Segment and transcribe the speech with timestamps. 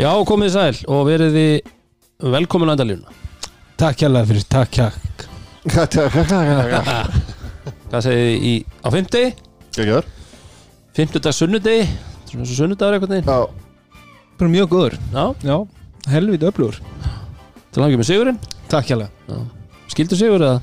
[0.00, 3.18] Já, komið sæl og verið þið velkomin á endalínu
[3.80, 5.26] Takk hérlega fyrir, takk jakk
[7.90, 9.32] Hvað segið þið í, á fimmtegi,
[9.76, 10.08] Gægjar
[10.96, 11.84] fimmtudag, sunnudegi
[12.30, 13.40] Svona svo sunnudagur eitthvað neginn Já,
[14.40, 14.94] Bara mjög góður.
[15.12, 15.56] Já, Já,
[16.08, 16.76] helvið öflugur.
[17.74, 18.38] Til hangjum með sigurinn?
[18.72, 19.40] Takk hérlega.
[19.92, 20.62] Skildu sigur eða?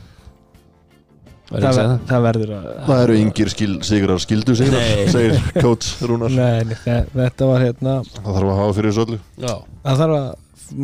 [1.47, 2.23] Það, ver, það?
[2.25, 6.33] verður að það eru yngir skil, sigrar skildu sigrar segir coach Rúnar.
[6.35, 9.19] Nei, nei, þe- þetta var hérna Það þarf að hafa fyrir þessu öllu.
[9.45, 9.53] Já.
[9.85, 10.27] Það þarf að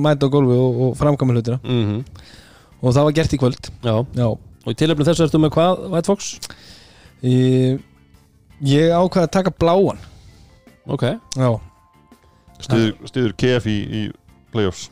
[0.08, 1.60] mæta á gólfi og, og framkama hlutina.
[1.68, 2.00] Mm
[2.84, 3.68] Og það var gert í kvöld.
[3.84, 4.26] Já, Já.
[4.64, 6.32] Og í tilöfni þessu ertu með hvað, White Fox?
[7.24, 7.78] Ég,
[8.68, 10.00] ég ákvað að taka bláan.
[10.92, 11.04] Ok.
[11.40, 11.50] Já.
[12.64, 14.02] Stiður KF í, í
[14.54, 14.90] playoffs.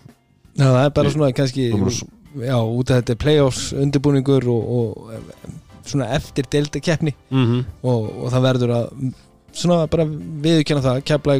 [0.60, 3.74] Já, það er bara Í- svona kannski Númer s- Já, út af þetta er playoffs
[3.76, 7.66] undirbúningur og, og svona eftir delta keppni mm -hmm.
[7.84, 9.14] og, og það verður að
[9.52, 11.36] svona bara viðurkenna það kepla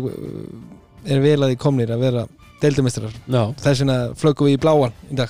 [1.06, 2.28] er vel að því komnir að vera
[2.62, 5.30] deildamistrar Já, þess vegna flöggum við í bláan í dag.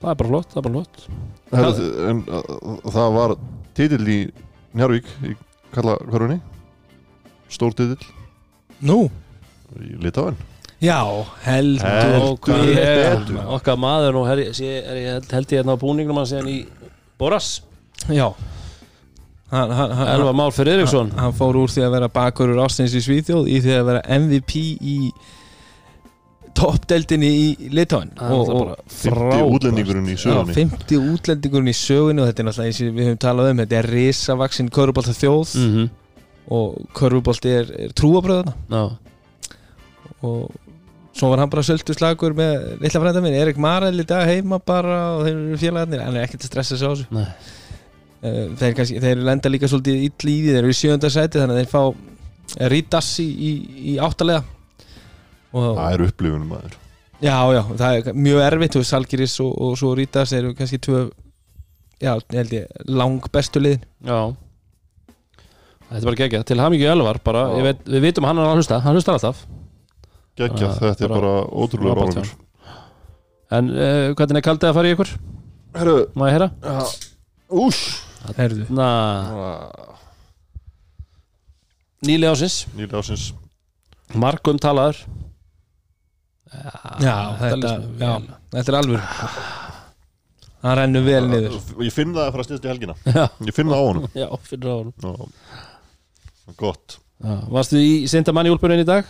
[0.00, 1.08] Það er bara flott, það er bara flott.
[1.50, 3.36] Herðu, en, uh, Það var
[3.74, 4.20] titill í
[4.72, 5.34] Njarvík í
[5.74, 6.40] kalla hverjunni
[7.50, 8.06] Stór titill.
[8.80, 9.10] Nú?
[9.78, 10.38] í Litáin
[10.80, 11.04] Já,
[11.44, 16.32] heldur Okkar, okkar maður og her, sé, ég held, held ég hérna á búningnum hans
[16.32, 16.58] síðan í
[17.20, 17.58] Boras
[18.08, 18.34] Já.
[19.50, 22.92] Hann, hann, hann, Elva Már fyrir Eriksson hann fór úr því að vera bakurur ástins
[22.94, 24.96] í Svíþjóð í því að vera MVP í
[26.54, 30.54] toppdeldinni í Litáin og, og 50 útlendingurinn í Já, sögunni.
[30.54, 33.78] 50 útlendingurinn í sögunni og þetta er náttúrulega eins og við höfum talað um þetta
[33.80, 35.92] er risavaksinn körfubólta þjóð mm -hmm.
[36.58, 38.84] og körfubólti er, er trúabröðuna Já,
[40.22, 40.50] og
[41.10, 44.60] svo var hann bara söldu slagur með litla frænda minn, Erik Marel í dag heima
[44.62, 46.04] bara og þeir eru félagarnir.
[46.04, 47.06] Hann er ekkert að stressa sig á þessu.
[47.10, 47.26] Nei
[48.20, 51.56] þeir, kannski, þeir lenda líka svolítið ill í því þeir eru í sjönda sæti þannig
[51.56, 53.50] að þeir fá Rítas í, í,
[53.92, 54.42] í áttalega.
[55.54, 56.72] Og Það er upplifunum maður.
[57.22, 61.04] Já, já, það er mjög erfitt og Salgiris og, og svo Rítas eru kannski tvö
[62.00, 63.84] já, ég held ég, lang bestu liðin.
[64.08, 64.18] Já.
[65.90, 67.56] Þetta er bara gegja, til hamingju Elvar bara, Já.
[67.60, 69.40] ég veit, við vitum hann að hlusta hann hlustar alltaf.
[70.38, 72.28] Gekkja, Ah, þetta er bara- bara ótrúlega ráðangur
[73.50, 75.10] En uh, hvernig er kaldið að fara í ykkur?
[75.74, 76.50] Herru, Má ég heyra?
[77.50, 77.80] ús
[78.36, 78.66] Herðu.
[78.76, 78.88] Na,
[82.06, 83.30] nýli ásins Nýli ásins
[84.18, 84.98] Markum talaður.
[86.98, 88.14] Já, þetta, líst mér já,
[88.56, 89.04] þetta er alveg
[90.60, 91.54] hann rennur vel niður.
[91.86, 92.96] Ég finn það að fara að styrst í helgina.
[93.06, 94.08] Já, Ég finn það á honum.
[94.18, 94.94] Já fyrir á honum.
[95.06, 96.50] Já.
[96.60, 96.96] Gott.
[97.22, 99.08] Já, Varstu í Sindamann í úlpunni í dag?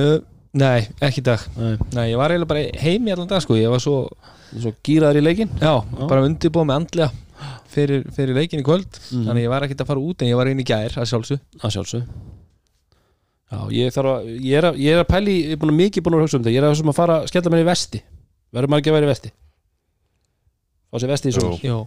[0.00, 0.16] uh,
[0.56, 1.44] nei, ekki í dag.
[1.60, 1.76] Nei.
[1.94, 3.60] Nei, ég var eiginlega bara heim í allan dag sko.
[3.60, 4.06] ég var svo,
[4.50, 5.52] Svo gýraður í leikinn?
[5.62, 5.76] Já,
[6.08, 7.12] bara undirbúið með andlega
[7.70, 8.90] fyrir, fyrir leikin í kvöld.
[9.10, 9.24] Mhm.
[9.28, 11.08] þannig að ég var ekkert að fara út en ég var inn í gær að
[11.10, 12.04] sjálfsög að sjálfsög
[13.50, 15.78] Já, ég þarf að ég er að, ég er að pæli, ég er búin að
[15.80, 16.52] mikið búin að hugsa um þetta.
[16.54, 18.00] Ég er að hugsa um að fara að skella mér í vesti.
[18.54, 19.30] Verður maður ekki að vera í vesti?
[20.86, 21.78] Fá sér vesti í svona Jó.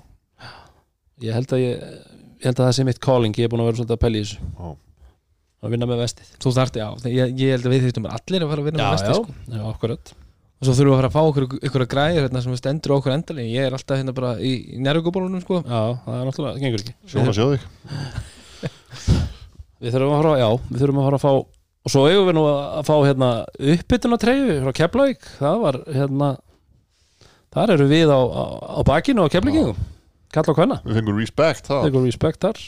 [1.24, 1.86] ég held að ég,
[2.44, 3.40] ég held að það sé mitt calling.
[3.40, 4.50] Ég er búin að vera svolítið að pæli í þessu.
[4.60, 4.74] Já.
[5.64, 6.34] að vinna með vestið.
[6.44, 8.94] Þú þarft, já, ég, ég held að við þýttum allir að fara að vinna með
[8.98, 9.38] vesti sko.
[9.56, 9.64] já,
[10.64, 12.94] og svo þurfum við að fara að fá okkur ykkur að græðir hérna, sem stendur
[12.96, 15.60] á okkur endalega ég er alltaf hérna bara í, í njárugubólunum sko.
[15.60, 16.94] já, það er náttúrulega, það gengur ekki.
[17.12, 17.60] Sjóna þig
[19.84, 21.34] við þurfum að fara, já, við þurfum að fara að fá
[21.84, 23.32] og svo eigum við nú að fá hérna
[23.74, 25.28] uppbytuna treyju frá Keflavík.
[25.42, 26.30] Það var hérna
[27.58, 28.44] þar eru við á, á,
[28.80, 29.84] á bakinu á Keflvíkingum.
[30.34, 32.64] Kalla og hvenna, Við fengum respect það þegar respekt þar.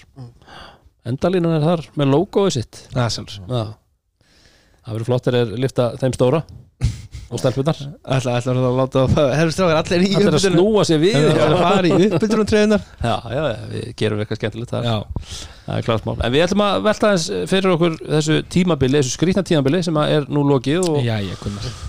[1.08, 2.84] Endalínan er þar með logoið sitt.
[2.92, 3.64] Það er sjálfs já.
[4.84, 6.44] það verður flottir er lifta þeim stóra
[7.36, 10.56] og stelpunar ætla, ætla að láta það herru strákar allir í það er að uppbytunum
[10.56, 11.18] snúa sér við?
[11.20, 13.44] Já, að fara í uppbytunum treyðunar já, já,
[13.74, 14.88] við gerum eitthvað skemmtilegt þar.
[14.90, 14.98] Já,
[15.66, 16.14] Það er klart mál.
[16.22, 20.28] En við ætlum að velta þess fyrir okkur þessu tímabili, þessu skrýtna tímabili sem er
[20.30, 21.42] nú lokið og, já, ég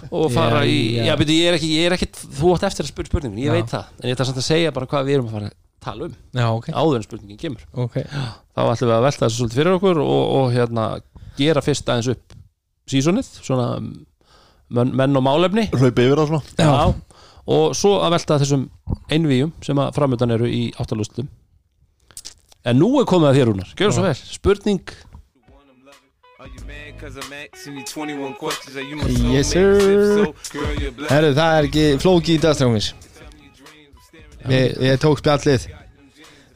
[0.09, 1.13] og fara Já, í, já.
[1.21, 3.57] beti, ég er ekki, ég er ekki þú átt eftir að spyrja spurningin, ég Já.
[3.59, 3.91] veit það.
[4.01, 5.51] En ég ætla samt að segja bara hvað við erum að fara
[5.87, 6.17] tala um.
[6.41, 7.67] Já, ok, áður en spurningin kemur.
[7.85, 7.99] ok.
[8.57, 10.87] Þá ætlum við að velta þessu svolítið fyrir okkur og, og hérna
[11.37, 12.37] gera fyrst aðeins upp
[12.91, 13.69] sísonið, svona
[14.69, 15.69] menn, menn og málefni.
[15.73, 16.43] Hlaupi yfir það svona.
[16.59, 16.95] Já.
[17.47, 18.69] og svo að velta þessum
[19.13, 21.29] einvíum sem að framöndan eru í áttalustum
[22.67, 24.15] En nú er komið að þér Rúnar, gjör svo vel.
[24.19, 24.81] Spurning.
[29.31, 30.33] Yes, sir.
[31.11, 32.91] herru, það er ekki flóki í dagstrákum mis
[34.51, 35.67] ég, ég tók spjallið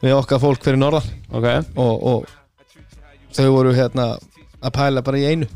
[0.01, 1.07] við okkar fólk fyrir norðan.
[1.31, 1.47] Ok,
[1.79, 4.11] og, og þau voru hérna
[4.61, 5.49] að pæla bara í einu.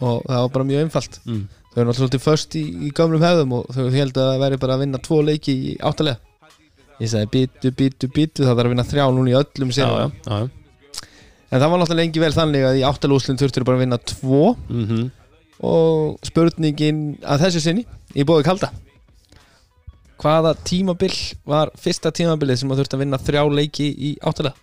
[0.00, 1.18] Og það var bara mjög einfalt.
[1.28, 1.42] Mm.
[1.72, 4.60] Þau eru náttúrulega svolítið först í, í gamlum hefðum og þau held að það væri
[4.64, 6.20] bara að vinna tvo leiki í áttalega.
[7.00, 9.88] Ég sagði bítu, bítu, bítu það þarf að vinna þrjá núna í öllum já.
[11.50, 14.00] en það var náttúrulega lengi vel þannig að í áttalega úslinn þurftur bara að vinna
[14.12, 14.44] tvo.
[14.68, 15.10] Mm
[15.62, 17.84] og spurningin að þessu sinni
[18.18, 18.72] í bóði kalda.
[20.22, 21.12] Hvaða tímabil
[21.48, 24.58] var fyrsta tímabilið sem þú þurft að vinna þrjá leiki í áttalega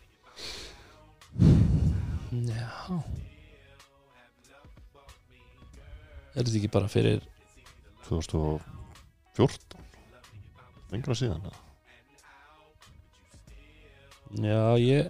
[6.40, 7.20] Er þetta ekki bara fyrir
[8.08, 9.82] 2014
[10.94, 11.50] lengra síðan?
[14.40, 15.10] Já, ég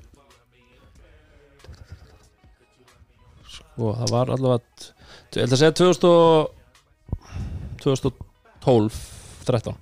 [3.46, 4.90] Sko, það var allavega
[5.30, 6.50] Ég held að segja 2000 og-
[7.86, 9.00] 2012
[9.46, 9.78] 13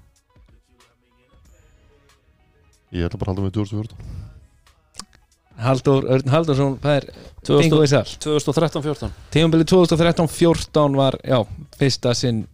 [2.92, 4.17] ég bara að halda með 2014
[5.58, 7.08] Haldur Örn Haldursson það er
[7.48, 11.40] 2000 bingo í sall 2013 14 tímabilið 2013-14 var já,
[11.80, 12.46] fyrsta sinn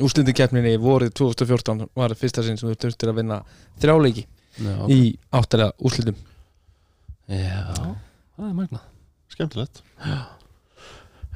[0.00, 3.40] úslindikeppninni vorið 2014 var fyrsta sinn sem þú þurftir að vinna
[3.82, 4.26] þrjá leiki
[4.60, 5.00] Já, í
[5.34, 6.18] áttalega úslindum
[7.30, 7.62] Já,
[8.34, 8.86] það er magnað.
[9.30, 9.82] Skemmtilegt.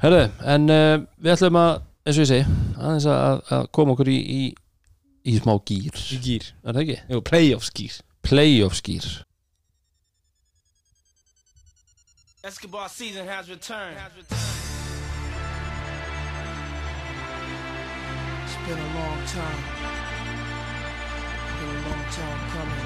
[0.01, 1.69] Herðu, en uh, við ætlum að
[2.05, 4.41] eins og ég segi, aðeins að, að koma okkur í, í,
[5.31, 6.97] í smá gýr í gýr, er það ekki?
[7.13, 7.95] jú, playoffs gýr
[8.25, 9.07] Playoff gýr
[12.45, 13.97] Escobar season has returned.
[14.19, 14.35] It's
[18.67, 19.61] been a long time.
[21.57, 22.85] Been a long time coming.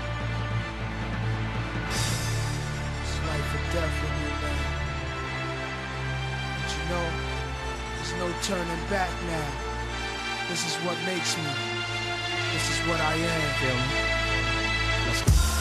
[3.04, 4.64] It's life or death for me, man.
[6.56, 7.08] But you know,
[7.98, 9.50] there's no turning back now.
[10.48, 11.52] This is what makes me.
[12.54, 13.44] This is what I am.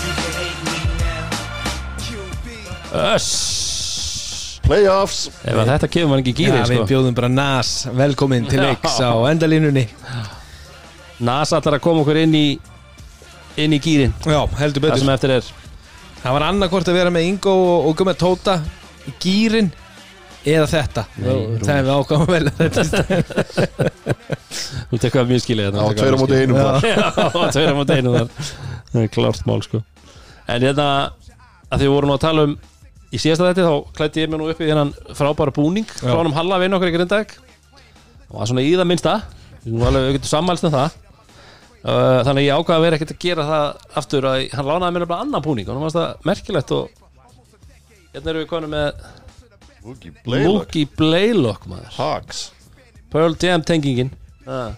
[0.06, 1.26] You can hate me now.
[1.98, 2.46] QB.
[2.94, 3.57] Öss
[4.68, 5.20] Playoffs.
[5.48, 6.88] Ef að þetta kemur maður ekki í gýri Já, við sko.
[6.90, 9.86] bjóðum bara Nas velkomin til leiks á endalínunni.
[11.24, 12.46] NASA ætlar að koma okkur inn í
[13.58, 15.48] inn í gýrin, Já, heldur það betur sem eftir er.
[16.22, 18.58] Það var annarkvort að vera með Ingo og, og Gummi Tóta
[19.08, 19.72] í gýrin
[20.48, 21.02] eða þetta.
[21.18, 23.88] Nei, Það er við ákvæmum vel þetta.
[24.88, 26.66] Þú tekur það mjög skilið á tveira móti einum Já.
[26.68, 28.30] þar Já, tveira mútið einu þar.
[28.92, 29.82] Það er klárt mál sko.
[30.48, 30.86] En hérna,
[31.68, 32.54] að því við vorum að tala um
[33.08, 36.02] Í síðasta þetta þá klætti ég mér nú upp í þennan frábæra búning Já.
[36.02, 37.30] Frá hann Halla vinn okkar í Grindag
[38.28, 39.12] Og var svona í það minnsta.
[39.64, 40.96] Við alveg, getum sammælst um það.
[41.78, 44.96] Uh, Þannig að ég ákvaða að vera ekkert að gera það aftur að hann lánaði
[44.96, 46.90] mér bara annan búning og hann varst það merkilegt og
[48.12, 49.06] hérna erum við konum með
[50.44, 51.64] Mookie Blaylock.
[51.96, 52.42] Hawks.
[53.08, 54.12] Pearl Jam tengingin.
[54.44, 54.74] Uh.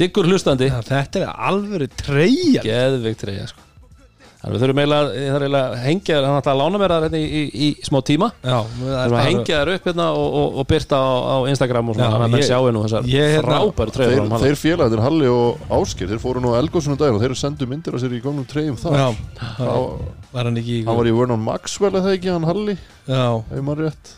[0.00, 0.72] Diggur hlustandi.
[0.88, 3.67] Þetta er alvöru treyja Geðveikt reyja sko
[4.48, 7.02] Þannig við þurfum eiginlega, ég þarf eiginlega að hengja þér, ætla að lána mér það
[7.04, 8.28] hérna í, í, í smá tíma.
[8.40, 11.98] Já, þurfum að hengja þér upp hérna og, og, og byrta á, á Instagram og
[11.98, 14.56] svona, Já, þannig að menn ég- sjáu nú þessar ég hérna- frábæru treyður þeir, þeir
[14.62, 18.00] félagarnir Halli og Áskir þeir fóru nú á Elgósunum daginn og þeir sendu myndir af
[18.06, 18.96] sér í góðnum treyjum þar.
[18.96, 19.08] Já,
[19.60, 22.78] Þá- var hann ekki í hann var í Vernon Maxwell eða ekki hann Halli?
[23.04, 23.22] Já,
[23.52, 24.14] ef maður rétt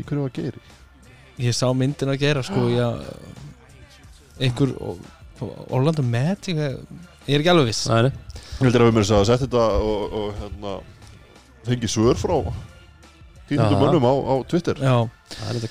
[0.00, 0.64] í hverju var Geiri?
[1.44, 2.88] Ég sá myndin að gera sko já,
[4.40, 4.72] einhver
[5.70, 7.84] Orlando Magic ég er ekki alveg viss.
[7.90, 8.08] Nei,
[8.58, 10.74] heldur að við mér að setja þetta og, og hérna,
[11.68, 12.36] fengi svör frá
[13.48, 13.82] tíðnundum Já.
[13.84, 14.76] mönnum á, á Twitter.
[14.82, 14.96] Já,
[15.32, 15.70] það er þetta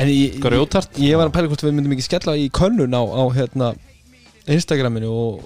[0.00, 2.96] en ég, ég, Grjótart ég var að pæla hvort við myndum ekki skella í könnun
[2.96, 3.72] á, á hérna,
[4.50, 5.44] Instagraminu og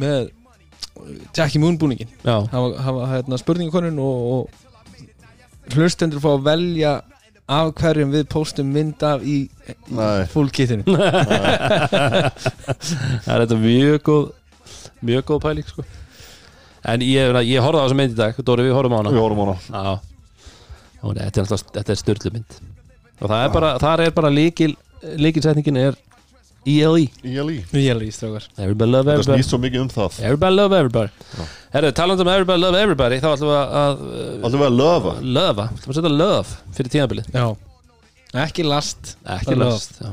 [0.00, 0.28] með
[1.36, 6.92] Jackie Moon búningin Já, hafa, hafa hérna, spurningakönnun og, og hlustendur fá að velja
[7.50, 9.50] af hverjum við póstum mynd af í
[10.54, 10.84] kitinu
[13.24, 14.28] það er þetta mjög góð
[15.06, 15.86] mjög góð pæling sko
[16.88, 19.12] En ég, ég horfði á þessa mynd í dag, Dóri við horfum á hana.
[19.12, 19.58] Við horfum á hana.
[19.68, 20.46] Já.
[21.00, 22.60] Hún, Þetta er alltaf, þetta er styrlu mynd.
[23.20, 25.98] Og það er bara, þar er bara líkil líkilsetningin er
[26.68, 28.44] ELE er alveg í strákar.
[28.58, 29.40] Everybody love everybody.
[29.40, 30.18] snýst svo mikið um það.
[30.20, 31.46] Everybody love everybody.
[31.72, 35.14] Herru, talandi um everybody love everybody þá ætlum við að, að uh, Alltaf að löfa
[35.38, 37.30] lofa, ætlum að setja love fyrir tímabilið?
[37.32, 37.46] Já,
[38.44, 40.10] ekki last ekki last já.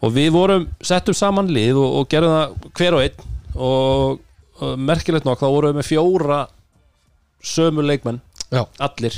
[0.00, 3.26] og við vorum, settum saman lið og, og gerðum það hver og einn.
[3.58, 4.20] Og
[4.80, 6.40] merkilegt nokk þá vorum við með fjóra
[7.40, 8.20] sömu leikmenn
[8.52, 8.64] Já.
[8.78, 9.16] allir.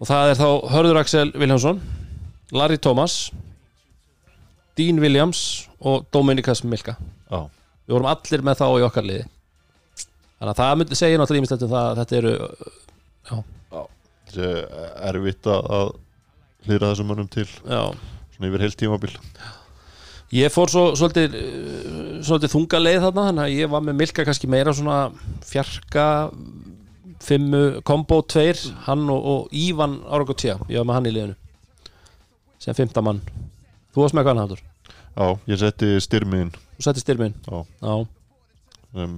[0.00, 1.82] Og það er þá Hörður Axel Viljánsson
[2.54, 3.30] Larry Thomas
[4.78, 6.96] Dean Williams og Dominikas Milka.
[7.30, 7.44] Já.
[7.84, 9.26] Við vorum allir með þá í okkar liði.
[10.38, 12.32] Þannig að það myndi segja náttúrulega ímislegt um það að þetta eru
[14.34, 15.90] Þetta er erfitt að að
[16.64, 17.82] hlýra þessum mönnum til já,
[18.34, 19.12] svona yfir heilt tímabil
[20.34, 24.24] Ég fór svo svolítið, uh, svolítið þunga leið þarna þannig að ég var með Milka
[24.26, 24.98] kannski meira svona
[25.46, 26.06] fjarka
[27.24, 31.36] fimmu, kombo tveir hann og, og Ívan Áragotja ég var með hann í liðinu
[32.58, 33.22] sem fymta mann
[33.94, 34.62] Þú varst með hvað hann hafður?
[35.14, 37.62] Já, ég setti styrmiðin Þú setti styrminn Já.
[37.84, 37.94] Já.
[39.04, 39.14] um,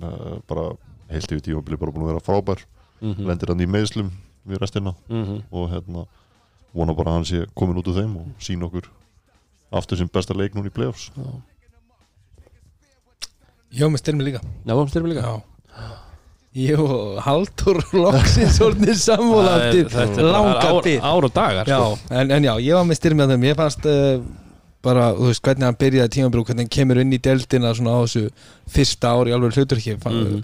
[0.51, 0.69] bara
[1.11, 2.67] heilt yfir tímabili bara búin að vera frábær
[3.01, 4.07] Mm lendir hann í meðslum
[4.49, 5.43] við restina -hmm.
[5.51, 6.07] og hérna
[6.73, 8.89] vona bara að hann sé komin út úr þeim og sína okkur
[9.73, 11.11] aftur sem besta leik núna í playoffs.
[13.77, 14.41] Já, með styrmi líka.
[14.65, 15.27] Já, styrmi líka.
[15.27, 15.37] Já.
[16.57, 16.85] Jú,
[17.21, 19.27] Haldur loksins orðnir bara
[20.25, 22.15] langa ár, byrð ár og dagar Já, sko.
[22.17, 23.45] en, en já, ég var með styrmi á þeim.
[23.45, 24.23] Ég fannst uh,
[24.87, 28.01] bara, þú veist, hvernig hann byrjaði tímabrú hvernig hann kemur inn í deildina svona á
[28.07, 28.23] þessu
[28.73, 30.41] fyrsta ári alveg hlutur ekki mm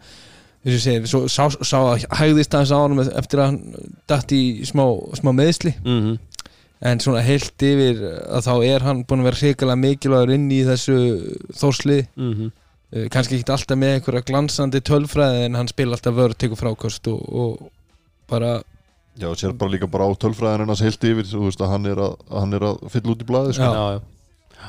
[0.63, 4.31] þess að segja, svo sá, sá að hægðist hans á hann eftir að hann datt
[4.37, 4.85] í smá,
[5.19, 6.13] smá meðsli Mhm.
[6.83, 10.63] En svona heilt yfir að þá er hann búin að vera hrikalega mikilvægur inn í
[10.67, 10.97] þessu
[11.61, 12.51] þórslið Mhm.
[12.97, 17.07] uh, kannski ekki alltaf með einhverja glansandi tölfræði en hann spila alltaf vörð, tekur frákost
[17.13, 17.71] og, og
[18.29, 18.61] bara
[19.21, 21.87] Já, og sér bara líka bara á tölfræðin hennas heilt yfir þú veist að hann
[21.87, 23.67] er að, að, hann er að fylla út í blaði sko.
[23.69, 23.73] Já.
[23.77, 24.69] já, já.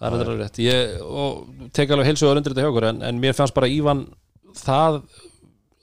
[0.00, 3.02] Það er þetta rétt ég, og tek alveg heilsu og undir þetta hjá okkur en,
[3.04, 4.02] en mér fannst bara Ívan
[4.56, 4.98] það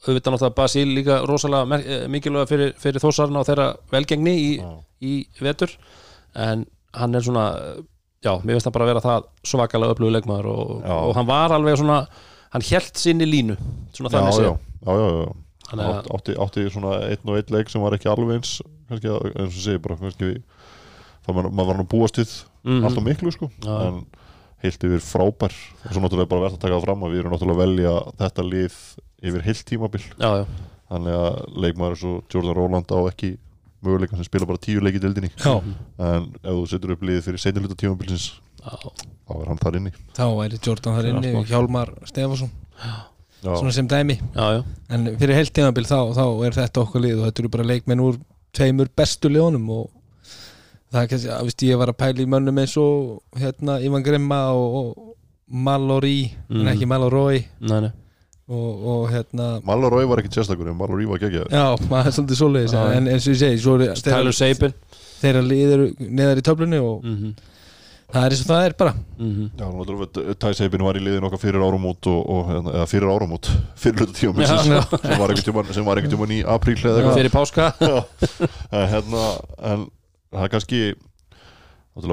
[0.04, 4.72] auðvitað náttúrulega Basil líka rosalega eh, mikilvæga fyrir, fyrir þósarna og þeirra velgengni í, Já.
[5.02, 5.72] í vetur
[6.36, 7.46] en hann er svona
[8.24, 11.56] já, mér finnst það bara að vera það svakalega öflugur leikmaður og, og hann var
[11.56, 12.02] alveg svona
[12.54, 13.56] hann hélt sinni línu
[13.96, 14.54] svona þannig já, sé já,
[14.92, 15.32] já, já.
[15.64, 18.58] Þannig að- Átt, átti, átti svona einn og einn leik sem var ekki alveg eins
[18.90, 20.34] kannski, eins og segir bara kannski,
[21.26, 22.34] það maður, var nú búast við
[22.64, 22.84] Mhm.
[22.88, 23.78] alltaf miklu sko Já.
[23.88, 24.04] en
[24.64, 25.56] heilt yfir frábær.
[25.84, 27.96] Og svo náttúrulega bara verðt að taka það fram að við erum náttúrulega að velja
[28.24, 28.78] þetta lið
[29.24, 30.04] yfir heilt tímabil.
[30.18, 30.46] Já, já,
[30.94, 33.34] þannig að leikmaður svo Jordan Roland á ekki
[33.84, 35.54] möguleikan sem spila bara tíu leik í dildinni já,
[36.00, 38.28] en ef þú setur upp liðið fyrir seinniluta tímabilsins
[38.64, 38.76] já,
[39.28, 39.96] þá er hann þar inni.
[40.16, 42.94] Þá væri Jordan þar er inni allt Hjálmar Stefansson, já,
[43.42, 44.20] svona sem dæmi.
[44.38, 44.62] Já, já.
[44.96, 48.06] en fyrir heilt tímabil þá, þá er þetta okkar lið og þetta eru bara leikmenn
[48.06, 48.22] úr
[48.56, 49.92] tveimur bestu liðunum og
[50.94, 54.04] það er kannski, að veist ég var að pæla í mönnum eins og hérna Ivan
[54.06, 55.16] Grimma og, og
[55.54, 56.68] Mallory, en Mhm.
[56.74, 57.92] ekki Mallory Nei, nei.
[58.50, 62.74] og, og hérna Malarói var ekki sérstakur en Malarói var geggjaður já, maður er svolítið
[62.74, 62.98] Já, já.
[62.98, 64.74] en eins og ég segi, svo er Tyler Sabin
[65.24, 67.34] þeirra lið eru neðar í töflunni og mm -hmm.
[68.14, 71.62] það er eins og það er bara Já, náttúrulega Tæseipin var í liðin okkar fyrir
[71.62, 74.58] og, og hérna, eða fyrir áramót fyrir hluta tíma Já.
[74.64, 78.04] sem var einhvern tímann sem var einhvern tímann í apríl eða eitthvað fyrir páska Já.
[78.72, 79.24] en, hérna,
[79.64, 79.88] en
[80.34, 80.82] það er kannski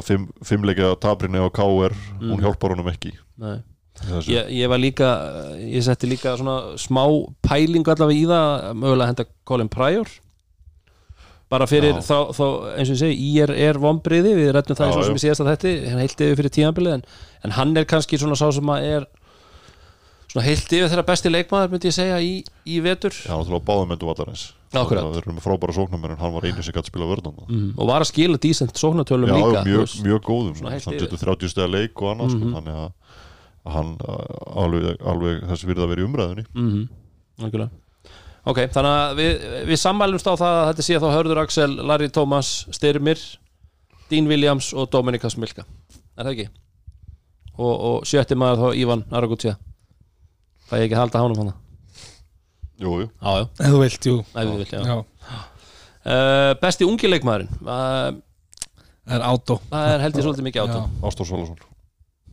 [0.07, 2.41] fimm, fimmleikja tabrinni á KR hún Mm.
[2.45, 3.15] hjálpar honum ekki
[4.29, 5.09] ég, ég var líka
[5.61, 7.05] ég setti líka svona smá
[7.43, 10.09] pælingu allavega í það mögulega henda Colin Pryor
[11.50, 12.03] bara fyrir Já.
[12.07, 12.45] þá, þá
[12.79, 15.19] eins og ég segi, í er, er vombriði við rættum það Já, svo sem já.
[15.19, 17.03] ég séðast að þetta hann heilt yfir fyrir tíðanbilið en,
[17.49, 19.07] en hann er kannski svona sá sem að er
[20.31, 22.33] svona heilt yfir þeirra besti leikmaður myndi ég segja í,
[22.67, 25.03] í vetur Já, náttúrulega báðum endur vallarins Akkurat.
[25.17, 27.73] þeir eru með frábæra sóknarmenn en hann var einu sem gæti spila vörðan mm.
[27.75, 30.03] og var að skila dísent sóknartölum Já, líka þú mjög, veist.
[30.07, 31.09] mjög góðum Svona heilt hann yfir.
[31.09, 32.39] getur 30 stega leik og annað Mhm.
[32.39, 32.93] sko, þannig að
[33.61, 33.91] að hann
[34.57, 37.71] alveg, alveg þess virði að vera í umræðunni mm -hmm.
[38.47, 42.09] ok, þannig að við, við sammælumst á það að þetta sé þá Hörður Axel, Larry
[42.09, 43.19] Thomas, Styrmir
[44.11, 45.65] Dean Williams og Dominikas Milka
[46.17, 46.49] er það ekki?
[47.59, 49.57] og, og sjötti maður þá Ívan Aragutja
[50.71, 51.53] það er ekki að halda hánum hann
[52.81, 54.12] Jú, jú, já, já, ef þú vilt, jú.
[54.25, 54.85] Ef við vill, já.
[54.89, 55.41] Já,
[56.00, 57.50] Uh, besti ungi leikmaðurinn?
[57.61, 58.15] Uh,
[59.05, 59.57] það er átó.
[59.69, 60.79] Það er held ég svolítið mikið átó.
[61.05, 61.59] Ástór Svolason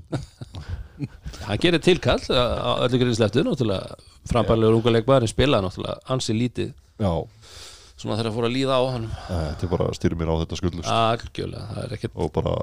[1.48, 3.98] hann gerir tilkall á öllu gríðisleftu náttúrulega
[4.32, 6.72] frambæðilegur unga leikmaðurinn spilaði náttúrulega ansi lítið.
[7.03, 7.12] Já,
[7.98, 10.92] svona þegar fór að líða á hann þetta er bara styrir mér á þetta skuldlust
[10.94, 12.54] algjörlega, það er ekkert og bara,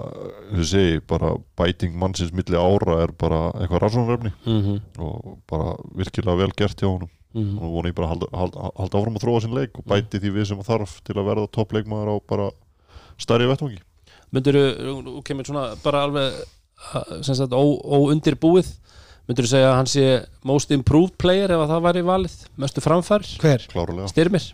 [0.55, 4.33] ég segi, bara bæting mannsins milli ára er bara eitthvað rannsóknarefni.
[4.47, 7.11] Mm og bara virkilega vel gert hjá honum.
[7.35, 7.59] -hmm.
[7.59, 10.21] og vona ég bara að halda, halda, halda áfram að þróa sinn leik og bæti
[10.23, 12.51] því við sem að þarf til að verða toppleikmaður á bara
[13.19, 13.81] stærri vettvangi.
[14.35, 16.33] Myndur þú kemur svona bara alveg
[17.23, 18.71] sem sagt ó- óundirbúið.
[19.29, 22.35] Myndur þú segja að hann sé most improved player ef að það væri valið?
[22.61, 23.67] Mestu framfær, Hver?
[23.73, 24.53] klárlega, styrmir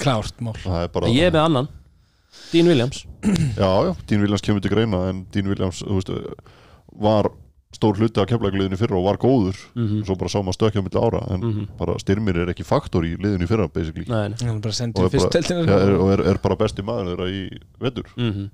[0.00, 0.56] Klárt mál.
[0.62, 1.70] Það er bara ég er með annan,
[2.52, 3.04] Dean Williams.
[3.56, 6.12] Já, já, Dín Williams kemur til greina en Dín Williams, þú veist,
[7.02, 7.28] var
[7.72, 9.58] stór hluti af keflagliðinu fyrra og var góður.
[9.76, 11.68] Mm svo bara sá maður stökkja á milli ára en -hmm.
[11.78, 14.04] bara styrmir er ekki faktor í liðinu fyrra basically.
[14.08, 14.38] Nei, nei.
[14.48, 17.28] Hann bara og er, fyrst bara, ja, er, og er, er bara besti maður þeirra
[17.30, 17.48] í
[17.80, 18.08] vetur.
[18.16, 18.50] Mm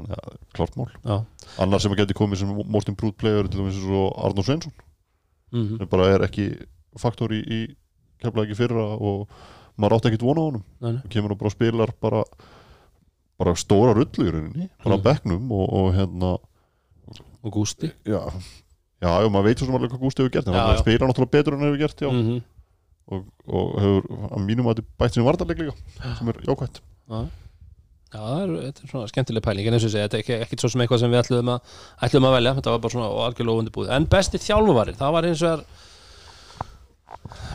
[0.00, 0.88] þannig að klart mál.
[1.04, 1.24] Já.
[1.58, 4.72] Annar sem að geti komið sem most improved player til dæmis og Arnór Sveinsson.
[5.52, 6.56] Mm sem bara er ekki
[6.98, 7.76] faktor í, í
[8.18, 9.28] kefla ekki fyrra og
[9.80, 10.64] maður átti ekkit vona á honum.
[10.84, 12.22] Nei, kemur og bara spilar bara
[13.40, 15.00] bara stóra rullu í rauninni bara Mm.
[15.00, 16.32] á bekknum og, og hérna
[17.42, 17.88] og Gústi?
[18.04, 18.20] Já,
[19.00, 20.80] já, já, maður veit svo sem alveg hvað Gústi hefur gert hann já.
[20.82, 22.40] spilar náttúrulega betur en hann hefur gert mm
[23.10, 24.04] og, og hefur
[24.36, 25.72] að mínum að þetta bætt sem vartarleik líka
[26.18, 26.76] sem er jákvætt.
[27.10, 27.20] Já.
[28.10, 30.58] Já, það þetta er svona skemmtileg pæling en eins og segi, þetta er ekki, ekki
[30.62, 31.74] svo sem eitthvað sem við ætlum að,
[32.06, 35.42] ætlum að velja, þetta var bara svona algjörlega óundibúið en besti þjálfari, það var eins
[35.42, 35.64] og er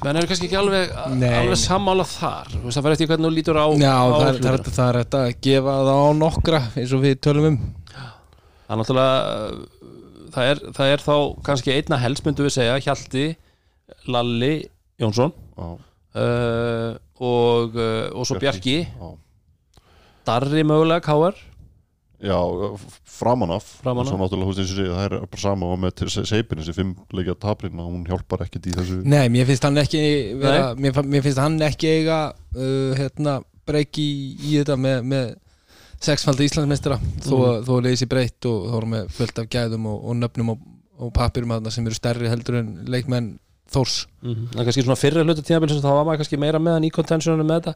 [0.03, 2.51] menn eru kannski ekki alveg, alveg sammála þar.
[2.53, 4.67] Þú veist, það fyrir eftir hvernig þú lítur á Já, á það er, það, er,
[4.77, 7.57] það er þetta að gefa það á nokkra eins og við tölum um.
[7.95, 9.15] Það er náttúrulega
[10.35, 11.15] það er, það er þá
[11.47, 13.25] kannski einna helst myndu við segja Hjalti,
[14.11, 14.53] Lalli
[15.01, 15.67] Jónsson Já,
[16.21, 16.89] uh,
[17.23, 18.79] og, uh, og svo Bjarki.
[18.89, 19.11] Já.
[20.25, 21.37] Darri mögulega Káar
[22.23, 22.37] Já,
[23.17, 24.07] framan af af.
[24.07, 26.93] Svo náttúrulega, veist eins og segja, það er bara sama og með seipin, þessi fimm
[27.13, 30.03] leikja taprinn hún hjálpar ekkert í þessu Nei, mér finnst hann ekki
[30.41, 32.19] vera, mér, mér finnst hann ekki eiga
[32.55, 35.33] uh, hérna, breyki í, í þetta með, með
[36.05, 37.45] sexfaldi Íslandsmeistara þó, Mhm.
[37.45, 37.65] mm.
[37.67, 40.59] þó að leysi breytt og þá erum við fullt af gæðum og, og nöfnum og,
[40.99, 43.33] og papirum þarna sem eru stærri heldur en leikmenn
[43.65, 46.83] Þórs Það er kannski svona fyrri hlutu tímabilsins þá var maður kannski meira með hann
[46.85, 47.71] í contentioninu með þetta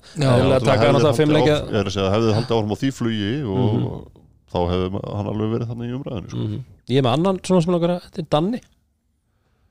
[1.89, 4.18] að segja, hefði haldið áfram á því flugi og Mhm.
[4.49, 6.43] Þá hefði hann alveg verið þannig í umræðinu sko.
[6.47, 6.67] Mhm.
[6.89, 8.61] Ég er með annan svona sem langar að þetta er Danni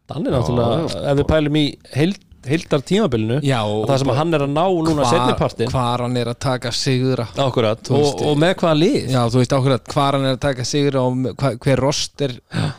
[0.09, 1.05] Danni náttúrulega, já.
[1.11, 5.73] ef við pælum í heild, heildar tímabilinu það sem hann er að ná núna setnipartin
[5.73, 9.91] hvar hann er að taka sigra Akkurat, og, og með hvaða lið Já, veist ákveðat
[9.93, 12.71] hvar hann er að taka sigra og hva, hver roster uh,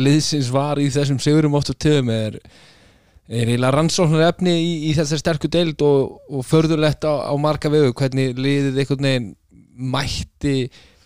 [0.00, 2.40] liðsins var í þessum sigurum oft og töðum er,
[3.28, 7.70] er eiginlega rannsóknar efni í, í þessar sterku deild og, og förðulegt á, á marga
[7.70, 9.30] vegu hvernig liðið einhvern veginn
[9.94, 10.56] mætti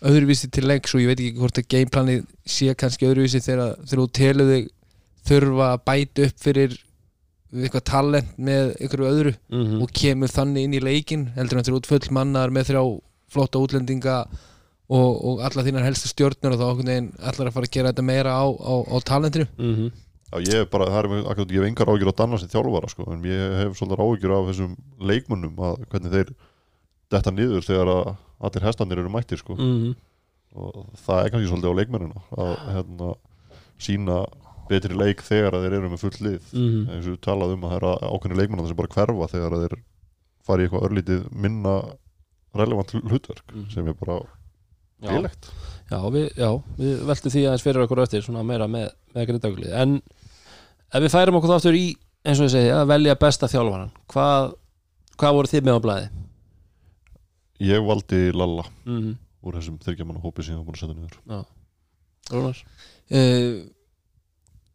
[0.02, 4.06] öðruvísi til lengs og ég veit ekki hvort að gameplanið sé kannski öðruvísi þegar, þú
[4.14, 4.68] telur þig
[5.28, 6.76] þurfa að bæta upp fyrir
[7.48, 9.82] eitthvað talent með einhverju öðru Mhm.
[9.82, 12.82] og kemur þannig inn í leikin heldur en þeir út full mannar með þrjá
[13.32, 14.18] flotta útlendinga
[14.88, 17.92] og, og alla þínar helstu stjórnur og þá okkur neginn allar að fara að gera
[17.92, 19.90] þetta meira á, á, á talentinu Mhm.
[20.28, 22.48] Já, ég hef bara, það er með, akkurat, ég hef engar ágjur á Danna sem
[22.52, 26.32] þjálfara, sko, en ég hef svolítið ágjur af þessum leikmönnum að hvernig þeir
[27.10, 28.16] detta niður þegar að
[28.48, 29.94] allir hestanir eru mættir, sko Mhm.
[30.56, 33.14] og það er kannski svolítið á leikmennina að hérna,
[33.78, 34.18] sína
[34.68, 36.88] betri leik þegar að þeir eru með full lið Mhm.
[36.90, 39.62] eins og við talað um að það er ákveðni leikmennar sem bara hverfa þegar að
[39.68, 39.78] þeir
[40.44, 41.74] fara í eitthvað örlítið minna
[42.54, 43.70] relevant hlutverk Mhm.
[43.72, 44.20] sem er bara
[45.02, 45.10] Já.
[45.10, 45.50] lélegt
[45.90, 49.26] Já, við, já, við veltum því aðeins fyrir okkur á eftir svona meira með, með
[49.28, 50.02] grindaglið en
[50.92, 51.94] ef við færum okkur þá aftur í
[52.26, 54.54] eins og ég segi, að velja besta þjálfaran hvað,
[55.16, 56.08] hvað voru þið með á blæði?
[57.60, 59.16] Ég valdi Lalla Mm -hmm.
[59.42, 61.44] úr þessum þyrkjamanna hópi sem ég var búin að setja niður.
[62.30, 62.64] Rúnar?
[63.08, 63.64] Uh,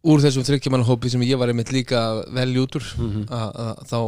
[0.04, 3.26] úr þessum þryggjamanahópi sem ég var einmitt líka að velja út úr mm -hmm.
[3.30, 4.00] að, að, þá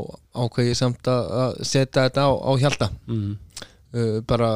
[0.43, 4.49] ákveð ég samt að, að setja þetta á, á hjalta uh, bara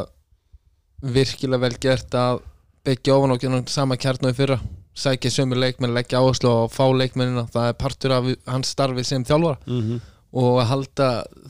[0.99, 2.41] virkilega vel gert að
[2.83, 4.59] byggja ofan og gera sama kjarnu í fyrra.
[4.99, 9.03] Sækja sömu leikmenn, leggja áherslu á að fá leikmennina, það er partur af hans starfi
[9.03, 9.59] sem þjálfara.
[9.67, 9.99] Mhm.
[10.31, 11.05] og að halda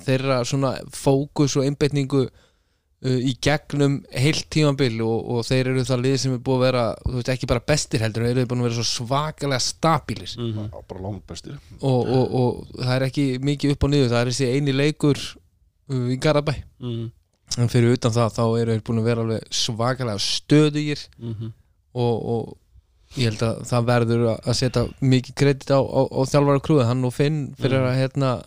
[0.06, 2.30] þeirra svona fókus og einbeitningu uh,
[3.00, 6.82] í gegnum heilt tímabil og, og þeir eru það lið sem er búið að vera
[7.06, 10.66] þú veist, ekki bara bestir heldur, þeir eru búin að vera svo svakalega stabilir Mhm.
[10.74, 14.20] Já, bara langt bestir og, og, og það er ekki mikið upp og niður, það
[14.26, 15.18] er þessi eini leikur
[15.90, 17.12] uh, í Garabæ Mhm.
[17.58, 21.54] en fyrir utan það þá eru þeir búin að vera alveg svakalega stöðugir Mhm.
[21.96, 22.58] og, og
[23.18, 26.86] ég held að það verður að- að setja mikið kredit á, á, á þjálfara krúið
[26.86, 28.44] hann og Finn fyrir að hérna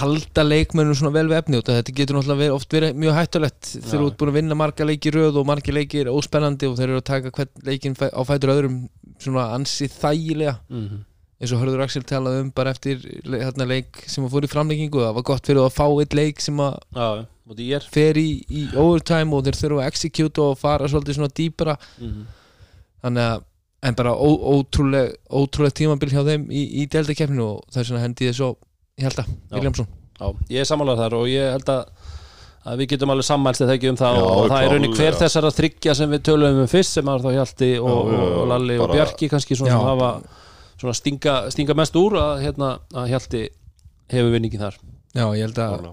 [0.00, 4.00] halda leikmennum svona vel við efni og þetta getur náttúrulega oft verið mjög hættulegt þegar
[4.02, 6.88] þú ert búin að vinna marga leiki röð og marga leiki er óspennandi og þeir
[6.90, 8.78] eru að taka hvern leikin á fætur öðrum
[9.18, 11.04] svona ansið þægilega Mhm.
[11.40, 15.02] eins og hörður Axel talað um bara eftir hérna, leik sem að fór í framleikingu
[15.04, 17.26] það var gott fyrir að fá eitt leik sem að Já,
[17.76, 21.76] er fer í, í overtime og þeir þurfa að execute og fara svolítið svona dýpara
[22.00, 22.26] Mhm.
[23.04, 23.42] þannig að
[23.82, 28.00] en bara ó, ótrúleg, ótrúleg tímabil hjá þeim í, í deltakeppninu og það er svona
[28.02, 28.56] hendi þess og
[28.96, 29.56] ég held að, Já.
[29.58, 31.82] Viljámsson Já, ég er sammálaður þar og ég held að
[32.66, 34.96] að við getum alveg sammælst eða ekki um það Já, og það er raunin hver
[34.96, 35.18] klárlega.
[35.20, 38.32] þessara þryggja sem við töluðum um fyrst sem var þá Hjalti og, Já, já, og,
[38.40, 39.76] og Lalli og bara- Bjarki kannski svona Já.
[39.76, 40.08] sem hafa
[40.80, 43.42] svona stinga, stinga mest úr að, hérna, að Hjalti
[44.16, 44.80] hefur vinningin þar
[45.14, 45.86] Já, ég held að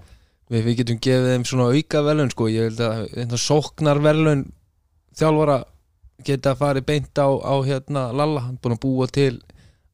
[0.50, 4.42] við, við getum gefið þeim svona auka velun sko, ég held að hérna, sóknar velun
[5.20, 5.60] þjálfara
[6.24, 9.38] geta farið beint á, á hérna Lalla, hann er búin að búa til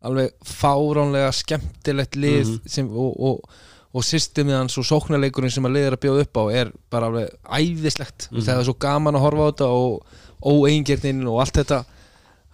[0.02, 2.60] alveg fáránlega skemmtilegt lið Mhm.
[2.66, 3.50] sem, og, og,
[3.94, 7.30] og systemið hans og sóknarleikurinn sem að liður að bjóða upp á er bara alveg
[7.44, 8.28] æðislegt.
[8.30, 8.40] Mhm.
[8.46, 10.04] það er svo gaman að horfa á þetta og
[10.42, 11.84] óeingirnin og allt þetta.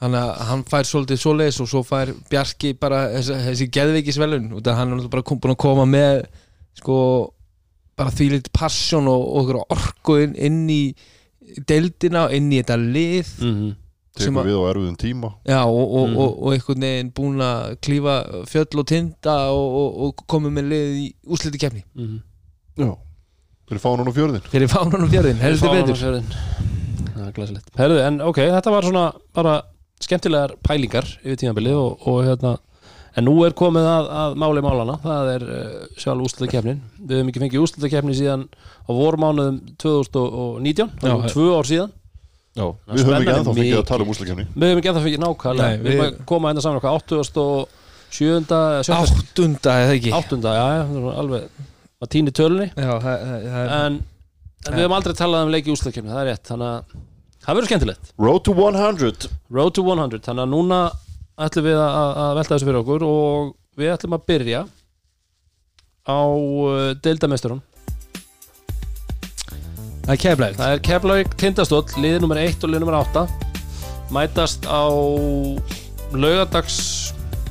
[0.00, 4.66] Þannig að hann fær svolítið svoleiðis og svo fær Bjarki bara þessi, þessi geðveikisvelun út
[4.68, 6.26] af hann er bara kom, búin að koma með
[6.76, 7.32] sko
[7.96, 10.94] bara því lítið passion og, og orku inn, inn í
[11.66, 13.30] deildina, inn í þetta lið.
[13.40, 13.74] Mm sem
[14.16, 15.31] tekur að- við á erfiðum tíma.
[15.46, 16.16] Já, og, og, Mhm.
[16.16, 18.16] og, og einhvern veginn búin að klífa
[18.50, 22.20] fjöll og tinda og, og, og komið með lið í úsliti kefni -hmm.
[22.79, 22.96] Já.
[23.68, 25.96] Fyrir fánun og fjörðin fyrir fánan og fjörðin, heldur betur.
[27.16, 27.70] Það er glæsilegt.
[27.76, 29.62] Herðu, en ok, þetta var svona bara
[30.00, 32.59] skemmtilegar pælingar yfir tímabilið og, og hérna
[33.16, 37.29] En nú er komið að, að máli málana það er uh, sjálf úslutakefnin Við höfum
[37.31, 38.42] ekki fengið úslutakefni síðan
[38.85, 41.92] á vormánuðum 2019 það er tvö ár síðan
[42.56, 45.22] Já, við höfum ekki ennþá fengið að tala um úslakefni Við höfum ekki það fengið
[45.22, 47.66] nákvæmlega Nei, Við höfum koma hérna saman okkar 87.
[48.16, 48.94] 7.
[48.96, 50.38] Áttunda eða ekki 8.
[50.56, 51.48] Já, er alveg
[52.00, 53.98] að tíni tölunni Já, það, það, er en,
[54.64, 56.96] en við höfum aldrei talað um leiki úslutakefni það er rétt, þannig að
[57.46, 60.80] það verður skemmtilegt Road to 100 Road to 100 þannig að núna
[61.46, 64.64] ætlum við að, að velta þessu fyrir okkur og við ætlum að byrja
[66.06, 67.62] á uh, deildamesturinn
[70.06, 73.24] Það er keflægt það er Keflavík Tindastóll, liðið nummer 1 og liðið nummer 8
[74.14, 74.86] mætast á
[76.14, 76.76] laugadags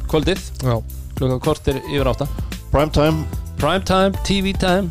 [0.07, 0.77] kvöldið Já,
[1.17, 2.29] klukkan kortir yfir 8
[2.71, 3.25] Primetime
[3.59, 4.87] primetime, TV time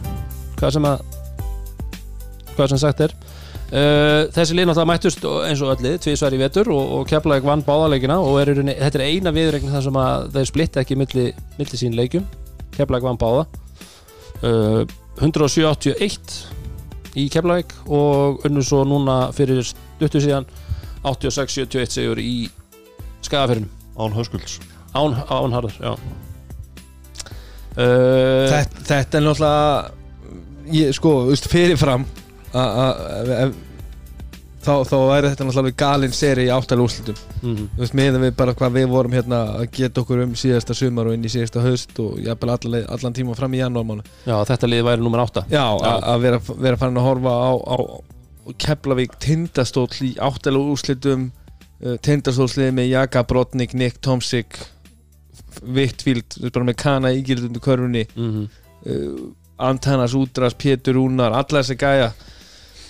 [0.59, 1.03] hvað sem að
[2.55, 3.15] hvað sem sagt er.
[3.75, 7.47] Uh, þessi lið náttúrulega mættust eins og öll lið tvísvar í vetur og, og Keflavík
[7.47, 11.25] vann báðaleikina og er, þetta er eina viðregn þar sem að þeir splitta ekki milli,
[11.59, 12.29] milli sín leikjum.
[12.77, 13.49] Keflavík vann báða.
[14.45, 14.85] Uh,
[15.19, 16.54] 171
[17.19, 20.47] í Keflavík og unnur svo núna fyrir stuttu síðan
[21.05, 22.49] 86-71 sigur í
[23.25, 23.69] skagafyrinu
[24.01, 24.59] án höskulds.
[24.95, 25.93] Án, ánharður já.
[27.75, 32.05] Uh, þetta, þetta er náttúrulega ég, sko, þú veist, fyrirfram
[32.55, 33.55] að-
[34.65, 37.21] þá, þá væri þetta náttúrulega galinn seri í áttalega úrslitum.
[37.43, 37.69] Mhm.
[37.77, 41.11] þú veist, meðan við bara hvað við vorum hérna að geta okkur um síðasta sumar
[41.11, 44.71] og inn í síðasta haust og jafnvel allan, allan tíma fram í janúarmánu Já, þetta
[44.71, 47.77] lið væri nummer 8 Já, að vera, vera farin að horfa á, á
[48.61, 54.59] Keflavík tindastóll í áttalega úrslitum uh, tindastólsliði með Jaka Brotnik, Nick Tomsik
[55.63, 56.05] veist,
[56.53, 58.05] bara með Kana ígildundu körfunni.
[58.17, 58.47] Mm -hmm.
[58.87, 62.13] uh, Antanas Údras, Pétur Únar alla þessi gæja.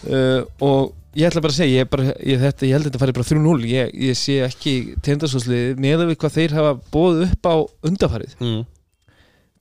[0.05, 3.03] Uh, og ég ætla bara að segja ég, bara, ég, þetta, ég held að þetta
[3.03, 4.75] fari bara 3-0 ég, ég sé ekki
[5.07, 7.55] tindastólsliði með við hvað þeir hafa bóð upp á
[7.91, 8.63] undafarið mm.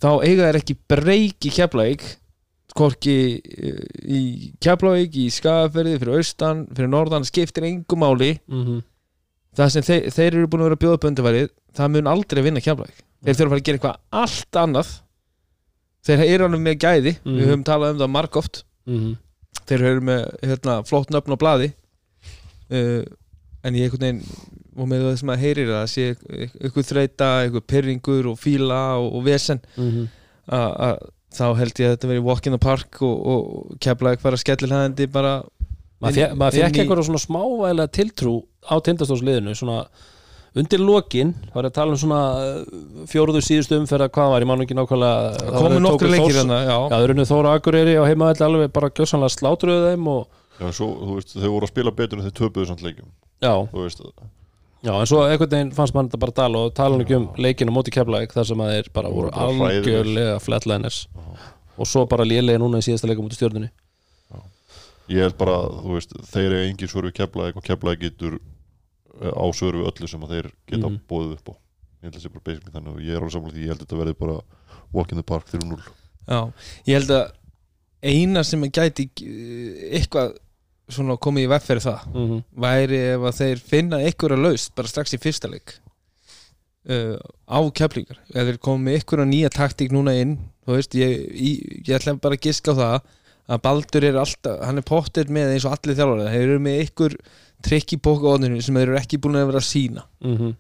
[0.04, 2.04] þá eiga þeir ekki breyk í Keflavík
[2.74, 4.22] hvorki uh, í
[4.64, 8.82] Keflavík, í Skagaferði fyrir austan, fyrir norðan, skiptir engum máli Mm -hmm.
[9.56, 12.42] það sem þeir, þeir eru búin að vera að bjóða upp undirfærið það mun aldrei
[12.44, 14.90] vinna Keflavík þeir þurfa að fara að gera eitthvað allt annað
[16.04, 17.38] þeir eru alveg með gæði Mhm.
[17.38, 19.16] við höfum talað um það margóft Mm -hmm.
[19.70, 21.70] Þeir eru með hérna, flott nöfn á blaði
[22.72, 23.04] uh,
[23.64, 24.22] en ég einhvern veginn
[24.74, 26.06] og með það sem að heyrir það sé
[26.64, 30.08] eitthvað þreita, eitthvað pyrringur og fíla og, og vesen Mhm.
[30.52, 34.20] að að þá held ég að þetta verið walk in the park og, og keflaði
[34.22, 35.36] bara skellilhæðandi bara
[36.04, 38.34] Maður fekk, fekk í- eitthvað svona smávægilega tiltrú
[38.68, 39.78] á tindastóðsliðinu svona
[40.60, 44.50] undir lokin var ég að tala um svona uh, fjóruðu síðustu umferða hvað var, ég
[44.52, 46.76] man ekki nákvæmlega það komu var- nokkru tóku leikir hérna já.
[46.94, 51.16] Það eru Þóra Akureyri á heimavelli alveg bara gjössanlega slátruðu þeim og Já, svo, þú
[51.18, 53.08] veist, þau voru að spila betur en þau töpuðu samt leikjum.
[53.42, 54.04] Já, Þú veist,
[54.86, 57.26] já, en svo einhvern veginn fannst mann þetta bara tala og tala nú ekki um
[57.42, 61.08] leikinu móti keflaðik þar sem að þeir bara Voru algjörlega flatliners.
[61.74, 63.72] Og svo bara lélega núna í síðasta leikum múti stjórnunni
[65.12, 68.38] ég held bara, þú veist, þeir eru engin svör við keflaði og keflaði getur
[69.32, 71.00] á svör við öllu sem að þeir geta Mhm.
[71.10, 71.54] bóðið upp á
[72.04, 73.68] Ég held að það sé bara basically þannig og ég er alveg samlega því, ég
[73.72, 74.38] held að þetta verði bara
[74.94, 75.80] walk in the park 3-0
[76.28, 76.40] Já,
[76.88, 77.32] ég held að
[78.04, 80.34] eina sem gæti eh, eitthvað
[80.92, 82.44] svona komið í veg fyrir það mm -hmm.
[82.60, 85.78] væri ef að þeir finna einhverja laust bara strax í fyrsta leik
[86.90, 91.24] uh, á keflingar ef þeir komið með einhverja nýja taktík núna inn þú veist, ég,
[91.32, 92.98] ég, ég ætla bara að giska á það
[93.54, 96.80] að Baldur er alltaf hann er pottet með eins og allir þjálfari þeir eru með
[96.84, 97.18] einhver
[97.64, 100.54] trikk í bókaóðinu sem þeir eru ekki búin að vera að sína Mm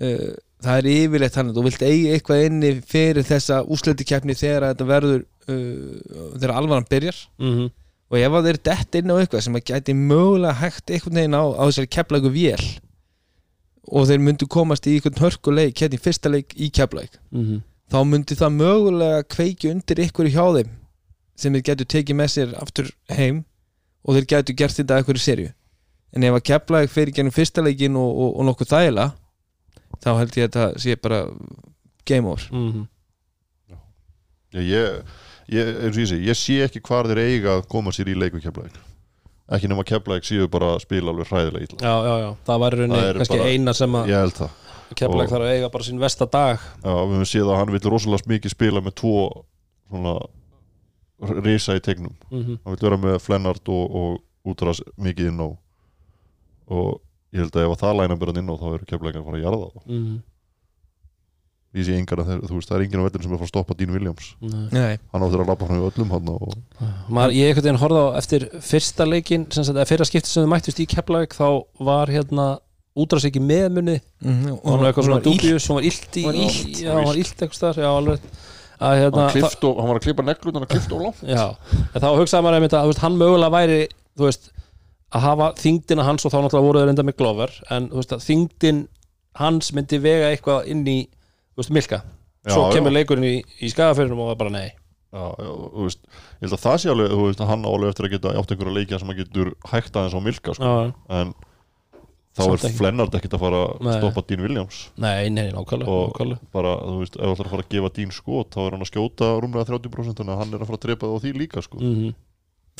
[0.00, 4.86] uh, það er yfirleitt hann þú vilt eiga eitthvað inni fyrir þessa úsletikefni þegar þetta
[4.90, 5.94] verður uh,
[6.34, 7.16] þegar alvaran byrjar.
[7.38, 7.70] -hmm.
[8.10, 11.38] og ef að þeir dett inn á eitthvað sem að gæti mögulega hægt einhvern veginn
[11.40, 12.66] á, á þessari keflæku vél
[13.88, 18.02] og þeir myndu komast í einhvern hörkuleik hérna í fyrsta leik í keflæk Mm þá
[18.06, 20.74] myndi það mögulega kveiki undir ykkur hjá þeim
[21.40, 23.40] sem þeir getur tekið með sér aftur heim
[24.04, 25.50] og þeir getur gert þetta að ykkur serju
[26.16, 29.08] en ef að keflæk fyrir gennum fyrsta leikin og, og, og nokkuð þægila
[30.00, 31.24] þá held ég að þetta sé bara
[32.06, 32.48] game over.
[32.50, 32.86] -hmm.
[34.50, 35.02] Já, ég,
[35.48, 38.18] ég, eins og ég segi, ég sé ekki hvar þeir eiga að koma sér í
[38.18, 38.80] leiku keflaðik
[39.50, 41.78] ekki nema keflaðik séu bara að spila alveg hræðilega illa.
[41.82, 44.50] Já, já, já, það var Það er kannski bara- eina sem að Ég held það.
[44.94, 46.58] Keflag og- þarf að eiga bara sín versta dag.
[46.58, 49.44] Já, við höfum séð að hann vill rosalega mikið spila með tvo
[49.90, 50.14] svona
[51.42, 52.14] risa í tegnum.
[52.30, 52.58] Mm -hmm.
[52.64, 55.48] hann vill vera með Flennart og, og útras mikið inn á
[56.70, 57.00] og
[57.34, 59.38] ég held að ef að það læna byrjan inn á þá eru keflækina að fara
[59.40, 59.84] að jarða það.
[59.86, 60.18] Mhm.
[61.70, 63.40] ég sé engan að þeir, þú veist, það er enginn á vellinu sem er að
[63.40, 64.30] fara að stoppa Dean Williams.
[64.42, 66.56] Nei, hann áttur að labba hann í öllum hann og
[67.14, 70.42] Maður, Ég einhvern veginn horfði á eftir fyrsta leikin sem sagt, eða fyrra skipti sem
[70.42, 71.46] þau mættust í Keflag þá
[71.86, 72.48] var hérna
[72.98, 76.18] útrast ekki með munni Mhm, og hann var eitthvað svona var dúbjus, hún var illt
[76.18, 76.82] í Hún var illt.
[77.06, 77.14] var
[77.46, 78.20] eitthvað staðar, já, alveg.
[78.80, 81.02] Að hérna, hann, og, hann var að klippa neglut hann að klifta og
[81.94, 83.80] en þá hugsaði maður að hann mögulega væri,
[84.18, 84.50] þú veist
[85.10, 88.24] að hafa þyngdina hans og þá náttúrulega voru þeir enda með Glover, en veist að
[88.28, 88.82] þyngdin
[89.40, 90.98] hans myndi vega eitthvað inn í
[91.58, 92.02] veist, Milka,
[92.46, 92.98] svo Já, kemur já.
[93.00, 94.68] leikurinn í, í skagafyrinum og það er bara nei
[95.10, 96.04] Já, þú veist,
[96.38, 98.52] ég held að það sé alveg veist, að hann á alveg eftir að geta átt
[98.54, 100.74] einhverja leikja sem hann getur hægt aðeins á milka sko.
[101.10, 101.32] en
[102.30, 102.74] þá Samt er.
[102.78, 106.46] Flennard ekkert að fara að stoppa Dean Williams nei, nei, nákvæmlega, og nákvæmlega.
[106.54, 108.86] bara, þú veist, ef það ætlar að fara að gefa Dean skot þá er hann
[108.86, 111.32] að skjóta rúmlega 30% þannig að hann er að fara að drepa það á því
[111.42, 111.82] líka sko.
[111.82, 112.29] Mm fer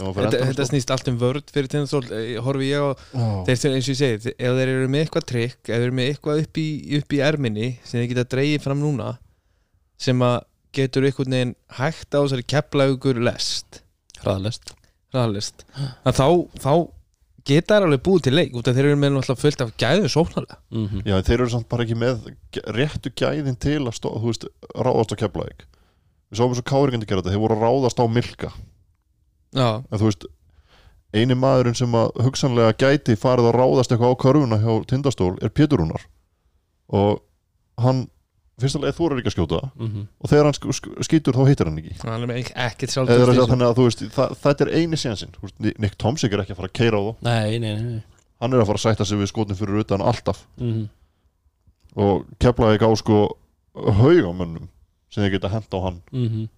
[0.00, 0.70] Þetta, þetta skot.
[0.70, 2.04] snýst allt um vörd fyrir tindastól
[2.46, 3.26] horfi ég á, Já.
[3.48, 5.96] þeir sem eins og ég segi ef þeir eru með eitthvað trikk, ef þeir eru
[5.98, 6.68] með eitthvað upp í,
[7.00, 9.10] upp í erminni sem þeir geta dreigið fram núna
[10.00, 10.38] sem að
[10.76, 13.82] getur einhvern veginn hægt á þessari kepplaugur lest
[16.06, 16.28] að þá,
[16.62, 16.72] þá
[17.48, 20.10] geta þær alveg búið til leik út af þeir eru með náttúrulega fullt af gæðu
[20.12, 21.02] sóknarlega mm -hmm.
[21.08, 22.30] Já, en þeir eru samt bara ekki með
[22.76, 25.64] réttu gæðin til að stó, þú veist, ráðast á keflaðik
[26.30, 28.52] við sáum eins og káringandi gera þetta, þeir voru að ráðast á milka
[29.56, 30.28] Já, en þú veist
[31.10, 35.50] eini maðurinn sem að hugsanlega gæti farið að ráðast eitthvað á körfuna hjá tindastól er
[35.50, 36.04] Pétur Rúnar.
[36.94, 37.18] Og
[37.82, 38.04] hann
[38.60, 39.60] fyrstulega þú ekki að skjóta.
[39.74, 40.06] Mhm.
[40.20, 41.96] og þegar hann sk sk skýtur þá hittir hann ekki.
[43.08, 45.34] Að þannig að þú veist það, þetta er eini sénsinn
[45.78, 47.12] Nick Tomsik er ekki að fara að keira á þá.
[47.22, 48.02] Nei, nei, nei,
[48.40, 50.46] hann er að fara að sætta sig við skotin fyrir utan alltaf.
[50.60, 50.88] Mm
[51.98, 53.18] og keflaði ekki á sko
[53.74, 54.68] haugamönnum
[55.10, 56.02] sem þeir geta hent á hann.
[56.12, 56.48] -hmm.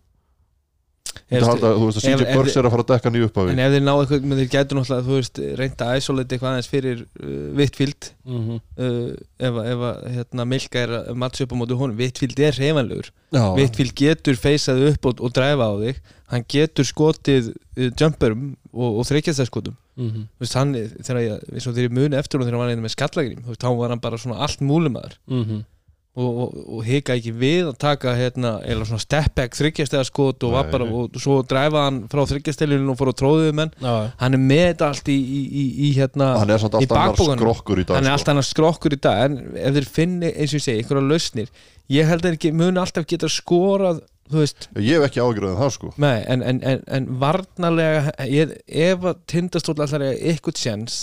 [1.32, 3.60] Halda, þú veist að CJ Burks er að fara að dekka nýju upp af En
[3.64, 6.70] ef þeir ná eitthvað, menn þeir gætu náttúrulega þú veist, reynda að isolate eitthvað aðeins
[6.72, 8.08] fyrir uh, Whitfield.
[8.24, 8.60] Mm -hmm.
[8.78, 11.96] uh, ef, að- ef að hérna, Milka er að matcha upp á móti honum.
[11.96, 15.96] Whitfield er reyfanlegur Já, Whitfield getur feysað upp og, og dræfa á þig.
[16.32, 20.24] Hann getur skotið uh, jumperum og, og þreikjastæðskotum Mm -hmm.
[20.24, 23.48] þú veist, hann, þegar ég, muni eftir og þegar hann var einnig með skallagrim, þú
[23.52, 25.64] veist, þá var hann bara svona allt múlumæður Mm -hmm.
[26.12, 30.52] Og, og, og hika ekki við að taka hérna, eða svona step back þryggjastæðaskot og,
[30.52, 30.94] var Nei, bara, nei.
[31.00, 33.72] og svo dræfa hann frá þryggjastæðlunum og fór að tróðið menn.
[33.80, 37.80] Já, hann er með þetta allt í, í, í, í hérna hann er alltaf skrokkur
[37.80, 38.32] í dag hann er sko.
[38.32, 39.22] alltaf skrokkur í dag.
[39.24, 41.54] En ef þeir finni, eins og ég segi, einhverja lausnir
[41.92, 45.90] ég held að muni alltaf geta skorað þú veist, Ég hef ekki ágjörðin það sko.
[46.00, 51.00] Nei, en, en, en, en varnarlega, ég, ef að tindastóll allar er eitthvað sjens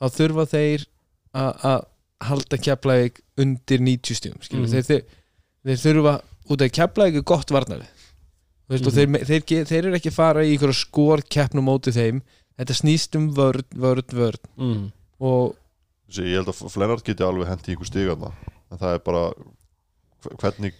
[0.00, 0.86] þá þurfa þeir
[1.36, 1.88] að að
[2.28, 4.70] halda keflaðið undir 90 stjum mm Mhm.
[4.72, 5.02] þeir, þeir,
[5.66, 6.14] þeir þurfa,
[6.50, 7.50] út af keflaðið er gott
[8.72, 11.92] Þú veist, og þeir, þeir, þeir, þeir eru ekki að fara í einhverja skórkeppnum móti
[11.92, 12.22] þeim.
[12.56, 14.38] Þetta snýst um vörn, vörn, vörn.
[14.56, 14.92] Mm.
[15.20, 15.56] og
[16.08, 18.32] Þessi, Ég held að Flennart geti alveg hendi í ykkur stigarna
[18.70, 19.22] en það er bara
[20.22, 20.72] hve- hvernig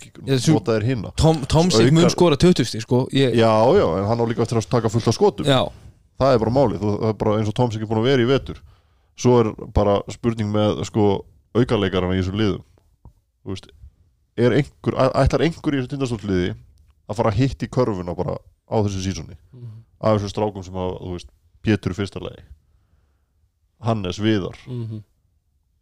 [0.48, 3.08] nota er hinna Tom, Tomsik mun skora 20 stig sko.
[3.12, 5.46] ég, Já, já, en hann á líka eftir að taka fullt af skotum.
[5.46, 5.70] Já,
[6.20, 8.22] það er bara málið, Þú- það er bara eins og Tomsik er búin að vera
[8.22, 8.56] í vetur.
[9.16, 11.24] Svo er bara spurning með sko
[11.56, 12.64] aukarleikarana í þessu liðum.
[13.42, 13.70] Þú veist
[14.40, 16.50] er einhver, ætlar einhver í þessu tindastóllliði
[17.10, 19.38] að fara að hitt í körfuna bara á þessu sísoni?
[20.00, 22.42] Af þessum strákum sem hafa, þú veist, Pétur í fyrsta lagi
[23.82, 24.56] Hannes Viðar.
[24.66, 25.02] Mm -hmm.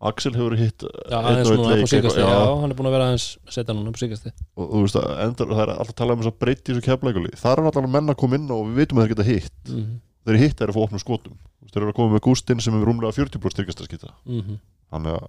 [0.00, 2.70] Axel hefur hitt Já, aðeins og einn núna leik upp á síkasti Já, já, hann
[2.72, 5.48] er búin að vera aðeins setja núna upp á síkasti og þú veist að endur,
[5.52, 7.88] það er alltaf að tala um þess að breytti í þessu kefleikuli þar er alltaf
[7.88, 9.60] menn að koma inn og við vitum að þeir geta hitt.
[9.68, 10.00] Mm -hmm.
[10.24, 11.36] þeir hitt er að fá opnum skotum.
[11.68, 14.58] Þeir eru að koma með Gústinn sem er rúmlega 40% styrkast að skita Mm
[14.90, 15.26] þannig að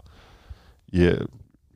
[0.91, 1.21] ég,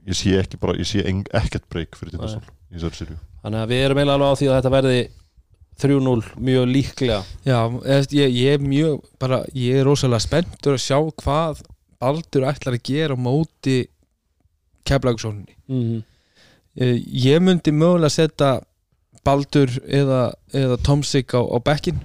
[0.06, 3.72] ég sé ekki bara, ég sé ekkert breyk fyrir Tindastól í þessari sirju Þannig að
[3.72, 5.00] við erum eiginlega alveg á því að þetta verði
[5.76, 7.18] 3-0 mjög líklega.
[7.46, 7.60] Já
[8.16, 11.62] ég, ég er mjög bara, ég er rosalega spenntur að sjá hvað
[12.02, 13.86] Baldur ætlar að gera móti
[14.86, 16.02] keflagsóninni mm -hmm.
[17.26, 18.62] ég myndi mögulega setja
[19.26, 22.02] Baldur eða, eða Tomsik á, á bekkin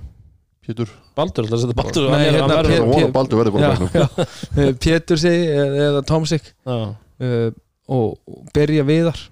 [0.67, 0.89] Pétur,
[1.21, 3.71] Baldur, þetta setja Baldur Nei, er- hérna, hann Pé- verður- það vona Baldur verði bara
[3.71, 4.75] Já, já.
[4.87, 6.77] Pétur segi eða, eða Tomsik Já,
[7.21, 7.51] uh,
[7.91, 9.23] og, og berja viðar.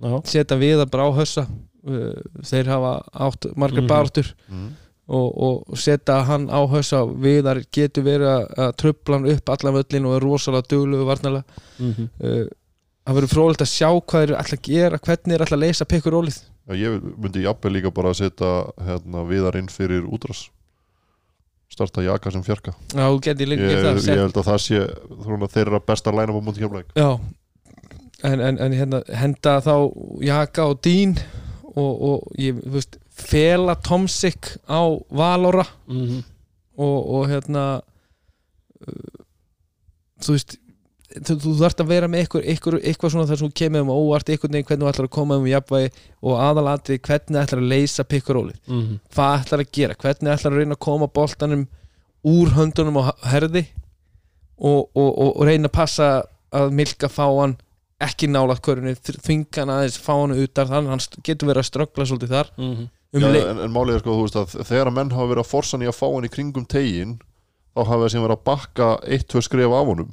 [0.00, 2.14] Já, setja viðar bara á hössa uh,
[2.46, 2.92] þeir hafa
[3.26, 3.90] átt margar Mhm.
[3.90, 4.68] bartur mm.
[5.10, 5.28] og,
[5.70, 10.16] og setja hann á hausa viðar getur verið að- trubla hann upp allan völlin og
[10.16, 11.44] er rosalega duglugu varnalega
[11.78, 12.08] mm -hmm.
[12.24, 12.46] uh,
[13.06, 15.84] það verður frólægt að sjá hvað þeir ætla að gera hvernig þeir ætla að leysa
[15.84, 16.38] pikkur rólið
[16.70, 18.50] Já, ég myndi jafnvel líka bara að setja
[18.86, 20.48] hérna, viðar inn fyrir útrás
[21.70, 22.74] starta jaka sem fjarka.
[22.94, 24.80] Já, þú getur ég, líka ég, það set, held að það sé
[25.24, 27.10] svona, þeirra besta læna á mútið kefleik já.
[28.22, 29.74] En, en, en hérna, henda þá
[30.26, 31.14] Jaka og Dín
[31.70, 36.22] og, og ég, þú veist, fela Tomsik á Valóra Mm -hmm.
[36.76, 37.80] og, og hérna
[38.86, 39.24] uh,
[40.20, 40.58] þú veist
[41.10, 43.92] þú, þú þarft að vera með eitthvað, eitthvað, eitthvað svona þar sem þú kemur um
[43.94, 47.62] óvart eitthvað neginn hvernig þú ætlar að koma um jafnvægi og aðalatri hvernig þú ætlar
[47.62, 48.98] að leysa pikkurólið Mm -hmm.
[49.14, 51.66] hvað ætlar að gera, hvernig ætlar að reyna að koma boltanum
[52.24, 53.66] úr höndunum á herði
[54.58, 57.56] og, og, og, og reyna að passa að milka fá hann
[58.00, 61.70] ekki nála körunni, þvinga hann aðeins fá hann utar, þannig að hann getur verið að
[61.70, 62.88] ströggla svolítið þar mm -hmm.
[63.12, 65.44] um Já, en, en málið er sko, þú veist að þegar að menn hafa verið
[65.44, 67.18] að forsa hann í að fá hann í kringum tegin
[67.74, 70.10] þá hafa sem verið að bakka eitt, tvö skref af honum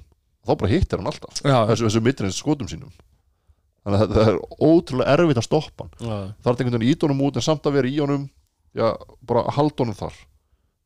[0.48, 1.42] þá bara hittir hann alltaf.
[1.44, 2.94] Já, þessu, þessu mitrins skotum sínum.
[3.88, 5.94] Þannig að það er ótrúlega erfitt að stoppa hann.
[6.04, 8.26] Er einhvern veginn ít honum út en samt að vera í honum
[8.76, 8.90] já,
[9.30, 9.46] bara
[9.84, 10.18] honum þar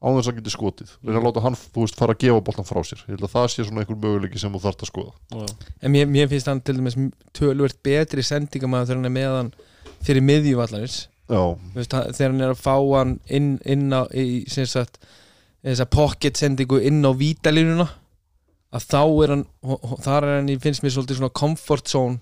[0.02, 0.92] á þess að geti skotið.
[1.06, 3.02] Reyna að láta hann, þú veist, fara að gefa boltan frá sér.
[3.06, 5.12] Ég held að það sé svona einhver möguleiki sem þú þarft að skoða.
[5.30, 6.98] Já, en mér, mér finnst hann til dæmis
[7.38, 9.52] tölvert betri sendingamæður þegar hann er með hann
[10.02, 10.26] fyrir
[11.94, 14.98] hann- þegar hann er að fá hann inn, inn á í, sem sagt,
[15.64, 17.86] þessa pocket sendingu inn á vítalínuna
[18.72, 19.46] að þá er hann
[20.06, 22.20] þar er hann, í- finnst mér svolítið svona comfort zone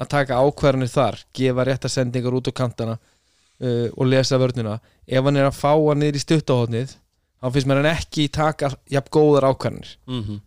[0.00, 4.80] að taka ákvarðanir þar gefa rétta sendingar út á kantana uh, og lesa vörnina.
[5.06, 6.96] Ef hann er að fá hann niður í stuttahotnið
[7.44, 9.92] þá finnst mér hann ekki taka jafn góðar ákvarðanir.
[10.10, 10.40] Mhm,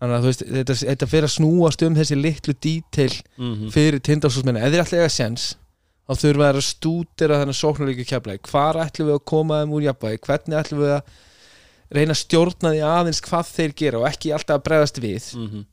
[0.00, 4.60] þannig að veist, þetta, þetta fyrir að snúast um þessi litlu detail mhm, fyrir tindastólsmenni
[4.66, 5.46] ef þeir ætla eiga sens
[6.08, 9.86] þá þurfa þeir að stúdera þennan sóknarleikju keflaði hvar ætlum við að koma þeim úr
[9.88, 10.20] jafnvægi?
[10.26, 11.16] Hvernig ætlum við að
[11.94, 15.28] reyna að stjórna því aðeins hvað þeir gera og ekki alltaf að bregðast við.
[15.38, 15.66] Mhm,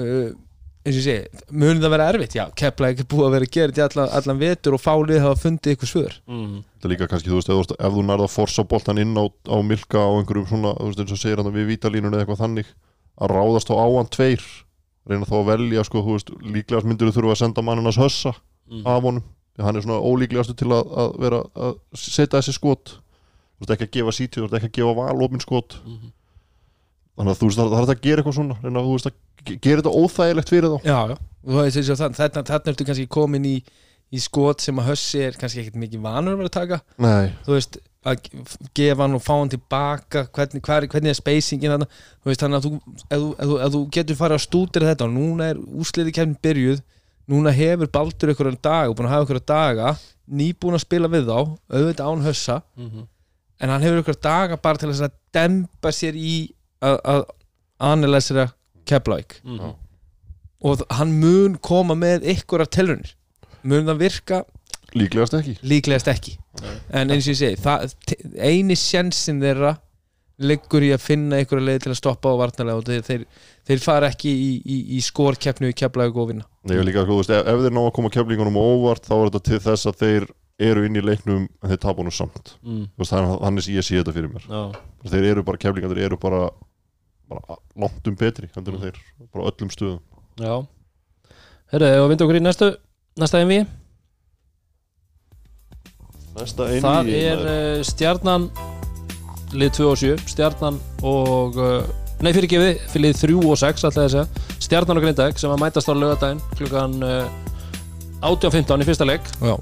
[0.00, 0.30] uh,
[0.80, 2.36] eins og segi, munið það vera erfitt?
[2.38, 5.40] Já, keflaði er búið að vera að gera þetta allan, allan vetur og fálið hafa
[5.42, 6.14] fundið ykkur svör.
[6.26, 9.12] Mhm, það er líka kannski, þú veist, ef, ef þú nærða að forsa boltan inn
[9.12, 12.24] á, á milka á einhverjum svona, þú veist, eins og segir hann við vítalínunni eða
[12.24, 12.72] eitthvað þannig,
[13.20, 14.46] að ráðast á hann tveir,
[15.10, 18.00] reyna þá að velja sko, þú veist, líklegast myndir þú þurfa að senda manninn að
[18.00, 18.86] hössa mhm.
[18.88, 19.28] af honum.
[19.60, 22.94] Hann er svona ólíklegastu til að, að vera að setja þessi skot
[23.60, 25.76] þú veist ekki að gefa sítið, þú veist ekki að gefa valopin skot.
[25.84, 26.12] Mhm.
[27.20, 29.06] þannig að þú veist það það er hægt að gera eitthvað svona reyna, þú veist
[29.10, 30.78] að ge- gera þetta óþægilegt fyrir þá.
[30.88, 33.56] Já, já, og þú veist eins og þann- þarna þarna ertu kannski komin í,
[34.10, 36.78] í skot sem að hössi er kannski ekkert mikið vanur að vera að taka.
[36.98, 41.18] Nei, þú veist, að ge- gefa hann og fá hann tilbaka hvernig, hver, hvernig er
[41.20, 41.86] spacingin þarna?
[42.24, 42.72] Þú veist, þannig að þú,
[43.10, 46.14] ef, þú, ef, þú, ef þú getur farið að stúdira þetta og núna er úsliði
[46.16, 46.80] kemni byrjuð
[47.28, 49.92] núna hefur Baldur ykkur dag og búin að hafa ykkur daga
[50.32, 51.36] nýbúin að spila við þá
[51.68, 52.62] auðvitað án hössa.
[52.80, 53.04] Mhm,
[53.60, 56.34] en hann hefur ykkur daga bara til að dempa sér í
[56.82, 57.22] að, að
[57.90, 58.48] analysera
[58.88, 59.74] Keflavík mhm.
[60.66, 63.14] og hann mun koma með ykkur af telrunir
[63.62, 64.40] mun það virka?
[64.96, 65.52] Líklegast ekki.
[65.62, 66.32] Líklegast ekki.
[66.90, 67.92] En eins og ég segi það,
[68.42, 69.76] eini sjensin þeirra
[70.40, 73.24] liggur í að finna einhverja leið til að stoppa á varnarlega og þeir, þeir,
[73.68, 77.18] þeir fara ekki í, í, í skórkeppnu í keflaug og vinna Nei, ég líka, þú
[77.18, 79.90] veist, ef, ef þeir ná að koma keflingunum á óvart þá er þetta til þess
[79.90, 80.28] að þeir
[80.66, 82.54] eru inn í leiknum en þeir tapa honum samt.
[82.64, 84.44] Mm, veist, þannig sé ég sé þetta fyrir mér.
[84.50, 84.82] Já,
[85.14, 86.42] þeir eru bara keflingar, þeir eru bara,
[87.30, 89.00] bara langt um betri heldur en þeir,
[89.32, 90.00] bara á öllum stöðum.
[90.40, 90.54] Já.
[91.70, 92.72] Herðu, og vindu okkur í næstu
[93.20, 93.60] næsta einví
[96.34, 98.48] Næsta einu Það er uh, stjarnan
[99.54, 101.82] lið 2 og 7 stjarnan og uh,
[102.22, 105.50] nei fyrir gefið, fyrir lið 3 og 6 alltaf þess að stjarnan og Grindag sem
[105.50, 107.26] að mætast á lögadaginn klukkan uh,
[108.20, 109.30] 18.15 í fyrsta leik.
[109.40, 109.54] Já.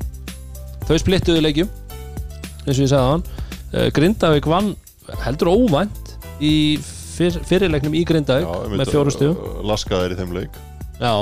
[0.89, 1.71] Þau splittuðu leikjum
[2.65, 4.73] eins og ég sagði á hann uh, Grindavík vann
[5.25, 8.49] heldur óvænt í fyr, fyrirleiknum í Grindavík
[8.79, 10.59] með fjórum stíðum Laskaðir í þeim leik.
[10.99, 11.13] Já,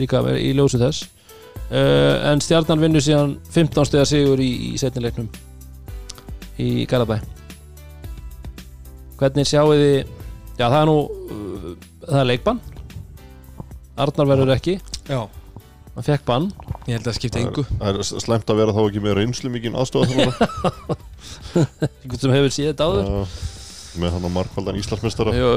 [0.00, 1.06] líka í ljósu þess.
[1.66, 5.26] Uh, En stjarnan vinnur síðan 15 stegar sigur í, í setnileiknum
[6.62, 7.16] í Garabæ
[9.16, 10.12] Hvernig sjáu þið
[10.56, 11.72] Já, það er nú uh,
[12.06, 12.60] það er leikbann.
[13.96, 14.76] Arnar verður ekki,
[15.08, 15.18] Já.
[15.96, 16.46] Hann fekk bann.
[16.86, 17.66] Ég held að það skipti engu.
[17.80, 20.08] Það er slemt að vera þá ekki með reynslu mikið aðstofa
[21.56, 23.36] einhvern sem hefur séð þetta áður.
[23.96, 25.52] Með hann á markvaldan jú.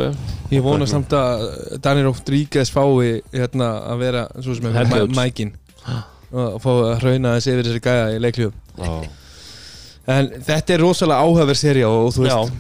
[0.56, 1.42] ég vona samt að
[1.84, 5.52] Danir Rodríguez fái hérna að vera svo sem hefur mæ- mækin.
[6.30, 8.92] Og fá að hrauna þess yfir þessi gæja í leiklífum Já,
[10.14, 12.54] en þetta er rosalega áhafver serja og, og þú veist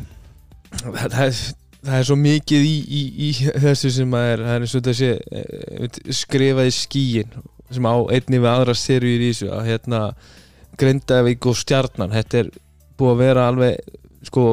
[0.79, 1.37] það, það, er,
[1.85, 3.29] það er svo mikið í, í, í
[3.63, 7.37] þessu sem að er, það er eins og sé eh, skrifað í skíin
[7.71, 10.03] sem á einni við aðra serjur í þessu að hérna
[10.79, 12.53] Grindavík og Stjarnan þetta er
[12.99, 13.97] búið að vera alveg
[14.27, 14.45] sko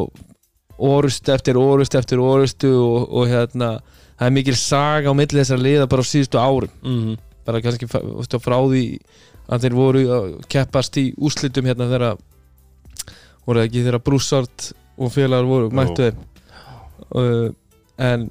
[0.77, 3.77] orust eftir orust eftir orustu og, og hérna
[4.17, 6.75] það er mikil saga á milli þessar liða bara á síðustu árum.
[6.83, 8.85] Mm bara kannski veist, frá því
[9.47, 12.17] að þeir voru að keppast í úslitum hérna þegar
[13.47, 16.25] voru ekki þegar Brúsart og félagar voru mættu þeim
[17.14, 17.49] uh,
[18.03, 18.29] en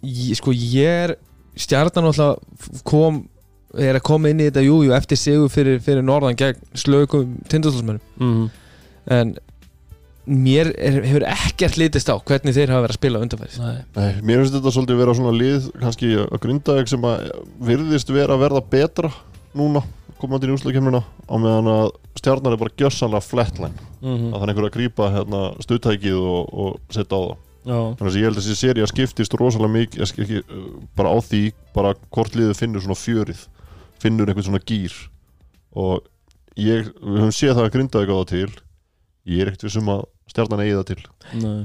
[0.00, 1.16] ég, sko ég er
[1.56, 3.26] stjarnan alltaf kom
[3.78, 7.36] er að koma inn í þetta jújú jú, eftir sigur fyrir, fyrir norðan gegn slökum
[7.50, 8.00] tindastólsmönnum.
[8.18, 8.48] -hmm.
[9.16, 9.36] en
[10.26, 14.12] mér er, hefur ekkert litist á hvernig þeir hafa verið að spila undanfæðis Nei, Nei,
[14.22, 17.30] mér finnst þetta svolítið vera svona lið kannski að grindaðeg sem að
[17.68, 19.12] virðist vera að verða betra
[19.54, 19.84] núna
[20.20, 23.88] komandi í úslagkemnuna á meðan að stjarnar er bara gjössanlega flatline.
[24.00, 27.34] Mm að þannig einhver að grípa hérna, stuttækið og, og setja á það.
[27.66, 30.02] Já, þannig að ég held að þessi seria skiptist rosalega mikið
[30.38, 30.66] uh,
[30.96, 31.42] bara á því
[31.74, 33.40] bara hvort liðið finnur svona fjörið
[34.02, 34.94] finnur einhvern svona gýr
[35.76, 36.04] og
[36.56, 38.50] ég, við höfum séð það að grinda eitthvað á til.
[39.26, 41.00] Ég er ekkert vissum að stjarnan eigi það til.
[41.42, 41.64] Nei.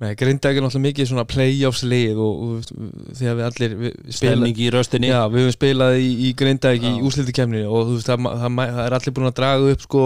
[0.00, 4.14] Nei, Grindag er náttúrulega mikið svona playoffs lið og, og þegar við allir við, við
[4.16, 5.10] Stemning í röstinni.
[5.10, 7.00] Já, við höfum spilað í, í Grindag í Já.
[7.04, 10.04] úslitikemni og þú veist, það, það, það, það er allir búin að draga upp sko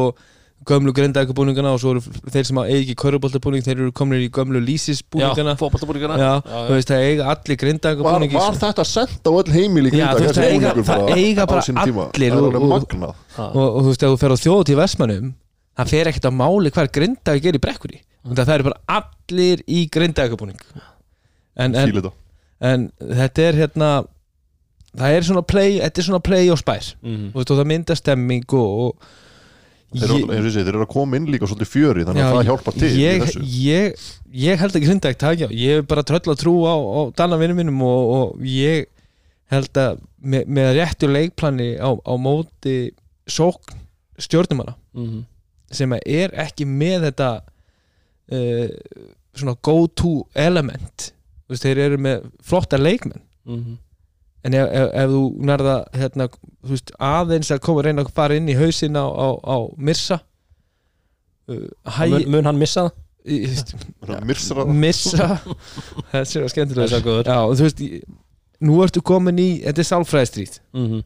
[0.67, 2.01] gömlu Grindag-búningana og svo eru
[2.33, 5.55] þeir sem eigi ekki körubóltabúning, þeir eru komin í gömlu Lísis-búningana
[6.91, 9.93] það eiga allir var, Grindag-búningi var þetta sendt á öll heimil í
[10.25, 11.95] veist, það eiga- það eiga bara allir
[12.25, 12.71] er og- og-
[13.55, 15.35] og, og þú veist, ef þú fer á þjóð til Vestmannum
[15.79, 18.01] það fer ekkert á máli hver Grindag gerir í brekkunni.
[18.25, 18.35] Mm.
[18.47, 20.59] það eru bara allir í Grindag-búning
[21.57, 21.91] en, en,
[22.61, 23.89] en þetta er hérna
[24.95, 26.93] það er svona play, þetta er svona play og spær.
[27.35, 28.97] Og, veist, og það mynda stemming og, og
[30.01, 33.03] þeir, eru, að koma inn líka svolítið fjöri þannig Já, að það hjálpar til í
[33.03, 33.24] ég,
[33.64, 34.05] ég,
[34.45, 37.61] ég held ekki Grindag takja, ég hef bara tröll að trú á, á Danna vinnum
[37.62, 38.86] mínum og, og ég
[39.53, 42.76] held að með, með réttu leikplani á, á móti
[43.30, 43.80] sókn
[44.18, 45.24] stjórnumanna Mhm.
[45.74, 47.28] sem er ekki með þetta
[48.30, 48.68] uh,
[49.34, 51.11] svona go to element
[51.45, 53.74] Þú veist, þeir eru með flotta leikmenn Mhm.
[54.45, 55.20] En ef, ef, ef þú
[55.51, 56.26] nærða hérna,
[56.64, 59.57] þú veist, aðeins að koma að reyna að fara inn í hausin á, á, á
[59.76, 60.18] Mirsa
[61.49, 61.64] uh,
[61.97, 63.01] hæ, mun, mun hann missa það?
[63.24, 63.72] í- þú veist,
[64.28, 65.28] Mirsra Mirsa
[66.53, 67.01] skemmtilega.
[67.24, 68.05] Já, og þú veist, ég-
[68.64, 71.03] nú ertu komin í þetta er sálfræðistríð Mhm.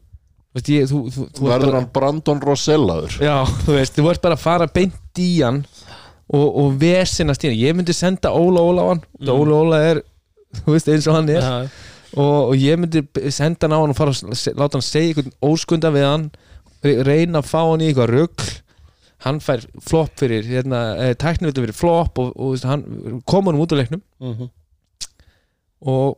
[0.49, 3.35] Þú veist, ég, þú, þú, þú verður bara- hann Brandon Rosellaður Já,
[3.65, 5.59] þú veist, þú ert bara að fara beint í hann
[6.29, 9.25] og, og vesinast í hann ég myndi senda Óla Óla á hann mm.
[9.25, 9.33] Mm.
[9.35, 10.01] Óla Óla er,
[10.63, 11.69] þú veist, eins og hann er Já,
[12.17, 15.13] og, og ég myndi senda hann á hann og fara að se- láta hann segja
[15.13, 16.31] einhvern óskunda við hann
[16.83, 18.49] re- reyna að fá hann í eitthvað rugl
[19.25, 23.71] hann fær flop fyrir hérna, eh, tæknivildu fyrir flop og, og hann kom hann út
[23.75, 24.49] úr leiknum Mhm.
[25.81, 26.17] og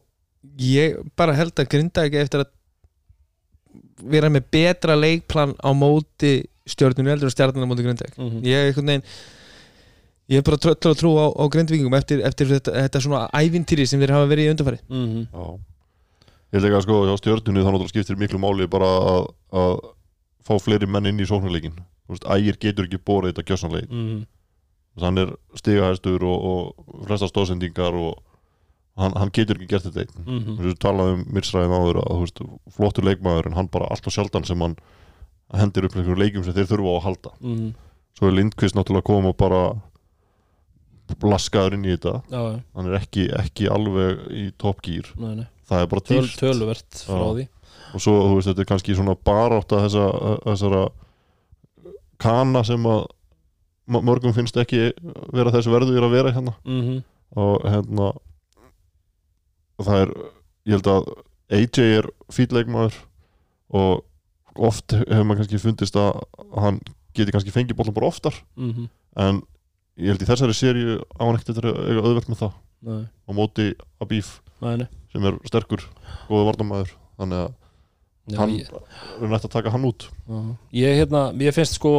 [0.57, 2.49] ég bara held að grinda ekki eftir að
[4.11, 8.41] vera með betra leikplan á móti stjórnunu heldur en stjarnan á móti grinda Mhm.
[8.45, 9.03] ég er einhvern veginn
[10.31, 13.85] ég er bara tröll að trú á, á grindvíkingum eftir, eftir þetta, þetta svona ævintýri
[13.87, 15.27] sem þeir hafa verið í undanfari Mhm.
[15.33, 15.59] Já
[16.51, 19.75] Ég held ekki að sko hjá stjörnunni þá náttúrulega skiptir miklu máli bara að, að
[20.43, 21.77] fá fleiri menn inn í sóknarleikin
[22.11, 23.89] Ægir getur ekki borið þetta gjössanleik.
[23.89, 24.25] Mhm.
[24.99, 28.17] hann er stigahæstur og, og flesta stóðsendingar og
[28.99, 30.25] hann, hann getur ekki gert þetta einn.
[30.57, 32.41] Þú veist, talaði um Mirsræðin áður að veist,
[32.75, 34.75] flottur leikmaður en hann bara alltaf sjaldan sem hann
[35.55, 37.31] hendir upp einhverjum leikum sem þeir þurfa á að halda.
[37.39, 37.71] Mhm.
[38.19, 39.61] svo er Lindqvist náttúrulega að koma og bara
[41.21, 42.21] blaskaður inn í þetta.
[42.31, 45.07] Já, hann er ekki, ekki alveg í toppgýr
[45.71, 46.37] það er bara Töl, dýrt.
[46.41, 47.47] Töluvert frá því.
[47.91, 50.05] Og svo þú veist þetta er kannski svona barátta þessa,
[50.45, 50.83] þessara
[52.21, 53.05] kana sem að
[53.91, 54.91] mörgum finnst ekki
[55.33, 56.53] vera þess verður að vera hérna.
[56.67, 57.01] Mhm.
[57.39, 58.11] og hérna
[59.81, 60.09] það er,
[60.67, 61.05] ég held að
[61.51, 62.97] AJ er fýtleikmaður
[63.71, 64.03] og
[64.59, 66.19] oft hefur maður kannski fundist að
[66.59, 66.81] hann
[67.15, 68.35] geti kannski fengið bollan bara oftar.
[68.57, 68.89] Mhm.
[69.15, 69.41] en
[69.97, 72.53] ég held í þessari seríu á hann ekkert að eiga auðvelt með það.
[72.81, 73.65] Nei, á móti
[74.01, 75.83] Abíf nei, nei sem er sterkur,
[76.29, 77.49] góða varnamæður þannig að
[78.31, 78.67] Já, hann ég,
[79.17, 80.05] er nætt að taka hann út.
[80.29, 80.41] Já.
[80.77, 81.93] ég, hérna, ég finnst sko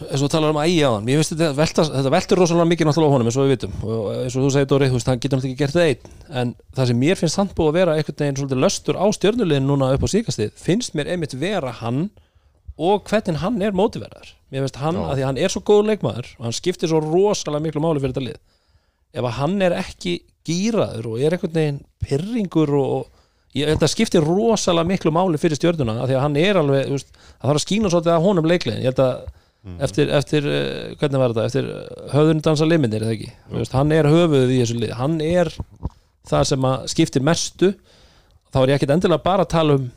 [0.00, 2.88] eins og talar um ægi á hann mér finnst þetta, velta, þetta veltur rosalega mikið
[2.88, 3.74] náttúrulega á honum eins og við vitum.
[3.84, 6.38] Og eins og þú segir Dóri, þú veist, hann getur náttúrulega ekki gert það einn
[6.42, 9.68] en það sem mér finnst hann búið að vera einhvern veginn svolítið löstur á stjörnulegin
[9.68, 12.06] núna upp á síkastið finnst mér einmitt vera hann
[12.80, 14.32] og hvernig hann er mótiverðar.
[14.52, 15.04] Mér finnst hann, Já.
[15.08, 18.16] að því hann er svo góð leikmaður og hann skiptir svo rosalega miklu máli fyrir
[18.16, 18.40] þetta lið
[19.12, 23.10] ef að hann er ekki gýraður og er einhvern veginn pyrringur og,
[23.56, 26.90] ég held að skiptir rosalega miklu máli fyrir stjörnuna af því að hann er alveg,
[26.94, 30.92] veist, það þarf að skína svolítið af honum leiklegin, ég held að eftir, eftir uh,
[31.00, 34.78] hvernig var þetta, eftir höfðun dansa liminir eða ekki, veist, hann er höfuðið í þessu
[34.78, 35.50] lið, hann er
[36.30, 37.72] það sem að skiptir mestu.
[38.50, 39.90] Þá er ég ekkit endilega bara að tala um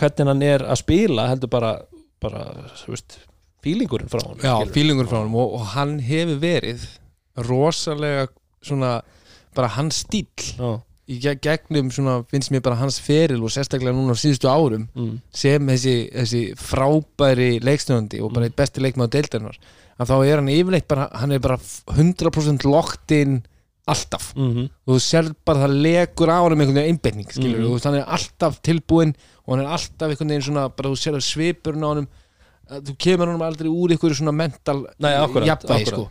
[0.00, 1.74] hvernig hann er að spila heldur bara,
[2.22, 2.46] bara
[2.80, 3.18] þú veist,
[3.64, 6.86] fílingurinn frá hann Já, fílingur frá honum og, og hann hefur verið
[7.48, 8.26] rosalega
[8.66, 8.96] svona
[9.54, 10.26] bara hans stíl
[10.58, 14.48] Já, í ge- gegnum svona finnst mér bara hans feril og sérstaklega núna á síðustu
[14.50, 19.58] árum mm, sem þessi, þessi frábæri leikstöðandi og bara eitt besti leikmaður deildarinnar
[20.00, 21.58] að þá er hann yfirleitt bara hann er bara
[21.94, 23.42] 100% locked in
[23.84, 24.30] alltaf.
[24.34, 27.66] Mm og þú sér bara það legur á hann með einhvern veginn einbetning mm.
[27.68, 31.18] og hann er alltaf tilbúinn og hann er alltaf einhvern veginn svona bara þú sér
[31.18, 32.02] að svipurinn á að
[32.70, 34.80] þú kemur honum aldrei úr einhverju svona mental
[35.24, 36.04] akkurat, jafnvægi sko.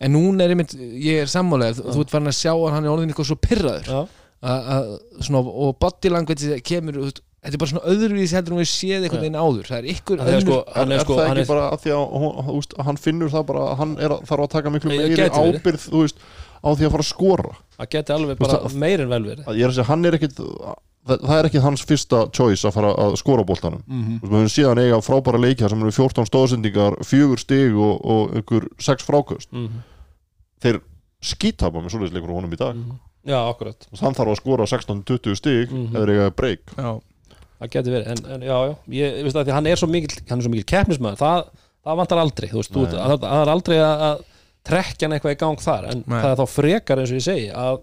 [0.00, 2.90] en núna er einmitt, ég er sammálega þú, ert farin að sjá að hann er
[2.94, 4.00] orðin eitthvað svo pyrraður Já,
[4.40, 4.92] að, að,
[5.26, 6.98] svona, og body language kemur,
[7.40, 9.68] þetta er bara svona öðruvís heldur en við séð einhvern veginn áður.
[9.70, 11.92] Það er ykkur er sko, er, er sko það hann ekki er, bara að því
[11.96, 14.90] að hún, veist, hann finnur það bara að hann er, að- þarf að taka miklu
[14.92, 16.20] meiri ábyrð veist,
[16.60, 17.54] á því að fara að skora.
[17.78, 19.44] Það geti alveg bara meir en vel verið.
[19.48, 20.40] að ég er að segja, hann er ekkit
[21.10, 24.16] það, það er ekkit hans fyrsta choice að fara að skora Mhm.
[24.20, 27.76] Þú veist, við höfum síðan eiga frábæra leiki þar sem eru 14 stóðsendingar, fjögur stig
[27.76, 29.52] og, og einhver 6 fráköst.
[29.52, 29.86] Mm -hmm.
[30.62, 30.80] þeir
[31.20, 32.76] skítapa með svoleiðis leikur á honum í dag.
[33.26, 35.96] Já, akkurat, og hann þarf að skora 16-20 stig Mhm.
[35.96, 36.60] eða eiga breyk
[37.60, 39.88] það geti verið en, en já, já, ég, ég veist að því hann er svo
[39.88, 41.44] mikil hann er svo mikil keppnismæður, það,
[41.84, 44.22] það vantar aldrei þú veist, þú, það, það er aldrei að, að
[44.70, 46.20] trekkja hann eitthvað í gang þar en Nei.
[46.22, 47.82] það er þá frekar eins og ég segi að,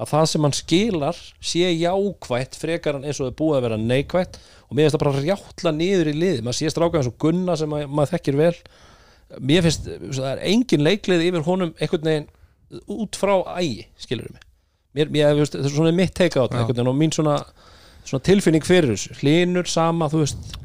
[0.00, 1.20] að það sem hann skilar
[1.52, 4.38] sé jákvætt frekar en eins og það búið að vera neikvætt.
[4.68, 7.56] Og mér finnst það bara rjáttla niður í liði maður sé stráka eins og Gunna
[7.60, 8.52] sem að, maður þekkir vel.
[9.50, 12.30] Mér finnst, það er engin leiklið yfir honum einhvern veginn
[12.96, 14.46] út frá ægi, skilur mig.
[14.96, 17.36] Mér, mér, það er svona mitt teika á þetta og mín svona,
[18.06, 19.14] svona tilfinning fyrir þessu.
[19.20, 20.56] Hlínur sama, þú veist.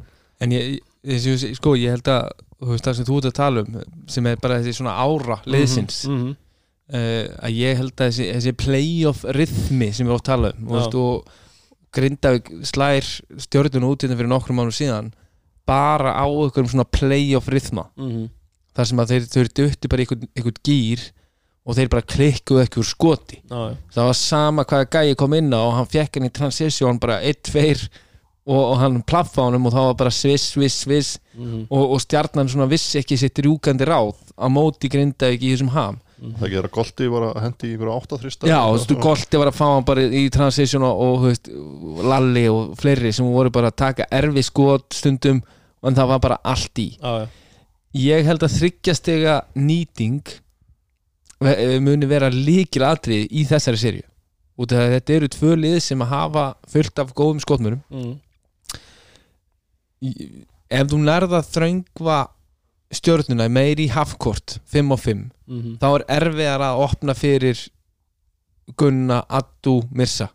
[0.42, 3.64] En ég, þessi, sko, ég held að þú veist það sem þú ert að tala
[3.64, 3.78] um
[4.12, 6.36] sem er bara þessi svona ára liðsins mm -hmm.
[6.94, 10.96] Uh, að ég held að þessi, þessi playoff rithmi sem við oft tala um veist,
[10.96, 11.26] og
[11.96, 13.06] Grindavík slær
[13.40, 15.14] stjórnuna út hérna fyrir nokkrum mánu síðan
[15.66, 18.30] bara á einhverjum svona playoff rithma Mm -hmm.
[18.76, 21.02] þar sem að þeir, þeir dutti bara í einhvern, einhvern gýr
[21.66, 23.42] og þeir bara klikkuðu ekki úr skoti.
[23.50, 27.00] Já, það var sama hvaða gæi kom inn á og hann fekk hann í transition
[27.00, 27.90] bara 1-2
[28.46, 32.02] og, og hann plaffa honum og það var bara sviss, sviss, sviss Mm og, og
[32.02, 36.58] stjarnan svona vissi ekki sitt rjúkandi ráð á móti Grindavík í þessum ham það ekki
[36.62, 39.50] er að Golti var að hendi í einhverja 8 þrista Já, þú veist, Golti var
[39.52, 41.50] að fá hann bara í transition og, og veist,
[42.12, 45.42] Lalli og fleiri sem voru bara að taka erfi skot stundum
[45.86, 47.28] en það var bara allt í já, já.
[47.96, 50.22] Ég held að þryggjastega nýting
[51.46, 54.08] ve- muni vera líkil atrið í þessari serju
[54.60, 58.16] út af að þetta eru tvö lið sem að hafa fullt af góðum skotmurum Mm.
[60.70, 62.18] Ef þú nærða þröngva
[62.92, 65.78] stjörnuna meir í halfkort 5 og 5 Mm -hmm.
[65.78, 67.68] þá er erfiðar að opna fyrir
[68.78, 70.30] Gunna, Addu, Mirsa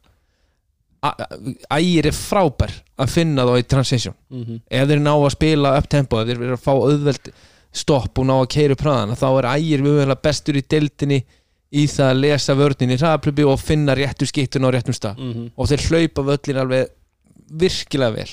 [1.73, 2.71] Ægir er frábær
[3.01, 4.61] að finna þá í transition Mm -hmm.
[4.71, 7.33] ef þeir ná að spila upp tempo ef þeir eru að fá auðveld
[7.73, 11.25] stopp og ná að keira upp hraðana þá er Ægir mjög bestur í deildinni
[11.73, 15.33] í það að lesa vörnin í hraðaplöpi og finna réttu skiptun á réttum stað Mm
[15.33, 15.51] -hmm.
[15.57, 16.89] og þeir hlaupa völlin alveg
[17.51, 18.29] virkilega vel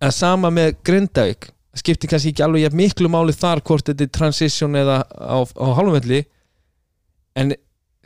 [0.00, 4.78] en sama með Grindavík skiptir kannski ekki alveg miklu máli þar hvort þetta er transition
[4.78, 6.24] eða á, á hálfumvelli
[7.38, 7.54] en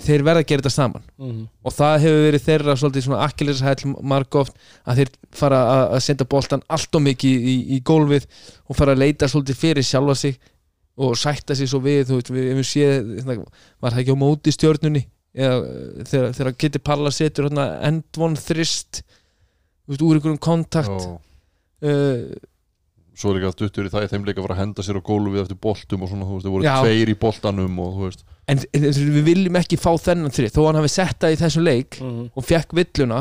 [0.05, 1.47] þeir verða að gera þetta saman Mm -hmm.
[1.63, 5.61] og það hefur verið þeirra svolítið svona akkiliðshæll margóft að þeir fara
[5.95, 8.27] að, senda boltan allt og mikið í, í gólfið
[8.69, 10.41] og fara að leita svolítið fyrir sjálfa sig
[10.97, 13.45] og sætta sig svo við þú veist, við hefum séð, hérna,
[13.81, 15.05] var það ekki á móti stjörnunni
[15.35, 19.03] eða eh, þegar, þegar Kitty Palla setur hérna, endvon þrist
[19.89, 21.19] úr einhverjum kontakt Já.
[21.85, 22.35] uh,
[23.15, 24.99] svo er líka að duttur í það í þeim leika að fara að henda sér
[24.99, 26.75] á gólfið eftir boltum og svona, þú veist, það voru Já.
[26.83, 28.83] tveir í boltanum og þú veist, en, en
[29.15, 32.31] við viljum ekki fá þennan þrið þó hann hafi sett það í þessum leik Mhm.
[32.35, 33.21] og fekk villuna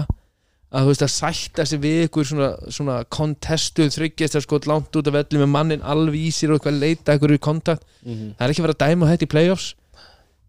[0.74, 5.08] að þú veist að sætta sig við ykkur svona, svona kontestuð þryggjast sko langt út
[5.08, 8.34] af velli með mannin alveg í sér og eitthvað leita ykkur í kontakt Mhm.
[8.40, 9.76] það er ekki verið að dæma þetta í playoffs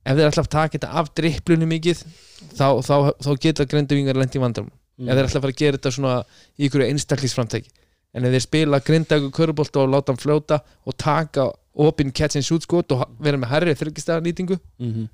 [0.06, 2.04] ef þeir ætla að taka þetta af dripplunni mikið
[2.56, 5.08] þá, þá, þá geta grindavingar lent í vandram Mhm.
[5.08, 6.24] ef þeir ætla að fara að gera þetta svona
[6.58, 7.68] í ykkur einstaklisframtæki
[8.14, 12.36] en ef þeir spila grinda ykkur körubolta og láta hann fljóta og taka opin catch
[12.36, 15.08] and shoot skot og vera með herri þryggjastæða nýtingu Mhm.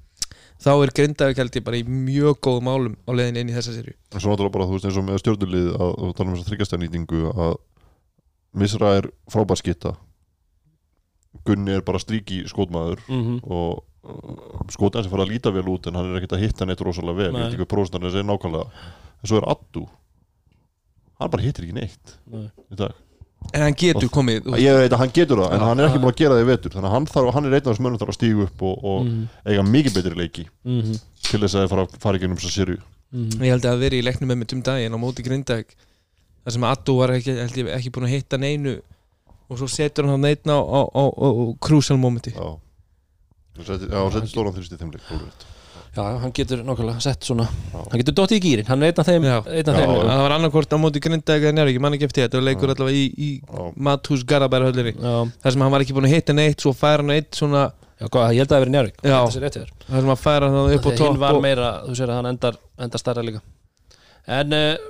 [0.61, 3.73] þá er grindavík held ég bara í mjög góð málum á leiðin inn í þessa
[3.73, 6.35] serju en svo náttúrulega bara, þú veist, eins og með stjórnulið að, að tala um
[6.37, 7.55] þess að þryggjastæðnýtingu að
[8.53, 9.95] Misra er frábær skitta
[11.47, 13.41] Gunni er bara stríki skotmaður Mhm.
[13.47, 16.67] og uh, skotan sem fara að líta vel út en hann er ekkert að hitta
[16.67, 17.41] neitt rosalega vel, Nei.
[17.41, 18.67] ég veit ekki hvað prósentan er nákvæmlega
[19.23, 19.87] en svo er Addu
[21.21, 22.47] hann bara hittir ekki neitt Nei.
[22.73, 22.93] í dag.
[23.57, 25.87] En hann getur komið þú veist, ég veit að hann getur það, en hann er
[25.89, 27.69] ekki búin að gera það í vetur þannig að hann, þarf, hann er einn af
[27.71, 29.23] þessum mönnum þarf að stígu upp og, og Mhm.
[29.49, 30.99] eiga mikið betri leiki Mhm.
[31.25, 32.79] til þess að þeir fara, fara í gegnum þessa sériu
[33.13, 33.31] Mhm.
[33.41, 35.73] ég held að það veri í leiknum með mitt um daginn á móti grindavík
[36.45, 38.81] þar sem Addu var ekki, held ég, ekki búin að hitta neinu
[39.51, 42.59] og svo setur hann hann einn á, á, á, á, á crucial momenti já.
[43.57, 44.37] Hann setti- já, hann setti
[45.91, 47.79] Já, hann getur nokkulega sett svona Já.
[47.91, 50.03] Hann getur dottið í gýrin, hann er einn af þeim, einn af þeim já.
[50.07, 52.71] það var annarkvort á móti grindavík eða njárvík, ég man ekki eftir þetta og leikur
[52.71, 52.75] Já.
[52.77, 53.65] allavega í, í Já.
[53.89, 57.11] Mathús Garabæra höllinni þar sem hann var ekki búin að hitta neitt svo fær hann
[57.17, 59.17] eitt svona já, hvað, ég held að það veri njárvík Já.
[59.17, 61.41] Það sé rétt hjá þér þar sem hann fær hann upp á topp hinn var
[61.49, 63.43] meira, þú sér að hann endar, endar starra líka
[64.31, 64.89] En uh,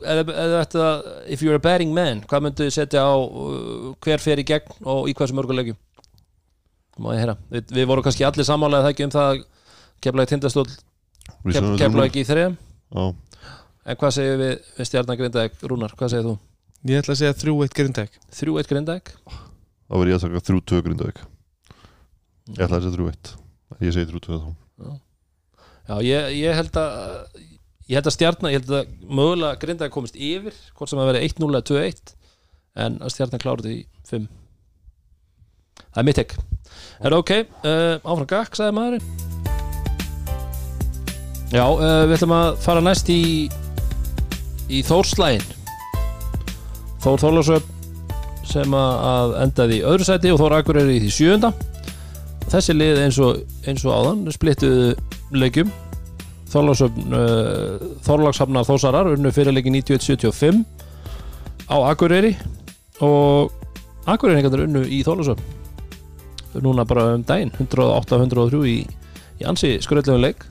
[0.00, 0.88] eða eða þetta
[1.36, 4.88] if you're a betting man, hvað myndu þið setja á uh, hver fer í gegn
[4.88, 5.76] og í hversu mörgu leikjum
[7.00, 9.42] Má ég heyra Við, við vorum kannski allir sammálaðið það ekki um það
[10.04, 10.66] keflaði tindastól,
[11.44, 12.06] núna.
[12.06, 12.56] ekki í þriðum
[12.90, 13.04] Já.
[13.90, 16.34] En hvað segir við, við stjarnar Grindavík, Rúnar, hvað segir þú?
[16.90, 18.18] ég ætla að segja þrjú eitt grindavík.
[18.34, 19.12] Þrjú eitt Grindavík?
[19.90, 21.22] þá verð ég að taka þrjú tvö grindavík.
[22.50, 23.32] Ég ætla að segja þrjú eitt.
[23.80, 24.50] Ég segi þrjú tvö þá.
[25.90, 27.40] Já, ég, ég held að
[27.90, 31.24] ég held að stjarnan, ég held að mögulega grindaði komist yfir, hvort sem að vera
[31.26, 32.14] 1-0 eða 2-1
[32.84, 33.82] en að stjarnan kláruði í
[34.12, 34.28] 5
[35.80, 36.38] Það er mitt ekk
[37.02, 37.34] Er ok,
[37.66, 39.29] uh, áfram gakk, sagði maðurinn
[41.50, 43.22] Já, uh, við ætlum að fara næst í
[44.70, 45.42] í Þórslægin
[47.02, 47.70] Þór Þórlarsöp
[48.46, 51.50] sem að að endaði í öðru sæti og Þór Akureyri í því sjöunda.
[52.50, 54.92] Þessi lið eins og, eins og áðan splittuðu
[55.38, 55.70] leikjum.
[56.50, 60.62] Þorláksöfn uh, Þorlákshafnar Þósarar unnu fyrirleiki 91-75
[61.70, 62.34] á Akureyri
[63.06, 63.54] og
[64.10, 68.78] Akureyringarnir unnu í Þorláksöfn núna bara um daginn 108-103 í,
[69.38, 70.42] í ansi skröldlegum leik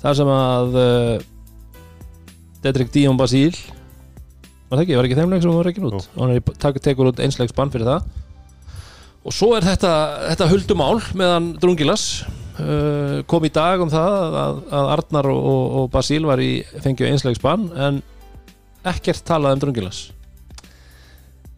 [0.00, 1.28] þar sem að uh,
[2.64, 3.54] Dedrick Díon Basíl
[4.70, 5.96] var það ekki, var ekki þeim leik sem hún var ekki út?
[5.96, 6.02] Jú.
[6.14, 8.04] og hann er, tekur út einsleiks bann fyrir það.
[9.26, 9.94] Og svo er þetta,
[10.30, 12.04] þetta huldumál meðan Drungilas
[12.60, 16.52] uh, kom í dag um það að, að Arnar og, og, og Basíl var í
[16.84, 18.00] fengju einsleiks bann en
[18.86, 20.06] ekkert talað um Drungilas.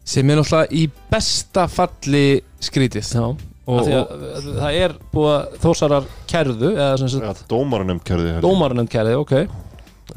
[0.03, 3.07] Sem er náttúrulega í besta falli skrítið.
[3.07, 4.13] Já, og, að,
[4.59, 9.15] það er búið að þósarar kærðu eða sem sagt ja, dómarinn nefnd kærði dómarinn kærði,
[9.21, 9.35] ok.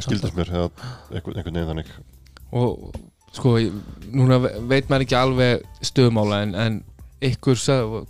[0.02, 0.68] Skildist mér eða
[1.14, 1.92] einhvern, veginn þannig.
[2.56, 2.96] Og
[3.36, 3.54] sko,
[4.10, 6.80] núna veit maður ekki alveg stöðumála en, en
[7.26, 7.62] ykkur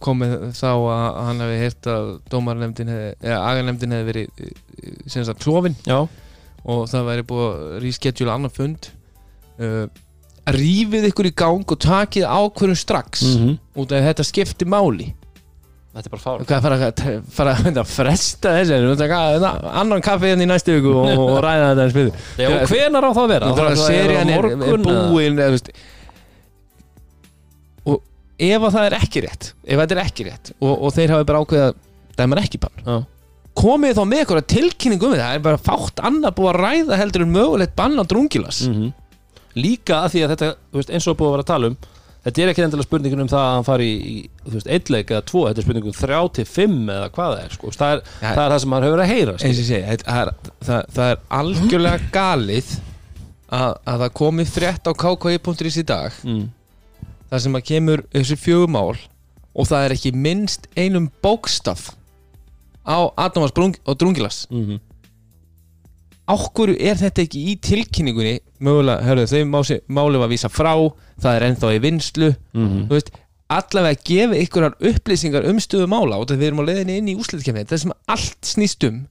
[0.03, 5.27] komið þá að hann hefði heyrt að dómarnefndin hefði, eða aganemndin hefði verið eh, sem
[5.29, 6.01] sagt klófin Já,
[6.67, 8.89] og það væri búið að reskedjula annan fund.
[9.57, 9.87] Uh,
[10.53, 13.55] rífið ykkur í gang og takið ákvörðum strax Mhm.
[13.79, 15.13] út af að þetta skipti máli
[15.97, 16.77] þetta er bara fár hvað fara,
[17.39, 19.21] fara að fresta þessu taka
[19.81, 22.09] annan kaffi hérna í næstu viku og, og ræða þetta eins við
[22.53, 23.51] og hvenar á það að vera?
[23.57, 25.07] það er að serían er, er morgun eða?
[25.11, 25.71] búin eða, þú veist.
[27.87, 28.01] og
[28.51, 31.29] ef að það er ekki rétt ef þetta er ekki rétt og, og þeir hafi
[31.33, 31.83] bara ákveðið að
[32.21, 32.97] dæma ekki bann Já.
[33.57, 37.01] komið þá með eitthvað tilkynning um þetta það er bara fátt annað búið að ræða
[37.01, 38.95] heldur en mögulegt bann á drungilas Mhm.
[39.57, 41.77] Líka að því að þetta, veist, eins og búið að vera að tala um
[42.27, 45.11] Þetta er ekki endilega spurningin um það að hann fari í, í þú veist, eittleik
[45.15, 47.71] eða tvo Þetta er spurningin um þrjá til fimm eða hvað það er sko.
[47.77, 48.33] það, er, Ja.
[48.35, 51.21] það er það sem maður hefur að heyra segi, þetta- það, er- það, það er
[51.41, 52.73] algjörlega galið
[53.47, 56.49] að, að það komið frétt á kki.is í dag mm.
[57.31, 58.97] þar sem að kemur þessi fjögumál
[59.57, 61.93] og það er ekki minnst einum bókstaf
[62.87, 64.81] á Adamas og Drungilas Mm
[66.27, 68.41] Ákvöru er þetta ekki í tilkynningunni?
[68.67, 70.73] Mögulega, hörðu, þau mási, máli var að vísa frá
[71.23, 72.81] það er ennþá í vinslu Mhm.
[72.89, 73.11] þú veist,
[73.49, 77.63] allavega gefi ykkurar upplýsingar um stöðu mála og við erum á leiðinni inn í úslitkefni
[77.63, 79.07] þetta er sem allt snýst um.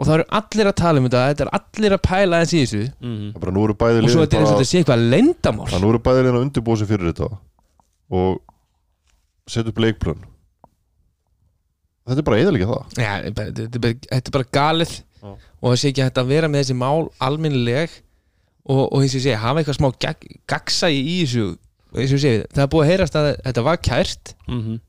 [0.00, 2.60] Og það eru allir að tala um þetta þetta er allir að pæla þess í
[2.62, 2.84] þessu.
[3.02, 5.02] Það er bara nú eru bæði og svo þetta er eins og þetta sé eitthvað
[5.10, 7.28] leyndamál Það nú eru bæði liðin að undirbúa sig fyrir þetta.
[8.10, 8.38] Og
[9.50, 10.22] setja upp leikplön.
[12.08, 12.96] Þetta er bara eðalega það.
[12.96, 14.94] Já, þetta er bara- þetta er bara- þetta galið.
[15.60, 17.90] Og það sé ekki hægt að vera með þessi mál alminnileg
[18.66, 21.46] og, og eins og ég segi, hafa eitthvað smá gag, gagsæi í þessu
[21.96, 24.80] eins og ég segi, það er búið að heyrast að þetta var kært Mhm.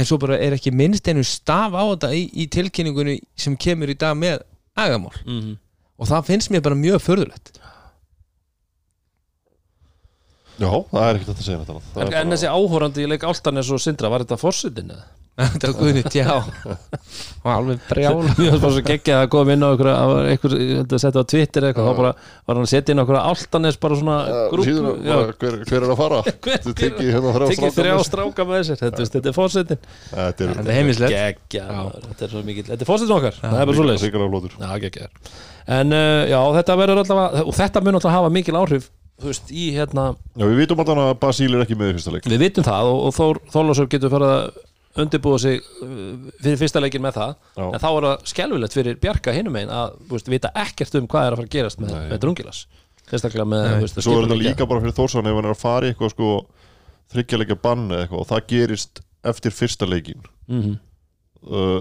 [0.00, 3.90] en svo bara er ekki minnst einu staf á þetta í, í tilkynningunni sem kemur
[3.90, 4.40] í dag með
[4.76, 5.56] agamál Mhm.
[5.98, 7.56] og það finnst mér bara mjög förðulegt
[10.60, 13.22] Já, það er ekkert að segja þetta En, er en bara- þessi áhórandi í leik
[13.24, 15.04] Áltanes og Sindra, var þetta fórsetin eða?
[15.38, 16.30] Þetta var guðnýtt, já
[17.44, 19.90] og alveg brjál Mér var bara svo geggjað að koma inn á einhver,
[20.32, 23.02] einhver ég held að setja á Twitter eitthvað, þá bara var hann að setja inn
[23.04, 24.18] okkur Áltanes bara svona
[24.52, 24.68] grúp
[25.40, 26.20] hver, hver er að fara?
[26.50, 28.80] Þetta tekið hérna þrjá stráka með sér.
[28.82, 32.92] þetta, þetta er fórsetin Þetta er heimislegt geggjað, maður, þetta er svo mikið þetta er
[32.92, 35.34] fórsetin okkar, það er bara svo leys Ríkala flótur Já, geggjað.
[35.70, 38.88] En uh, já, þetta verður allavega og þetta mun alltaf hafa mikil áhrif
[39.20, 42.14] þú veist, í hérna, Já, við vitum alltaf að Basíl er ekki með í fyrsta
[42.14, 42.28] leik.
[42.30, 43.18] Við vitum það og,
[43.52, 44.46] Þórlásur getur farið að
[44.98, 47.34] undirbúa sig uh, fyrir fyrsta leikin með það.
[47.54, 47.64] Já.
[47.68, 51.06] en þá er það skelfilegt fyrir Bjarka hinum einn að þú veist, vita ekkert um
[51.10, 52.62] hvað er að fara að gerast með, með drungilas.
[53.10, 55.86] Sérstaklega með veist, Svo er þetta líka bara fyrir Þórsson ef hann er að fara
[55.86, 56.30] í eitthvað sko
[57.10, 60.78] þryggjarleika bann eða eitthvað og það gerist eftir fyrsta leikin Mhm,
[61.46, 61.80] uh,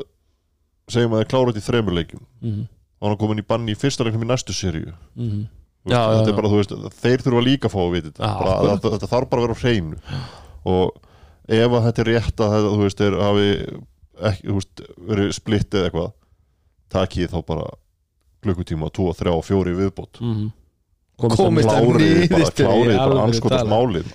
[0.90, 2.66] segjum að það er klára þetta í þremur leikin mhm,
[3.00, 5.48] og hann er komin í bann í fyrsta leiknum í næstu mhm.
[5.80, 6.34] Veist, Já, já, þetta já.
[6.34, 9.40] er bara, þú veist, þeir þurfa líka að fá að vita þetta, þetta þarf bara
[9.40, 10.00] að vera á hreinu.
[10.68, 10.98] Og
[11.50, 13.50] ef að þetta er rétt að þetta, þú veist, þeir hafi
[14.30, 16.10] ekki, þú veist, verið splitt eða eitthvað
[16.94, 17.68] takið þá bara
[18.44, 20.50] klukkutíma, 2, 3, 4 viðbót Mhm.
[21.20, 24.12] Komist að klárið bara, klárið bara anskotast málið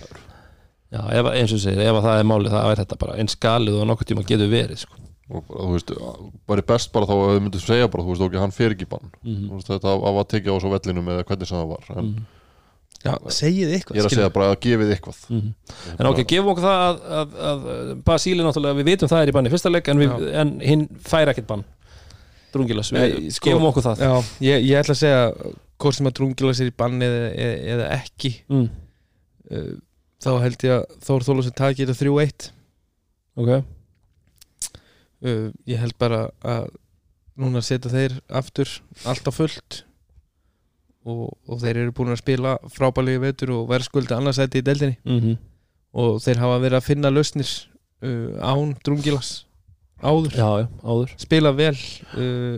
[0.95, 3.35] Já, ef, eins og segir, ef að það er málið það er þetta bara eins
[3.43, 4.95] galið og nokkuð tíma getur verið sko.
[5.35, 5.91] og þú veist,
[6.47, 8.89] bara best bara þá að þau myndu segja bara, þú veist, ok, hann fer ekki
[8.89, 11.85] bann þú veist, þetta af að tekja á svo vellinum eða hvernig sem það var
[11.99, 12.25] en Mhm.
[13.05, 15.21] Já, segið eitthvað ég er að segja bara að gefið eitthvað.
[15.31, 15.53] Mhm.
[15.99, 19.37] En ok, gefum okkur það að, að, að Basíli náttúrulega, við vitum það er í
[19.37, 21.67] banni í fyrsta leik en, við, en hinn fær ekkert bann.
[22.55, 24.03] Drungilas, við Nei, sko- gefum okkur það.
[24.07, 27.57] Já, ég, ég ætla að segja hvort sem að drungila sér í banni eða, eða,
[27.75, 28.67] eða ekki mm.
[29.51, 29.73] uh,
[30.25, 32.47] þá held ég að Þór Þólusson taki þetta 3-1
[33.35, 33.51] ok,
[35.27, 36.71] uh, ég held bara að
[37.41, 38.71] núna setja þeir aftur
[39.11, 39.83] allt á fullt
[41.05, 44.97] og, og þeir eru búin að spila frábælegi vetur og verðskulda annarsæti í deildinni.
[45.05, 45.37] Mm
[45.95, 47.51] og þeir hafa verið að finna lausnir
[48.03, 49.29] uh, án drungilas
[50.03, 51.13] áður, já, já, áður.
[51.23, 51.77] Spila vel
[52.19, 52.57] uh,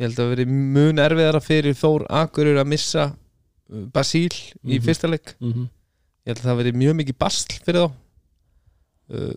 [0.00, 4.32] ég held að veri mun erfiðara fyrir Þór Akurur að missa uh, Basíl
[4.64, 4.84] í Mhm.
[4.86, 5.34] fyrsta leik.
[5.44, 5.66] Mm
[6.22, 7.92] ég held að það veri mjög mikið basl fyrir þá.
[9.12, 9.34] Uh,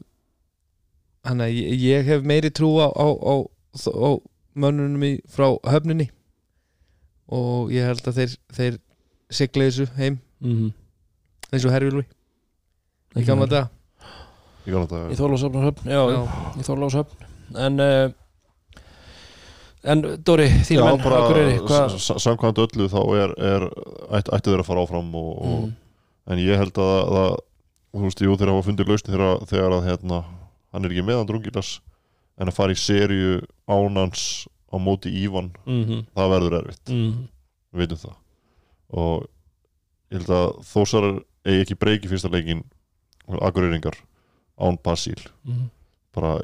[1.26, 3.36] þannig að ég, ég hef meiri trú á, á, á,
[3.84, 4.10] á
[4.56, 6.08] mönnunum í, frá höfninni
[7.30, 8.78] og ég held að þeir, þeir
[9.34, 10.20] sigla þessu heim.
[10.42, 10.74] -hmm.
[11.52, 12.06] eins og Herjulvi
[13.16, 13.68] í gamla dag
[14.66, 14.72] í
[16.14, 16.22] Já.
[16.60, 18.12] í Þorlásöfn en uh,
[19.86, 21.02] en Dóri, þín menn,
[22.26, 23.66] samkvæmt öllu þá er, er
[24.18, 25.76] ætt, ættu þeir að fara áfram og, og, Mhm.
[26.34, 27.36] en ég held að, að
[27.94, 30.24] þú veist, jú, þeir hafa fundið lausni þegar, þegar að hérna,
[30.74, 31.80] hann er ekki meðan drungilas
[32.40, 37.28] en að fara í serju ánans á móti Ívan mm það verður erfitt, -hmm.
[37.74, 38.16] við veitum það.
[38.90, 39.28] Og
[40.12, 42.64] ég held að þósar eigi ekki breyki fyrsta leikin
[43.28, 43.96] Akureyringar
[44.60, 45.70] án Basíl Mhm.
[46.14, 46.40] bara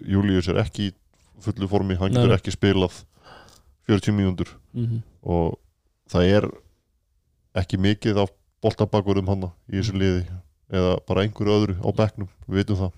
[0.00, 0.92] Július er ekki
[1.40, 3.04] fullu formi, hann getur ekki spilað
[3.88, 4.48] 40 mínútur.
[4.72, 5.02] Mhm.
[5.22, 5.58] og
[6.08, 6.50] það er
[7.54, 8.30] ekki mikið af
[8.62, 10.26] boltabakverðum hann í þessu liði
[10.70, 12.92] eða bara einhverju öðru á bekknum, við veitum það.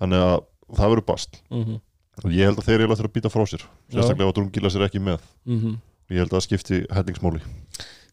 [0.00, 0.44] Þannig að
[0.74, 1.42] það verður bast.
[1.50, 1.80] Mhm.
[2.22, 3.64] Og ég held að þeir eru að býta frá sér.
[3.90, 5.20] Sérstaklega ef Drungilas er ekki með.
[5.48, 5.76] Mhm.
[6.12, 7.40] ég held að það skipti hellingsmáli.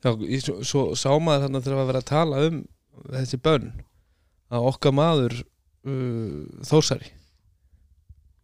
[0.01, 2.61] Já, ég, svo, svo sá maður þarna þegar að vera að tala um
[3.13, 3.67] þessi bönn
[4.51, 5.35] að okkar maður
[5.85, 7.11] uh, Þórsari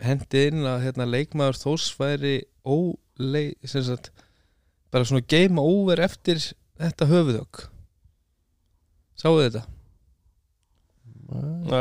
[0.04, 2.36] hendi inn að hérna, leikmaður Þórs væri
[2.68, 4.12] ólei, sem sagt
[4.94, 6.38] bara svona game over eftir
[6.78, 7.64] þetta höfuðök
[9.18, 9.64] Sáðu þetta?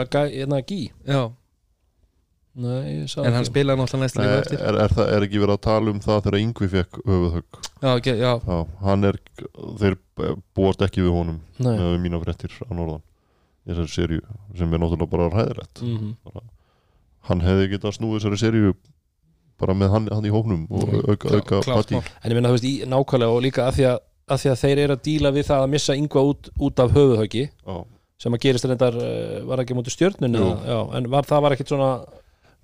[0.09, 1.29] Gæ- hérna Gí Já,
[2.57, 4.61] Nei, ég sá en hann spilaði náttúrulega næst líka er, eftir.
[4.65, 7.59] er, það, er ekki verið að tala um það þegar Yngvi fekk höfuðhögg?
[7.83, 9.19] Já, ok, já, Já, hann er,
[9.83, 9.97] þeir
[10.57, 11.75] búast ekki við honum Nei.
[11.77, 13.03] með mína fréttir á norðan
[13.67, 14.23] í þessari serju
[14.57, 16.15] sem er náttúrulega bara ræðilegt Mhm.
[17.29, 18.75] hann hefði getað snúið þessari serju
[19.61, 22.01] bara með hann, hann í hóknum og auka, Klá- auka klárt patti.
[22.25, 23.99] En ég minna, þú veist, í, nákvæmlega og líka að því að,
[24.33, 26.91] að því að þeir eru að díla við það að missa yngva út, út af
[26.97, 27.77] höfuðhauki Já.
[28.19, 29.93] sem að gerist reyndar, uh, var ekki mútið
[30.67, 31.91] já, en var, það var ekkit svona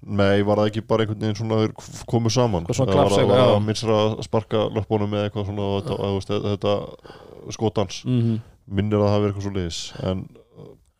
[0.03, 1.75] Nei, var það ekki bara einhvern veginn svona þeir
[2.11, 2.65] komu saman?
[2.75, 3.45] Svona Eða var, klaps, var já.
[3.53, 8.41] það minnsra að sparka löpunum með eitthvað svona þetta, að, þetta skotans mm
[8.73, 10.23] minnir að það hafi verið eitthvað svo liðis en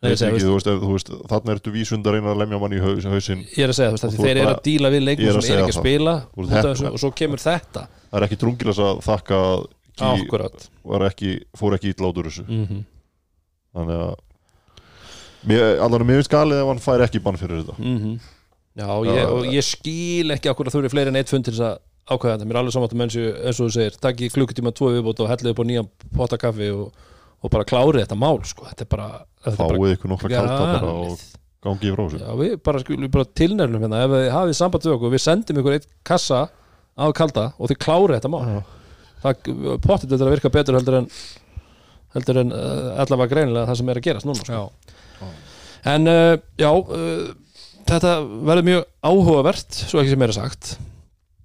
[0.03, 2.79] Nei, segi, ekki, veist, þú veist, þarna ertu vísund að reyna að lemja mann í
[2.83, 3.45] haus, hausinn.
[3.55, 5.39] Ég er að segja, þú veist, þú þeir eru að díla við er að sem
[5.39, 7.83] er segja ekki að spila og svo kemur þetta.
[8.09, 9.39] Það er ekki drungilas að þakka
[10.91, 11.05] var
[11.55, 12.43] fór ekki úr þessu.
[12.65, 12.83] -hmm.
[13.79, 14.13] þannig að
[15.87, 17.79] allar mér finnst galið ef hann fær ekki bann fyrir þetta.
[17.79, 18.19] Mhm.
[18.73, 21.53] Já, ég, og ég skil ekki okkur að þú eru fleiri en eitt fund til
[21.53, 21.75] þess að
[22.09, 22.47] ákveða þetta.
[22.49, 23.99] Mér er alveg saman eins og eins og þú segir.
[24.01, 27.05] Takk í klukkutíma tvo viðbót og hellið upp á nýjan potta kaffi og,
[27.43, 28.65] og bara klárið þetta mál sko.
[28.71, 29.07] þetta er bara,
[29.45, 31.27] er fáið ykkur nokkra kalda bara og galið.
[31.67, 32.23] gangi í þessu.
[32.23, 34.01] Já, við bara skulum bara tilnærnum hérna.
[34.07, 36.41] Ef þið hafið samband við okkur, við sendum ykkur eitt kassa
[36.97, 38.43] á kalda og þið klárið þetta mál.
[39.23, 39.47] Það
[39.85, 41.07] pottit þetta að virka betur heldur en
[42.13, 45.29] heldur en uh, allavega greinilega það sem er að gerast núna sko.
[45.93, 47.31] en uh, já uh,
[47.89, 48.15] þetta
[48.49, 50.73] verður mjög áhugavert svo ekki sem er sagt.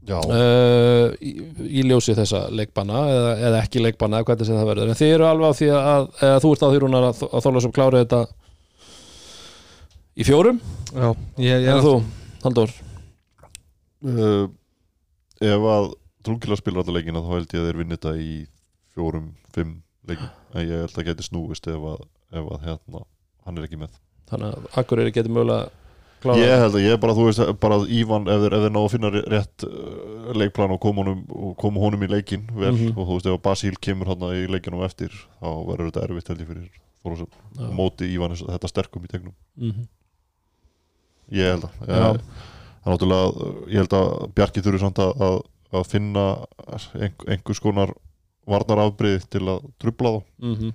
[0.08, 1.34] Já, uh, í,
[1.68, 4.92] í ljósi þessa leikbanna eða, eða ekki leikbanna eða hvernig sem það verður.
[4.92, 7.44] En þið eru alveg á því að, eða þú ert á því rúnar að, að
[7.44, 8.20] þóla sem klárið þetta
[10.18, 10.60] í fjórum?
[10.94, 11.08] Já
[11.44, 11.92] ég, ég, en þú,
[12.46, 12.72] Halldór?
[14.08, 14.46] Uh,
[15.44, 15.90] ef að
[16.24, 18.32] drungila spilar alla leikina þá held ég að þeir vinni þetta í
[18.94, 19.76] fjórum, fimm
[20.08, 23.04] leikin en ég held að geti snúist ef að, ef að hérna,
[23.44, 24.00] hann er ekki með.
[24.32, 25.68] Þannig að Akureyri getur mögulega
[26.22, 28.90] klárað Ég held að ég bara, þú veist, bara Ívan ef þeir, þeir ná að
[28.94, 32.96] finna rétt uh, leikplan og koma honum, og koma honum í leikin vel Mhm.
[32.98, 35.08] og þú veist, ef Basíl kemur hann í leikinum eftir
[35.40, 36.68] þá verður þetta erfitt held ég fyrir
[37.04, 37.30] Þorlásson
[37.68, 39.86] og móti Ívan þetta sterkum í tegnum Mhm.
[41.32, 42.20] ég held að ég, það
[42.86, 45.40] er náttúrulega, ég held að Bjarki þurfi samt að, að,
[45.78, 46.26] að finna
[46.96, 47.92] einhver, einhvers konar
[48.48, 50.70] varnarafbrið til að trubla þá Mhm.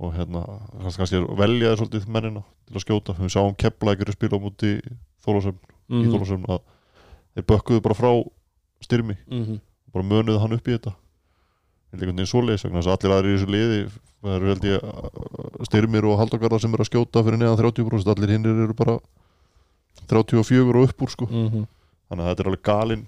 [0.00, 0.42] Og hérna,
[0.80, 3.56] kannski, velja þér svolítið mennina til að skjóta, við sáum
[3.92, 4.70] ekki spila á móti
[5.24, 5.58] Þorlásson
[5.90, 6.12] í Mhm.
[6.14, 6.60] Þorlásson að
[7.36, 8.10] þeir bökkuðu bara frá
[8.80, 9.16] styrmi.
[9.28, 9.60] Mhm.
[9.92, 10.94] bara mönuðu hann upp í þetta.
[11.92, 13.78] Veginn svoleiðis vegna þess að allir aðrir í þessu liði
[14.22, 18.30] það eru held ég styrmir og haldagarðar sem eru að skjóta fyrir neðan 30% allir
[18.30, 18.98] hinnir eru bara
[20.06, 21.26] 34 og upp úr sko.
[21.26, 21.66] Mhm.
[22.10, 23.06] þannig að þetta er alveg galin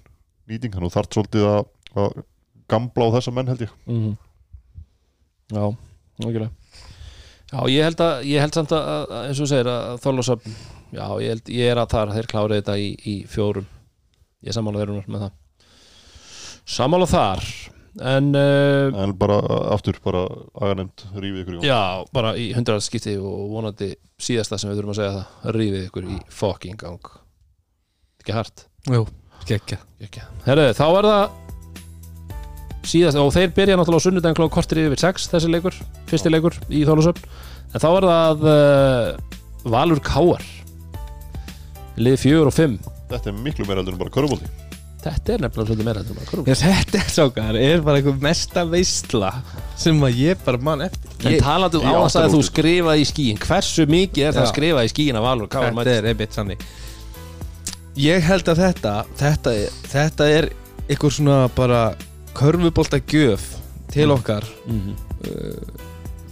[0.48, 0.72] nýting.
[0.74, 1.64] Þannig að þú þarft svolítið að,
[1.96, 2.24] að
[2.68, 3.70] gamla á þessa menn held ég.
[3.86, 4.16] Mm
[5.52, 5.76] Já,
[6.20, 6.50] okkurlega
[7.52, 10.54] Já, ég held að ég held samt að, að eins og þú segir að Þorlásöfn,
[10.96, 13.66] já, ég held, ég er að þar þeir klárið þetta í, í fjórum.
[14.42, 15.34] Ég sammála þeirra með það.
[16.72, 17.44] Sammála þar
[18.00, 19.36] en uh, en bara
[19.74, 20.24] aftur bara
[20.64, 21.80] aganemt rífið ykkur í já,
[22.16, 26.08] bara í hundrað skipti og vonandi síðasta sem við þurfum að segja það rífið ykkur
[26.08, 27.14] í fucking gang.
[28.22, 28.64] Ekki hart.
[28.88, 29.04] Jú,
[29.44, 29.82] gekkja.
[30.00, 30.24] Ekki.
[30.48, 31.51] Herðu, þá er það
[32.88, 35.76] síðast, og þeir byrja náttúrulega á sunnudaginn klokk kortir yfir 6 þessi leikur,
[36.10, 37.22] fyrsti leikur í Þólusöfn
[37.72, 39.36] en þá er það uh,
[39.72, 40.44] Valur Káar
[42.02, 42.76] lið 4 og 5
[43.12, 44.50] þetta er miklu meira heldur en bara körfbólti
[45.02, 46.52] þetta er nefnilega svolítið meira heldur en bara körfubolti.
[46.52, 49.32] Já, þetta er sákar, er bara einhver mesta veistla
[49.78, 51.10] sem að ég bara mann eftir.
[51.22, 52.50] En Í um áðans að þú áttarúrslit.
[52.52, 55.96] skrifaði í skíin hversu mikið er það að skrifa í skíin að Valur Káar Þetta
[55.96, 56.64] er einmitt sannig
[58.02, 59.52] Ég held að þetta þetta,
[59.92, 60.48] þetta er
[60.88, 61.82] einhver svona bara
[62.36, 63.42] körfubolta gjöf
[63.92, 64.14] til Mm.
[64.18, 64.94] okkar mm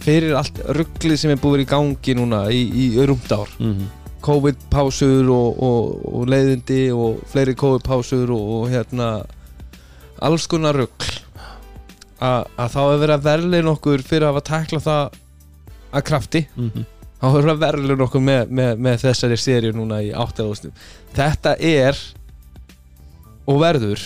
[0.01, 3.85] fyrir allt rugglið sem er búið í gangi núna í, í rúmt ár -hmm.
[4.21, 9.23] COVID-pásur og, og, og leiðindi og fleiri COVID-pásur og, og hérna
[10.21, 11.11] alls konar ruggl
[12.21, 15.09] A- að þá er verið að verðlein okkur fyrir að hafa takla það
[15.93, 16.85] að krafti Mhm.
[17.21, 20.71] þá er verið að verðlein okkur með, með, með þessari sériu núna í áttæðustum
[21.13, 21.97] þetta er
[23.47, 23.99] og verður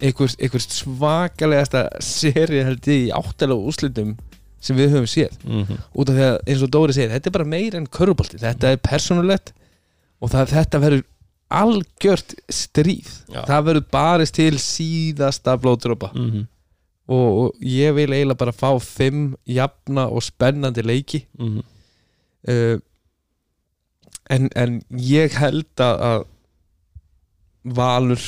[0.00, 4.16] einhver, einhver svakalegasta sériu held ég í áttæðlega úrslitum
[4.60, 5.78] sem við höfum séð Mhm.
[5.94, 8.72] út af því að eins og Dóri segir þetta er bara meira en körubolti, þetta
[8.72, 9.52] er persónulegt
[10.20, 11.04] og það, þetta verður
[11.50, 13.44] algjört stríð Já.
[13.46, 16.46] það verður barist til síðasta blóðdrópa Mhm.
[17.08, 21.62] og, og ég vil eiginlega bara fá fimm jafna og spennandi leiki Mhm.
[22.48, 22.78] uh,
[24.30, 26.24] en, en ég held að
[27.64, 28.20] Valur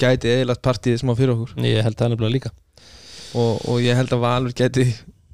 [0.00, 2.50] gæti eiginlega partíið smá fyrir okkur ég held það nefnilega líka
[3.34, 4.86] og, og ég held að Valur gæti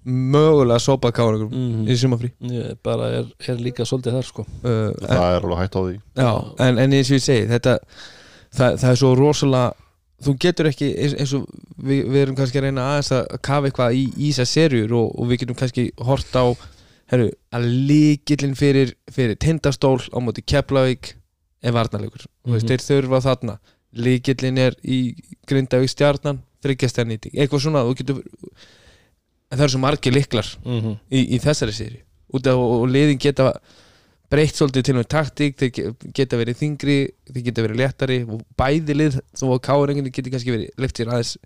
[0.05, 1.87] mögulega sopa kára Mhm.
[1.89, 5.59] í sumafrí ég bara er, er líka svolítið þar sko uh, en, það er alveg
[5.63, 6.33] hægt á því já,
[6.67, 7.79] en, en eins og ég segi þetta,
[8.53, 9.73] það, það er svo rosalega
[10.25, 11.49] þú getur ekki eins, og
[11.81, 15.11] við, við erum kannski að reyna aðeins að kafa eitthvað í, í þessar serjur og,
[15.19, 16.45] og við getum kannski hort á
[17.13, 21.15] herru, að líkillin fyrir, fyrir tindastól á móti Keflavík
[21.65, 22.53] er varnarleikur mm.
[22.55, 22.69] -hmm.
[22.69, 23.59] þeir þurfa þarna
[23.95, 25.15] líkillin er í
[25.47, 28.23] Grindavík stjarnan þryggjastjarnýting, eitthvað svona þú getur,
[29.51, 30.95] en það eru svo margir liklar Mhm.
[31.13, 32.01] í, í þessari séri
[32.33, 33.53] og, og liðin geta
[34.31, 36.97] breytt svolítið til með taktík þeir ge- geta verið þingri,
[37.31, 41.13] þeir geta verið léttari og bæði lið, þó að káringinni geti kannski verið leift sér
[41.13, 41.37] aðeins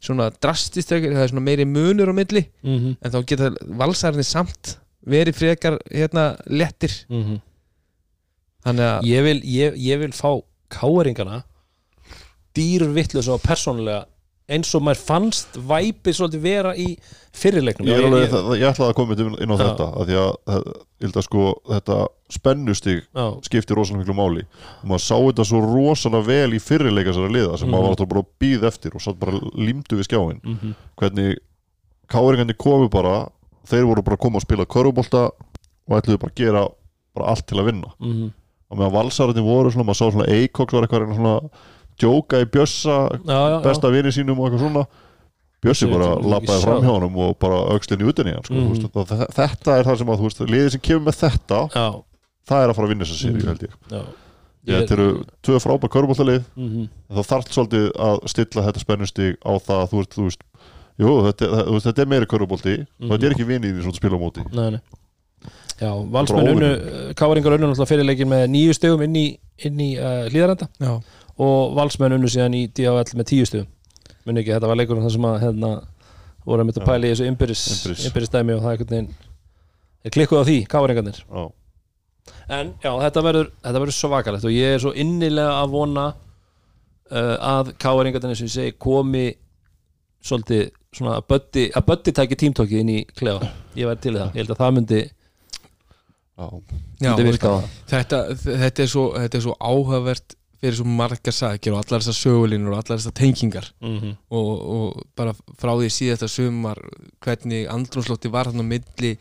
[0.00, 2.96] svona drastist, það er svona meiri munur á milli Mhm.
[3.02, 7.40] en þá geta valsarni samt verið frekar hérna léttir Mhm.
[8.64, 10.40] þannig að ég vil, ég, ég vil fá
[10.70, 11.42] káeringana
[12.58, 14.04] dýrvittlus og persónulega
[14.48, 16.86] eins og maður fannst væpið svolítið vera í
[17.36, 19.60] fyrirleiknum ég, ég, það, ég ætlaði að koma inn á Já.
[19.60, 21.98] þetta að því að, að, ég held að sko þetta
[22.38, 23.02] spennustig
[23.44, 27.60] skipti rosalega miklu máli og maður sá þetta svo rosalega vel í fyrirleika þessara liða
[27.60, 27.74] sem Mhm.
[27.74, 31.38] maður var náttúrulega bara að býð eftir og satt bara límdu við skjáin mhm, hvernig
[32.08, 33.28] káringandi komu bara
[33.68, 36.68] þeir voru bara að koma að spila körfubolta og ætluðu bara að gera
[37.12, 38.30] bara allt til að vinna mhm.
[38.72, 41.50] og meðan valsararnir voru svona, maður sá svona Eikoks var eitthvað að svona að
[41.98, 42.96] djóka í Bjössa
[43.26, 44.86] já, já, besta vini sínum og eitthvað svona.
[45.64, 48.68] Bjössi bara lappaði fram hjá honum og bara aukslinni utan í hann sko, mm.
[48.70, 51.86] veist, það, þetta er það sem að þú veist, liðið sem kemur með þetta já,
[52.46, 53.48] það er að fara að vinna þessa séri Mhm.
[53.50, 54.04] held ég.
[54.68, 55.08] Þetta eru
[55.42, 56.86] tvö frábær körbóltalið Mhm.
[57.10, 60.42] en það þarf svolítið að stilla þetta spennustig á það að þú veist, þú veist
[60.98, 64.14] jú, þetta, veist, þetta er meiri körbólti og þetta er ekki vinið í svona spila
[64.14, 64.80] á móti Nei, nei.
[65.78, 66.70] Já, valsmenn unnu
[67.14, 69.26] Káringar unnu náttúrulega fyrirleikin með nýju stegum inn í,
[69.64, 70.92] inn í uh, hlýðarenda já,
[71.38, 73.68] og valsmenn unnu síðan í DHL með tíu stegum
[74.28, 75.70] muni ekki, þetta var leikurinn það sem að hérna,
[76.44, 77.64] voru að mitt að pæla í þessu ymbiris,
[78.32, 79.10] dæmi og það er einhvern veginn
[80.04, 81.44] er klikkuð á því, Káringarnir Já.
[82.52, 87.36] En já, þetta verður, þetta verður svakalegt og ég er svo innilega að vona uh,
[87.54, 89.26] að Káringarnir sem ég segi komi
[90.24, 90.66] svolítið
[90.96, 94.42] svona að Böddi, að Böddi tæki tímtókið inn í klefa ég væri til það, ég
[94.42, 95.00] held að það myndi
[96.38, 96.48] Já.
[97.42, 97.70] það.
[97.90, 102.18] þetta, þetta, er svo, þetta er svo áhugavert fyrir svo margar sakir og allar þessar
[102.18, 103.72] sögulínur og allar þessar tengingar.
[103.80, 104.14] Mm -hmm.
[104.30, 106.78] og, og bara frá því síðasta sumar
[107.20, 109.16] hvernig andrúnslótti var hann á milli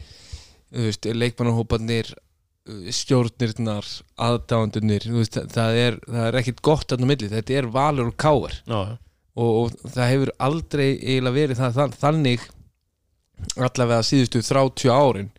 [1.13, 3.85] leikmannahópanir uh, stjórnirnar
[4.17, 8.17] aðdándunir það, er, það er ekkit gott hann á milli, þetta er valur og
[8.67, 8.97] já
[9.37, 12.45] og, og það hefur aldrei eiginlega verið það, þannig
[13.55, 15.29] allavega síðustu 30 árin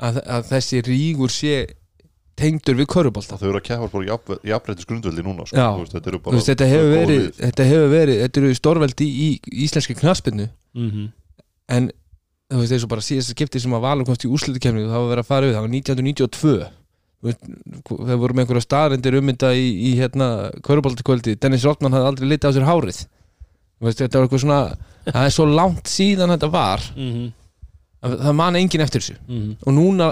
[0.00, 1.56] að, að þessi rígur sé
[2.36, 5.66] tengdur við körubólta þau eru að bara jafn, jafnrættis grundveldi núna sko.
[5.80, 9.06] Veist, þetta eru Þú bara veist, þetta hefur verið þetta hefur verið, þetta eru stórveldi
[9.08, 11.04] í, í íslenski knaspinu Mhm.
[11.68, 11.90] en
[12.50, 15.22] þú veist, og bara síðast skipti sem að Valur komst í úrslutukemni það var verið
[15.24, 16.56] að fara við, það var 1992
[17.24, 17.44] Þú veist,
[17.88, 20.26] það voru með einhverja staðrendir ummynda í, í hérna
[20.60, 22.98] köruboltakvöldi, Dennis Rottmann hafði aldrei litið á sér hárið.
[23.80, 24.58] Veist, þetta var eitthvað svona
[25.08, 26.84] það er svo langt síðan þetta var.
[26.96, 27.32] Mhm.
[28.04, 29.16] að það man enginn eftir þessu.
[29.26, 29.56] Mhm.
[29.64, 30.10] og núna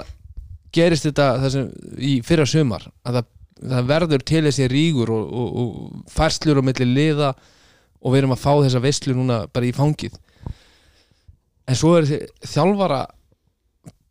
[0.73, 3.27] gerist þetta sem, í fyrra sumar að það,
[3.73, 7.33] það verður til þessi rígur og, og, og færslur á milli liða
[8.03, 10.15] og við erum að fá þessa veislu núna bara í fangið.
[11.71, 12.09] En svo er
[12.43, 13.03] þjálfara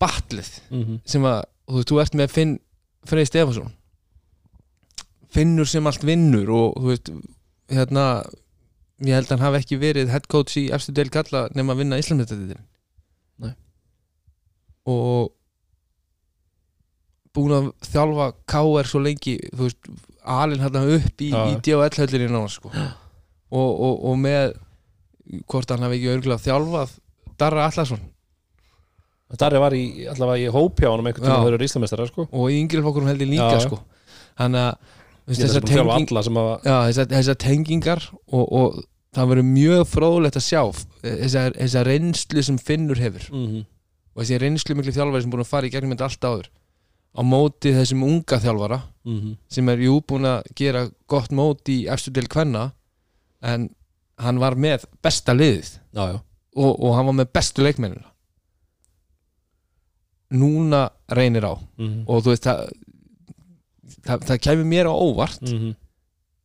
[0.01, 1.01] batlið Mhm.
[1.05, 2.55] sem að, þú veist, þú ert með Finn
[3.07, 3.73] Frey Stefansson
[5.33, 7.11] finnur sem allt vinnur og þú veist,
[7.73, 8.07] hérna
[9.03, 11.81] ég held að hann hafi ekki verið head coach í efstu del kalla nema að
[11.83, 12.59] vinna Íslandmyndatitil
[13.43, 13.55] Nei.
[14.87, 15.33] og
[17.53, 18.91] búin að þjálfa K.R.
[18.91, 19.93] svo lengi þú veist,
[20.23, 21.91] alin hérna upp í, í D.O.L.
[22.03, 22.73] höllinni nána sko.
[22.73, 24.55] og, og, og með
[25.49, 26.97] hvort hann hafi ekki örgulega þjálfað
[27.41, 28.03] Darra Allarsson
[29.41, 32.27] Darri var í, allavega í hópi á hann einhvern tíma þeir eru íslamestrar sko.
[32.29, 33.79] og í yngri flokkurum held ég líka sko.
[34.41, 36.11] þannig að þessar tenging...
[37.07, 38.81] hafa tengingar og, og
[39.17, 40.63] það verður mjög fróðlegt að sjá
[41.05, 43.63] þessar, reynslu sem Finnur hefur Mhm.
[44.13, 46.51] og þessi reynslu miklu þjálfari sem búin að fara í gegnum þetta allt áður
[47.13, 49.37] á móti þessum unga þjálfara Mhm.
[49.49, 52.73] sem er jú búin að gera gott móti í efstu del kvenna
[53.43, 53.71] en
[54.19, 56.21] hann var með besta liðið Já, já
[56.57, 58.07] og, og hann var með bestu leikmennina
[60.33, 62.05] núna reynir á Mhm.
[62.09, 62.71] og þú veist það
[64.07, 65.75] það, það kemur mér á óvart Mhm.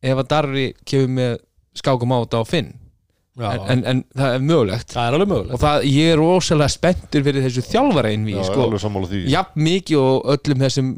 [0.02, 1.38] ef að Darri kemur með
[1.74, 2.72] skákum á þetta á Finn
[3.38, 4.92] en, en, það er mögulegt.
[4.94, 8.44] Það er alveg og mögulegt það, ég er rosalega spenntur fyrir þessu þjálfara einví Já,
[8.50, 9.24] sko, alveg sammála því.
[9.32, 10.92] Jafn mikið og öllum þessum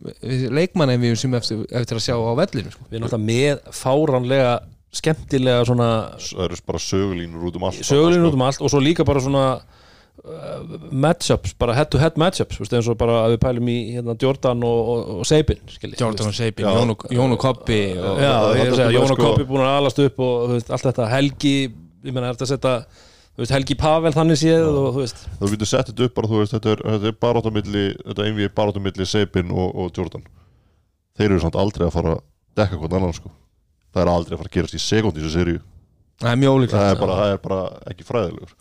[0.58, 2.86] leikmanna sem eftir, eftir að sjá á vellinu sko.
[2.90, 4.54] Við erum alltaf með fáránlega
[4.94, 8.30] skemmtilega svona það eru bara sögulínur út um allt sögulinn sko.
[8.30, 12.58] út um allt og svo líka bara svona uh, matchups, bara head to head matchups
[12.58, 16.32] veist, eins og bara að við pælum í hérna, Jordan og, og, og Seibin Jordan
[16.32, 16.74] og Seipin, Já.
[16.80, 18.34] Jón og, og Koppi og, Já,
[18.96, 21.54] Jón og Koppi búin að alast upp og allt þetta, Helgi
[22.04, 22.74] ég meina, er þetta að setja
[23.40, 26.40] veist, Helgi Pavel þannig séð og þú veist þú getur sett þetta upp bara, þú
[26.42, 30.24] veist, þetta er, þetta er barátumilli þetta einvið er barátumilli Seipin og, og Jordan.
[31.16, 32.22] Þeir eru samt aldrei að fara að
[32.60, 33.30] dekka hvern annan sko.
[33.94, 35.60] Það er aldrei að fara að gerast í sekund í þessu seríu.
[36.20, 38.54] Það er mjög ólíklegt það er bara, það er bara ekki fræðilegur.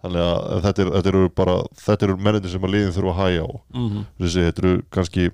[0.00, 1.54] Þannig að þetta, er, þetta eru bara
[1.84, 3.50] þetta eru mennindir sem að liðin þurfa að hæja á.
[3.76, 5.26] Mm þessi, þetta eru kannski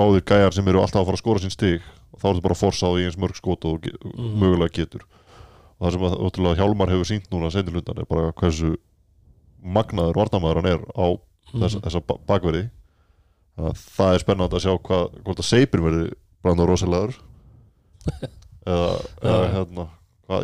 [0.00, 1.86] báðir gæjar sem eru alltaf að fara að skora sín stig.
[2.10, 4.34] Og þá er þetta bara að forsa á því eins mörg skot og ge Mhm.
[4.42, 5.04] mögulega getur
[5.80, 8.74] og það sem að, ótrúlega Hjálmar hefur sínt núna seintilundan er bara hversu
[9.64, 11.06] magnaður varnamæður hann er á
[11.50, 11.82] þess, Mhm.
[11.86, 12.66] þessa ba bakverði
[13.60, 16.12] það er spennandi að sjá hvað, hvort að Seipir verði
[16.42, 17.14] branda rosalegur
[18.66, 19.48] eða, eða Já.
[19.56, 19.86] hérna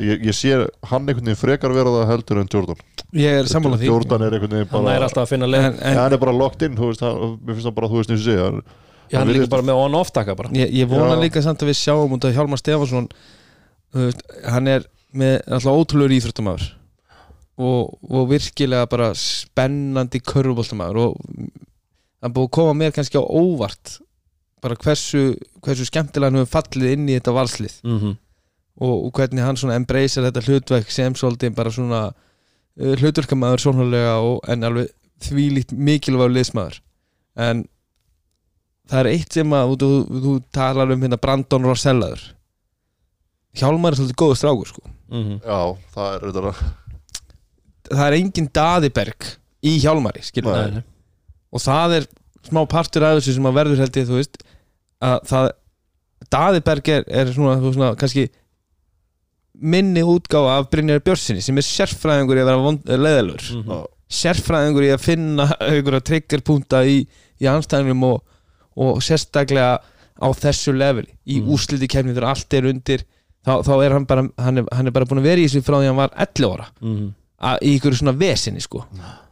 [0.02, 0.50] ég, ég sé
[0.90, 2.80] hann einhvern veginn frekar vera það heldur en Jordan
[3.16, 5.68] ég er sammála því Jordan er einhvern veginn hann bara er alltaf að finna leið
[5.70, 8.00] en, en hann er bara locked in, þú veist, hann, mér finnst hann bara, þú
[8.02, 8.60] veist, eins og segja hann,
[9.06, 11.20] Já, hann er líka bara með on-off taka bara ég, ég vona Já.
[11.22, 13.08] líka samt að við sjáum út að Hjálmar Stefansson
[13.94, 16.66] þú veist, hann er með alltaf ótrúlegur íþróttamæður
[17.56, 21.14] og, og virkilega bara spennandi körfuboltamæður og
[22.22, 23.96] hann búið að koma mér kannski á óvart
[24.64, 28.14] bara hversu, hversu skemmtilega hann hefur fallið inn í þetta valslið mm -hmm.
[28.80, 34.18] og, og hvernig hann svona embracear þetta hlutverk sem svolítið bara svona uh, hlutverkamæður svonarlega
[34.20, 34.92] og en alveg
[35.24, 36.80] þvílíkt mikilvægur liðsmaður.
[37.40, 37.64] En
[38.90, 42.35] það er eitt sem að þú, þú, þú talar um hérna Brandon Rossellaður
[43.56, 45.36] Hjálmar er svolítið góður strákur sko Mhm.
[45.46, 45.58] já,
[45.94, 46.54] það er þetta
[47.96, 49.28] það er engin daðiberg
[49.62, 50.82] í Hjálmari skilur nei.
[51.52, 52.06] og það er
[52.48, 54.42] smá partur af þessu sem að verður held ég þú veist
[55.02, 55.52] að það
[56.32, 58.24] Daðiberg er, er svona, svona kannski
[59.56, 63.68] minni útgáfa af Brynjar Björnsinni sem er sérfræðingur í að vera vond- leiðalur Mhm.
[63.70, 63.86] Já.
[64.10, 67.06] sérfræðingur í að finna einhverja triggerpunta í,
[67.40, 68.22] í anstæðinum og,
[68.76, 69.78] og sérstaklega
[70.18, 71.48] á þessu leveli í mm.
[71.52, 73.04] úsliti kemni þegar allt er undir
[73.46, 75.62] þá, þá er hann bara hann er, hann er bara búin að vera í þessu
[75.66, 77.08] frá því hann var 11 ára Mhm.
[77.40, 78.84] að, í ykkur svona vesinni sko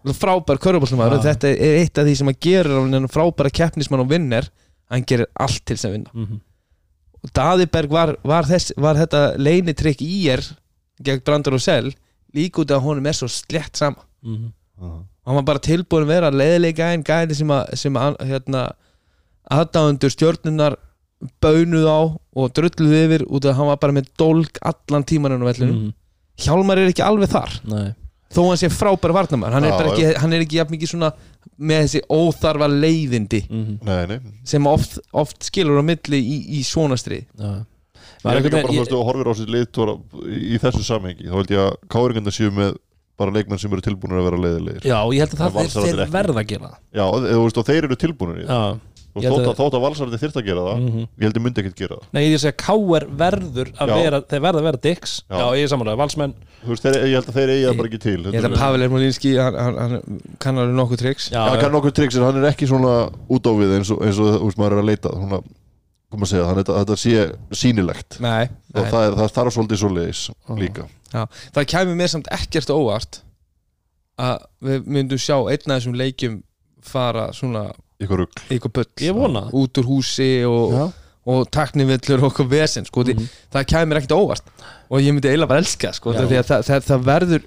[0.04, 1.18] frábær körfubolsmaður Já.
[1.18, 4.48] og þetta er eitt af því sem að gera hann frábæra keppnismann og vinner
[4.90, 6.40] hann gerir allt til sem vinna Mhm.
[7.24, 10.42] og Daðiberg var, var, þess, var þetta leinitrykk í er
[11.02, 11.92] gegn Brandur og Sel
[12.34, 14.52] líka út af að honum er svo slett sama Mhm.
[15.26, 18.72] hann var bara tilbúin að vera leiðilega einn gæði sem að, sem að hérna,
[19.50, 20.76] aðdáðundur stjórnunar
[21.42, 22.00] baunuð á
[22.36, 25.72] og drulluð yfir út af að hann var bara með dólk allan tímanum á vellinu
[25.74, 25.92] Mhm.
[26.44, 27.60] Hjálmar er ekki alveg þar.
[27.64, 27.94] Nei.
[28.34, 30.88] þó hann sé frábær varnamæður hann, er Já, bara ekki- hann er ekki jafn mikið
[30.90, 31.12] svona
[31.60, 33.78] með þessi óþarfa leiðindi Mhm.
[33.84, 34.18] nei, nei.
[34.42, 37.62] sem oft, oft skilur á milli í, í svona strið Já.
[38.24, 39.94] Ég Var er líka bara, þú veist, þú horfir á sitt liðtóra
[40.26, 42.74] í þessu samhengi, þá held ég að káringarnir séu með
[43.16, 44.82] bara leikmenn sem eru tilbúinir að vera leiðilegir.
[44.82, 47.24] Já, ég held að Það það Valsararnir þeir verða að gera Já, og,
[47.58, 48.80] og þeir eru tilbúinir í það Já,
[49.14, 51.00] og þótt að- að, þótt að valsarði þyrft að gera það Mhm.
[51.04, 53.04] ég held ég myndi ekkert gera það Nei, ég sé að K.R.
[53.22, 53.94] verður að Já.
[54.02, 55.36] vera þeir verða að vera dicks Já.
[55.38, 56.34] Já, ég er samanlega, valsmenn
[56.64, 58.58] Þú veist, þeir, ég held að þeir eigi það bara ekki til ég held að
[58.58, 62.22] Pavel Ermolinski hann, hann, hann kann alveg nokkuð triks Já, hann kann nokkuð triks en
[62.24, 62.94] hann er ekki svona
[63.30, 65.40] út á við eins og, eins og þú veist, maður er að leita svona,
[66.10, 67.24] koma að segja, þannig að þetta sé
[67.60, 68.44] sýnilegt nei,
[68.74, 68.90] og nei.
[68.90, 70.24] það, er, það þarf svolítið svo leiðis
[70.58, 71.22] líka Já,
[71.54, 73.20] það kæmi mér samt ekkert óvart
[74.18, 76.42] að við myndum sjá einn af þessum leikjum
[76.84, 77.72] fara svona
[78.06, 78.90] ykkur rugg eitthvað bull.
[79.08, 79.56] Ég vona það.
[79.62, 80.84] út úr húsi og, Já.
[81.34, 84.54] og taknivillur og okkur vesen sko, mm það kæmi mér ekkert á óvart.
[84.90, 86.24] Og ég myndi eiginlega bara elska sko, Já.
[86.28, 87.44] því að það, það, það verður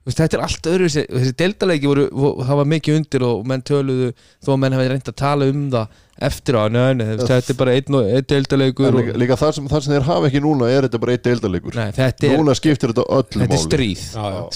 [0.00, 2.04] þú veist, þetta er allt öðru þessi, þessi deildaleiki voru,
[2.40, 4.06] það var mikið undir og menn töluðu
[4.40, 5.98] þó að menn hefði reynd að tala um það
[6.30, 9.92] eftir á, nei, þetta er bara einn, og- einn og, líka, líka það, sem, sem
[9.92, 13.04] þeir hafa ekki núna er þetta bara eitt deildalegur nei, þetta er, núna skiptir þetta
[13.20, 14.06] öllu þetta er stríð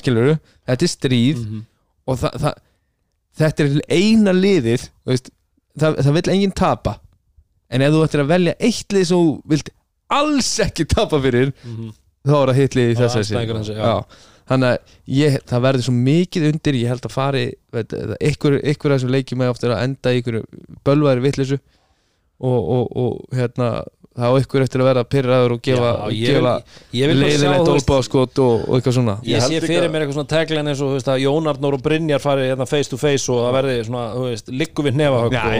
[0.00, 0.32] skilur
[0.64, 1.62] þetta er stríð Mhm.
[2.08, 2.54] og það, það,
[3.44, 5.30] þetta er eina liðið þú veist,
[5.80, 6.98] það, það vill enginn tapa
[7.74, 9.70] en ef þú ættir að velja eitt lið sem þú vilt
[10.14, 11.92] alls ekki tapa fyrir Mhm.
[12.24, 13.14] þá er það hitt lið í þess
[13.58, 14.04] hans, já.
[14.48, 14.78] þannig að
[15.18, 17.44] ég, það verður svo mikið undir ég held að fari
[18.30, 20.38] ykkur, af þessum leikjum með ofta að enda í ykkur
[20.84, 21.58] bölvaðri vitleysu
[22.40, 23.68] og, og, og hérna
[24.14, 26.52] þá ykkur eftir að vera pyrraður og gefa, gefa
[27.18, 29.14] leiðilegt olbáskot og, og eitthvað svona.
[29.26, 31.82] Ég Ég sé fyrir mér eitthvað svona tagline eins og veist, að Jón Arnór og
[31.82, 35.34] Brynjar fari hérna face to face og það verði svona, þú veist, liggu við nefahögg
[35.34, 35.54] sko.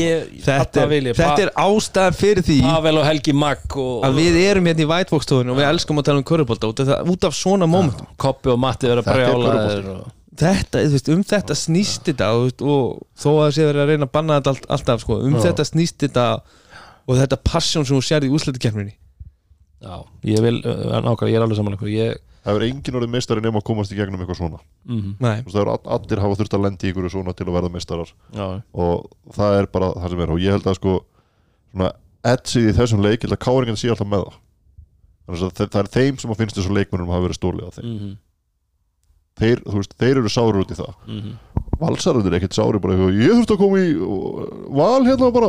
[0.00, 3.34] ég, þetta, þetta er, vil ég þetta er ástæðan fyrir því Pa- Pavel og Helgi
[3.36, 6.70] Magg og, að við erum hérna í Whitebox-stofunni og við elskum að tala um körubólta
[6.72, 6.80] út,
[7.12, 10.08] út af svona momentum Koppi og Matti er brjálaðir og...
[10.40, 14.14] þetta, veist, um þetta snýst þetta og, þó að það sé verið að reyna að
[14.16, 15.42] banna þetta allt, alltaf, sko, um Já.
[15.50, 16.26] þetta snýst þetta
[17.06, 18.96] og þetta passion sem þú sérði í úsleitikernminni
[19.80, 19.94] Já,
[20.28, 23.40] ég vil, uh, nákvæmlega, ég er alveg saman okkur ég, það er engin orðið meistari
[23.44, 24.58] nema að komast í gegnum eitthvað svona.
[24.84, 27.46] Mm Nei, Þú veist, það all- allir hafa þurft að lendi í ykkur svona til
[27.46, 28.12] að verða meistarar.
[28.36, 30.30] Já, og það er bara það sem er.
[30.34, 30.94] Og ég held að sko
[31.72, 31.90] svona
[32.34, 34.38] etsið í þessum leik, ég held að káringin sé alltaf með það.
[35.30, 37.92] Að það, það er þeim sem að finnst þessu leikmennum hafa verið stólið á þeim.
[37.96, 38.16] Mm
[39.40, 40.94] þeir, þú veist, þeir eru sári út í það.
[41.08, 41.36] -hmm.
[41.80, 45.48] valsarður er ekkert sári bara ég þurfti að koma í og, val hérna bara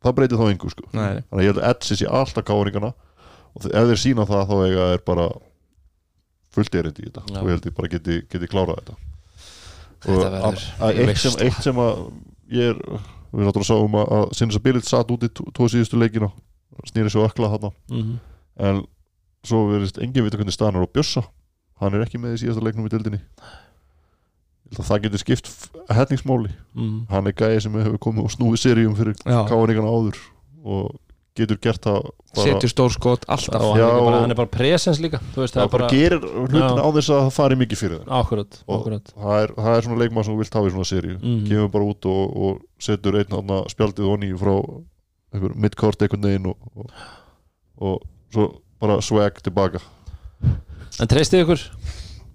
[0.00, 0.88] það breytir þá engu sko.
[0.96, 2.90] Nei, þannig að ég held að etsið sé alltaf káringana
[3.50, 5.28] og ef þeir sína það þá eiga er bara
[6.54, 7.24] fullt erindi í þetta.
[7.28, 7.38] Já.
[7.40, 8.98] og ég held ég bara geti, geti klárað þetta.
[10.00, 11.46] Þetta og verður að, að eitt, sem, veisla.
[11.46, 12.04] eitt sem að
[12.50, 12.80] ég er
[13.30, 16.30] við náttúrulega sáum að, að sinns að Billit satt út í tvo tvo síðustu leikina
[16.88, 17.70] snýri svo ökla þarna.
[17.92, 18.18] Mm
[18.60, 18.84] en
[19.46, 21.24] svo verðist engin vita hvernig staðan er á Bjössa.
[21.80, 23.20] Hann er ekki með í síðasta leiknum í dildinni
[24.78, 25.48] það getur skipt
[25.90, 27.06] hefningsmáli -hmm.
[27.10, 29.46] hann er gæði sem hefur komið og snúið seríum fyrir Já.
[29.48, 30.16] káningan áður
[30.64, 30.96] og
[31.36, 34.46] getur gert það setur stór skot alltaf og hann, Já, er bara, hann er bara
[34.50, 36.82] presens líka veist, er bara gerir hlutin Já.
[36.82, 39.98] á þess að það fari mikið fyrir það akkurat, akkurat það er, það er svona
[40.02, 41.46] leikmann sem þú vilt hafa í svona seríu Mhm.
[41.48, 44.54] kemur bara út og, og setur einn spjaldið onni frá
[45.54, 46.90] midkort einhvern veginn og, og,
[47.80, 48.02] og
[48.32, 48.48] svo
[48.80, 49.80] bara swag tilbaka
[51.00, 51.60] en treystið ykkur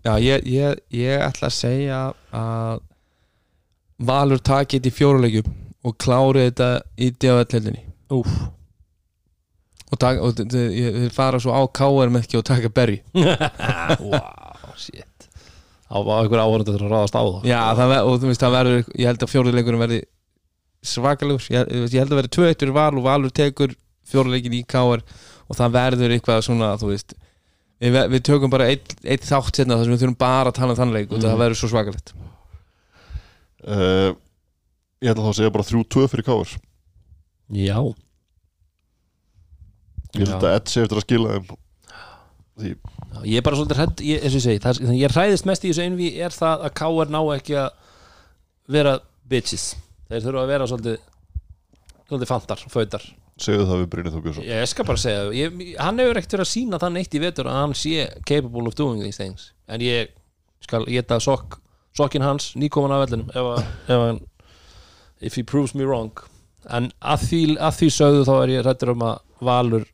[0.06, 2.02] Já, ég, ég, ég ætla að segja
[2.36, 2.84] að
[4.06, 5.48] Valur taki þetta í fjóruleikjum
[5.88, 6.68] og klári þetta
[7.00, 7.82] í DFL-heldinni
[8.14, 8.30] Úf.
[9.90, 11.62] og, tak, og þeir fara svo á
[12.14, 15.30] með ekki og taka berri wow, shit.
[15.90, 17.50] Á, á einhver áhörndu til að ráðast á það.
[17.50, 20.00] Já, það og þú veist, það verður ég held að fjóruleikurinn verði
[20.86, 21.50] svakalegur.
[21.54, 23.76] Ég, ég held að verði tvö eittur Val og Valur tekur
[24.10, 27.16] fjóruleikin í KR og það verður eitthvað svona, þú veist
[27.82, 30.72] við, við tökum bara eitt, eitt þátt hérna þar sem við þurfum bara að tala
[30.76, 31.26] um þann leik og Mhm.
[31.26, 32.14] það verður svo svakalegt.
[33.66, 34.12] Uh,
[35.02, 36.52] ég ætla þá að segja bara 3-2 fyrir káður
[37.50, 37.80] já,
[40.16, 41.48] ég held að Ed sé eftir að skila þeim.
[42.56, 42.70] Því
[43.16, 45.64] Já, ég er bara svolítið hrædd, ég, eins og ég segi það, ég hræðist mest
[45.66, 47.70] í þessu einví er það að KR ná ekki að
[48.76, 48.94] vera
[49.32, 49.66] bitches.
[50.10, 50.98] Þeir þurfa að vera svolítið
[52.10, 53.06] svolítið fantar, fautar
[53.42, 56.52] segðu það við Brynið Þókjusson ég skal bara segja, ég, hann hefur ekkert verið að
[56.54, 59.50] sína þann eitt í vetur að hann sé capable of doing these things.
[59.68, 60.14] En ég
[60.64, 61.60] skal geta sokk
[61.96, 64.22] sokkin hans, nýkoman af vellinum ef, ef hann
[65.22, 66.14] if he proves me wrong.
[66.72, 69.86] En að því, að því sögðu þá er ég hrættur um að Valur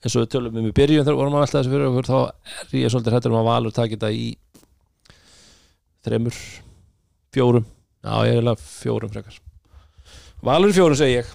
[0.00, 2.18] eins og við tölum um í byrjun þegar vorum að velta þessu fyrir okkur þá
[2.20, 4.28] er ég svolítið hrættur um að Valur taki þetta í
[6.04, 6.38] þremur
[7.34, 7.66] fjórum,
[8.04, 9.40] já ég vil að fjórum frekar.
[10.44, 11.34] Valur fjórum segi ég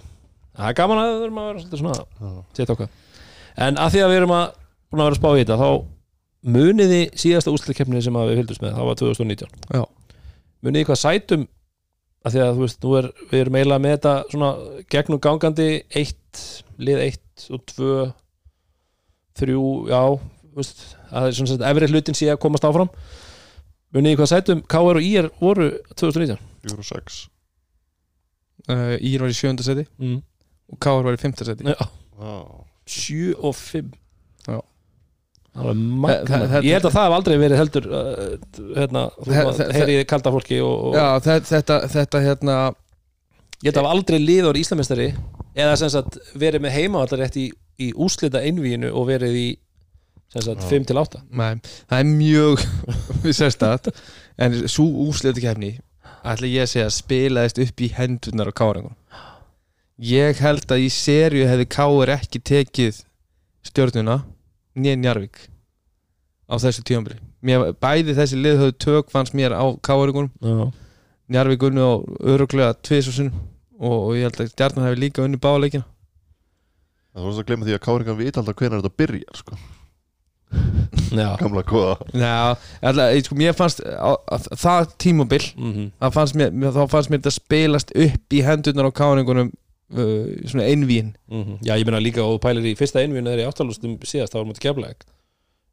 [0.55, 2.31] það er gaman að það þurfum að vera svolítið svona Já.
[2.59, 2.93] Sitt okkar
[3.65, 4.45] En að því að við erum að
[4.95, 5.69] að vera að spá í þetta þá
[6.55, 9.83] muniði síðasta úsliðkeppni sem að við fylgdust með, það var 2019 Já.
[10.65, 11.47] muniði hvað sætum
[12.25, 14.51] að því að þú veist, nú er, við erum eiginlega með þetta svona
[14.93, 15.67] gegnum gangandi
[15.99, 16.41] eitt,
[16.81, 17.97] lið eitt og tvö
[19.35, 22.91] þrjú, já þú veist, að það er svona sett efri hlutin sé að komast áfram
[23.95, 27.19] muniði hvað sætum KR og IR voru 2019 4 og 6
[28.71, 30.17] uh, Ír var í sjönda seti mm.
[30.71, 31.75] Og Káar var í fymta seti Já,
[32.19, 32.37] Já,
[32.85, 33.91] 7 og 5
[34.45, 34.59] Já.
[35.55, 38.23] Það Ég held að það hef aldrei verið heldur uh,
[38.75, 39.05] hérna,
[39.75, 42.57] heyrið kalda fólki og, og Já, þetta, þetta, þetta hérna
[43.63, 45.13] ég held að hafa aldrei liður Íslamestari
[45.55, 47.47] eða sem sagt verið með heimavallar í,
[47.79, 49.47] í úslita einvíinu og verið í
[50.33, 50.69] sem sagt Já.
[50.73, 51.53] 5 til 8 Nei,
[51.87, 52.65] það er mjög
[53.23, 53.91] við sérstætt
[54.35, 55.77] en svo úsleita kefni
[56.25, 58.95] ætla ég að segja spilaðist upp í hendurnar á káringunum
[60.01, 63.01] ég held að í serju hefði káir ekki tekið
[63.65, 64.19] stjórnuna
[64.75, 65.45] nýja Njarvík
[66.51, 67.21] á þessu tíðanbili
[67.79, 70.71] bæði þessi lið höfðu tök fannst mér á káringunum Já,
[71.31, 71.93] Njarvík unnu á
[72.27, 73.39] öruglega tvis og sinnum
[73.79, 75.87] og, ég held að stjarnan hefði líka unni báleikina
[77.15, 79.57] það var að glemma því að Káringan vita alltaf hvenær þetta byrjar sko.
[81.19, 81.29] já.
[81.39, 86.39] Gamla góða Já, ætla, ég, sko, mér fannst á, að, það tímabil Mm það fannst
[86.39, 89.53] mér, þá fannst mér þetta spilast upp í hendurnar á káningunum
[89.93, 91.11] uh, svona einvíin
[91.65, 94.47] já, ég meina líka og pælir í fyrsta einvíinu þegar í áttalustum síðast þá var
[94.49, 95.05] mútið keflæk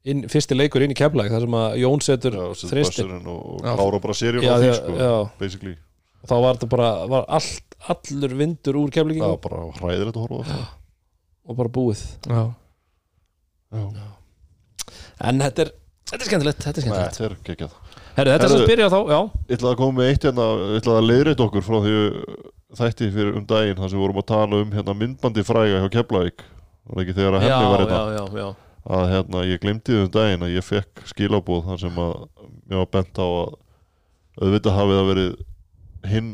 [0.04, 3.66] inn, fyrsti leikur inn í keflæk þar sem að Jón setur Já, bassurinn og, og
[3.66, 3.74] Já.
[3.78, 5.76] klára bara seríun já, á því já, sko, já, basically.
[6.22, 10.24] Þá var þetta bara var allt, allur vindur úr það keflíkingu var bara hræðilegt að
[10.26, 10.66] horfa á það.
[11.42, 12.02] Og bara búið.
[12.30, 12.42] Já,
[13.72, 14.04] Já.
[15.30, 15.70] en þetta er,
[16.10, 17.16] þetta er skemmtilegt þetta er Nei, skemmtilegt.
[17.18, 17.74] Þetta er geggjað.
[18.12, 18.58] Herru, þetta er Herru.
[18.60, 19.18] sem byrja þá, já.
[19.48, 21.94] Ég ætlaði að koma með eitt hérna, ég ætlaði að leiðreit okkur frá því
[22.78, 25.88] þætti fyrir um daginn þar sem við vorum að tala um hérna myndbandi fræga hjá
[25.96, 26.44] Keflavík.
[26.88, 28.00] Það ekki þegar að hefni var hérna?
[28.16, 28.46] já, já.
[28.96, 32.14] að hérna ég því um daginn að ég fekk skilabúð þar sem að
[32.66, 33.52] mér var bent á að
[34.42, 35.36] auðvitað hafið það verið
[36.12, 36.32] hinn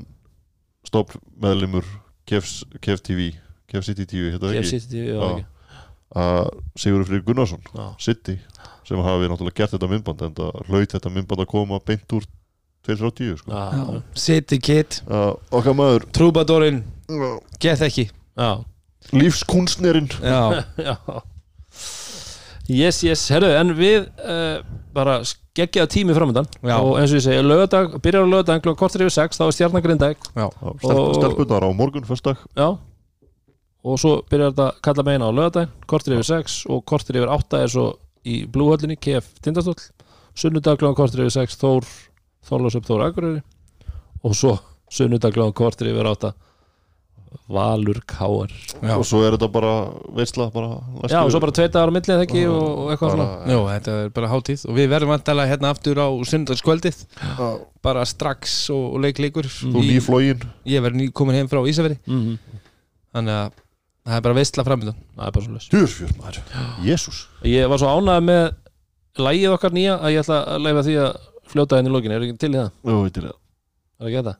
[0.89, 1.85] stopp meðlimur
[2.29, 3.33] Kefs, Kef TV
[3.69, 4.81] Kef City TV, hérna Kef ekki?
[4.81, 5.47] City, já, ekki.
[6.19, 6.47] Að
[6.81, 7.65] Sigurður Freyr Gunnarsson.
[8.01, 8.39] City,
[8.89, 12.25] sem hafi náttúrulega gert þetta myndband en það hlaut þetta myndband að koma beint úr
[12.89, 13.53] 2.30 sko.
[13.53, 16.07] Já, já, City Kid, uh, okkar maður.
[16.17, 16.83] Trúbadorinn.
[17.61, 18.09] Get ekki.
[18.39, 18.51] Já,
[19.13, 20.09] lífskunstnerinn.
[22.69, 24.59] Yes, yes, herru, en við uh,
[24.93, 29.15] bara skeggjaða tími framöndan og eins og ég segi, lögadag, byrjar á lögadag kortur yfir
[29.15, 29.55] sex, þá er
[31.01, 32.69] Og- stelpunar á morgun fyrstak já.
[33.89, 37.33] Og svo byrjar þetta að kalla meina á lögadag kortur yfir sex og kortur yfir
[37.33, 37.87] átta er svo
[38.29, 39.81] í blúhöllinni, KF Tindastóll.
[40.37, 41.89] Sunnudag klokkan kortur yfir sex Þór,
[42.49, 43.43] Þorlásöp Þór Akureyri.
[44.25, 44.57] Og svo
[44.93, 46.35] sunnudag klokkan kortur yfir átta
[47.49, 48.53] Valur Káar
[48.83, 48.95] já.
[48.97, 49.73] og svo er þetta bara
[50.17, 53.27] veistla bara Já, og svo bara tveita ára millið ekki og, og eitthvað svona.
[53.29, 57.49] Bara, Jó, þetta er bara hátíð og við verðum vantalega hérna aftur á sundagskvöldið Já.
[57.85, 62.21] bara strax og, og leikleikur þú nýflógin Ég verð ný komin heim frá Ísafjörði mm
[62.21, 62.61] -hmm.
[63.17, 63.51] þannig að
[64.05, 66.43] það er bara veistla framöndan Það er bara svo laus Djúrsfjörn maður,
[66.85, 68.53] jésús Ég var svo ánægð með
[69.19, 71.13] lægið okkar nýja að ég ætla að leifa því að
[71.53, 72.73] fljóta henni í lókinu, er ekki til í það?
[72.89, 73.37] Jú, veitir það.
[73.99, 74.35] Er ekki þetta?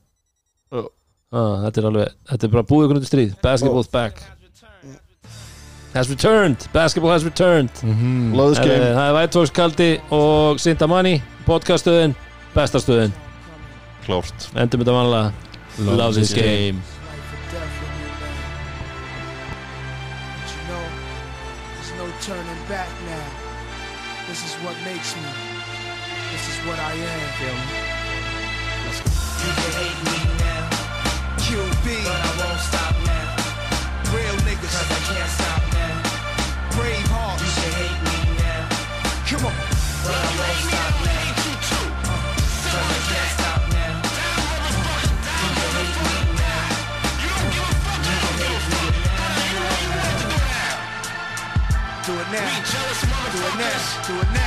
[0.75, 0.83] Já.
[1.29, 3.33] Ah, þetta er alveg, þetta er bara búið undir stríð.
[3.45, 4.23] Basketball's back.
[5.95, 7.73] Has returned, basketball has returned.
[7.83, 12.13] Mm Love this Herri, game Það er Vætvoks Kaldi og Sinta Money Podcaststöðin,
[12.53, 13.17] bestastöðin
[14.05, 14.51] Klárt.
[14.55, 15.33] Endum þetta vanlega.
[15.89, 16.85] Love this game
[26.69, 27.21] what I am.
[27.41, 27.79] Feel me?
[28.85, 29.09] Let's go.
[29.41, 30.65] You can hate me now,
[31.45, 34.13] QB, but I won't stop now.
[34.13, 35.97] real niggas, Cause I can't stop now.
[36.77, 37.55] brave You hearts.
[37.57, 38.63] can hate me now,
[39.29, 39.57] Come on.
[40.05, 41.25] but I won't stop now.
[42.69, 43.95] Cause I can't stop now.
[45.41, 46.69] You can hate me now.
[47.25, 47.77] You can hate
[48.39, 48.49] me
[52.07, 52.49] Do it now.
[53.33, 54.07] Do it now.
[54.07, 54.38] Do it now.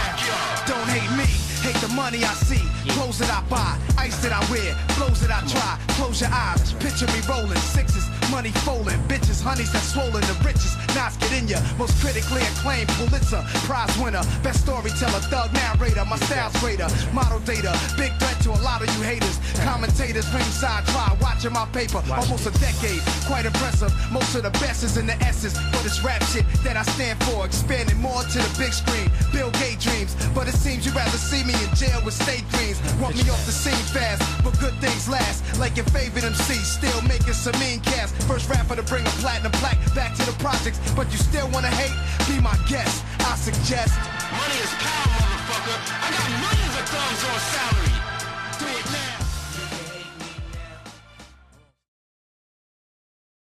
[1.71, 2.67] Hate the money I see.
[2.91, 3.77] Clothes that I buy.
[3.97, 4.75] Ice that I wear.
[4.95, 5.79] Flows that I try.
[5.95, 6.73] Close your eyes.
[6.73, 7.57] Picture me rolling.
[7.59, 8.20] Sixes.
[8.31, 8.97] Money folding.
[9.11, 9.43] Bitches.
[9.43, 10.23] Honeys that swollen.
[10.23, 10.79] The richest.
[10.95, 11.59] Knives get in ya.
[11.77, 13.43] Most critically acclaimed Pulitzer.
[13.67, 14.23] Prize winner.
[14.41, 15.19] Best storyteller.
[15.27, 16.05] Thug narrator.
[16.05, 16.87] My style's greater.
[17.11, 17.75] Model data.
[17.99, 19.37] Big threat to a lot of you haters.
[19.67, 21.11] Commentators ringside try.
[21.19, 21.99] Watching my paper.
[22.07, 23.03] Almost a decade.
[23.27, 23.91] Quite impressive.
[24.11, 25.59] Most of the best is in the essence.
[25.75, 27.45] But it's rap shit that I stand for.
[27.45, 29.11] Expanding more to the big screen.
[29.35, 30.15] Bill Gates dreams.
[30.33, 32.79] But it seems you'd rather see me in jail with state dreams.
[32.95, 34.23] Want me off the scene fast.
[34.41, 35.43] But good things last.
[35.59, 36.55] Like your favorite MC.
[36.63, 38.15] Still making some mean cast.
[38.27, 40.79] First rapper to bring a platinum plaque back to the projects.
[40.95, 41.95] But you still wanna hate?
[42.27, 43.03] Be my guest.
[43.19, 43.93] I suggest.
[44.31, 45.77] Money is power, motherfucker.
[46.01, 47.90] I got millions of thumbs on salary.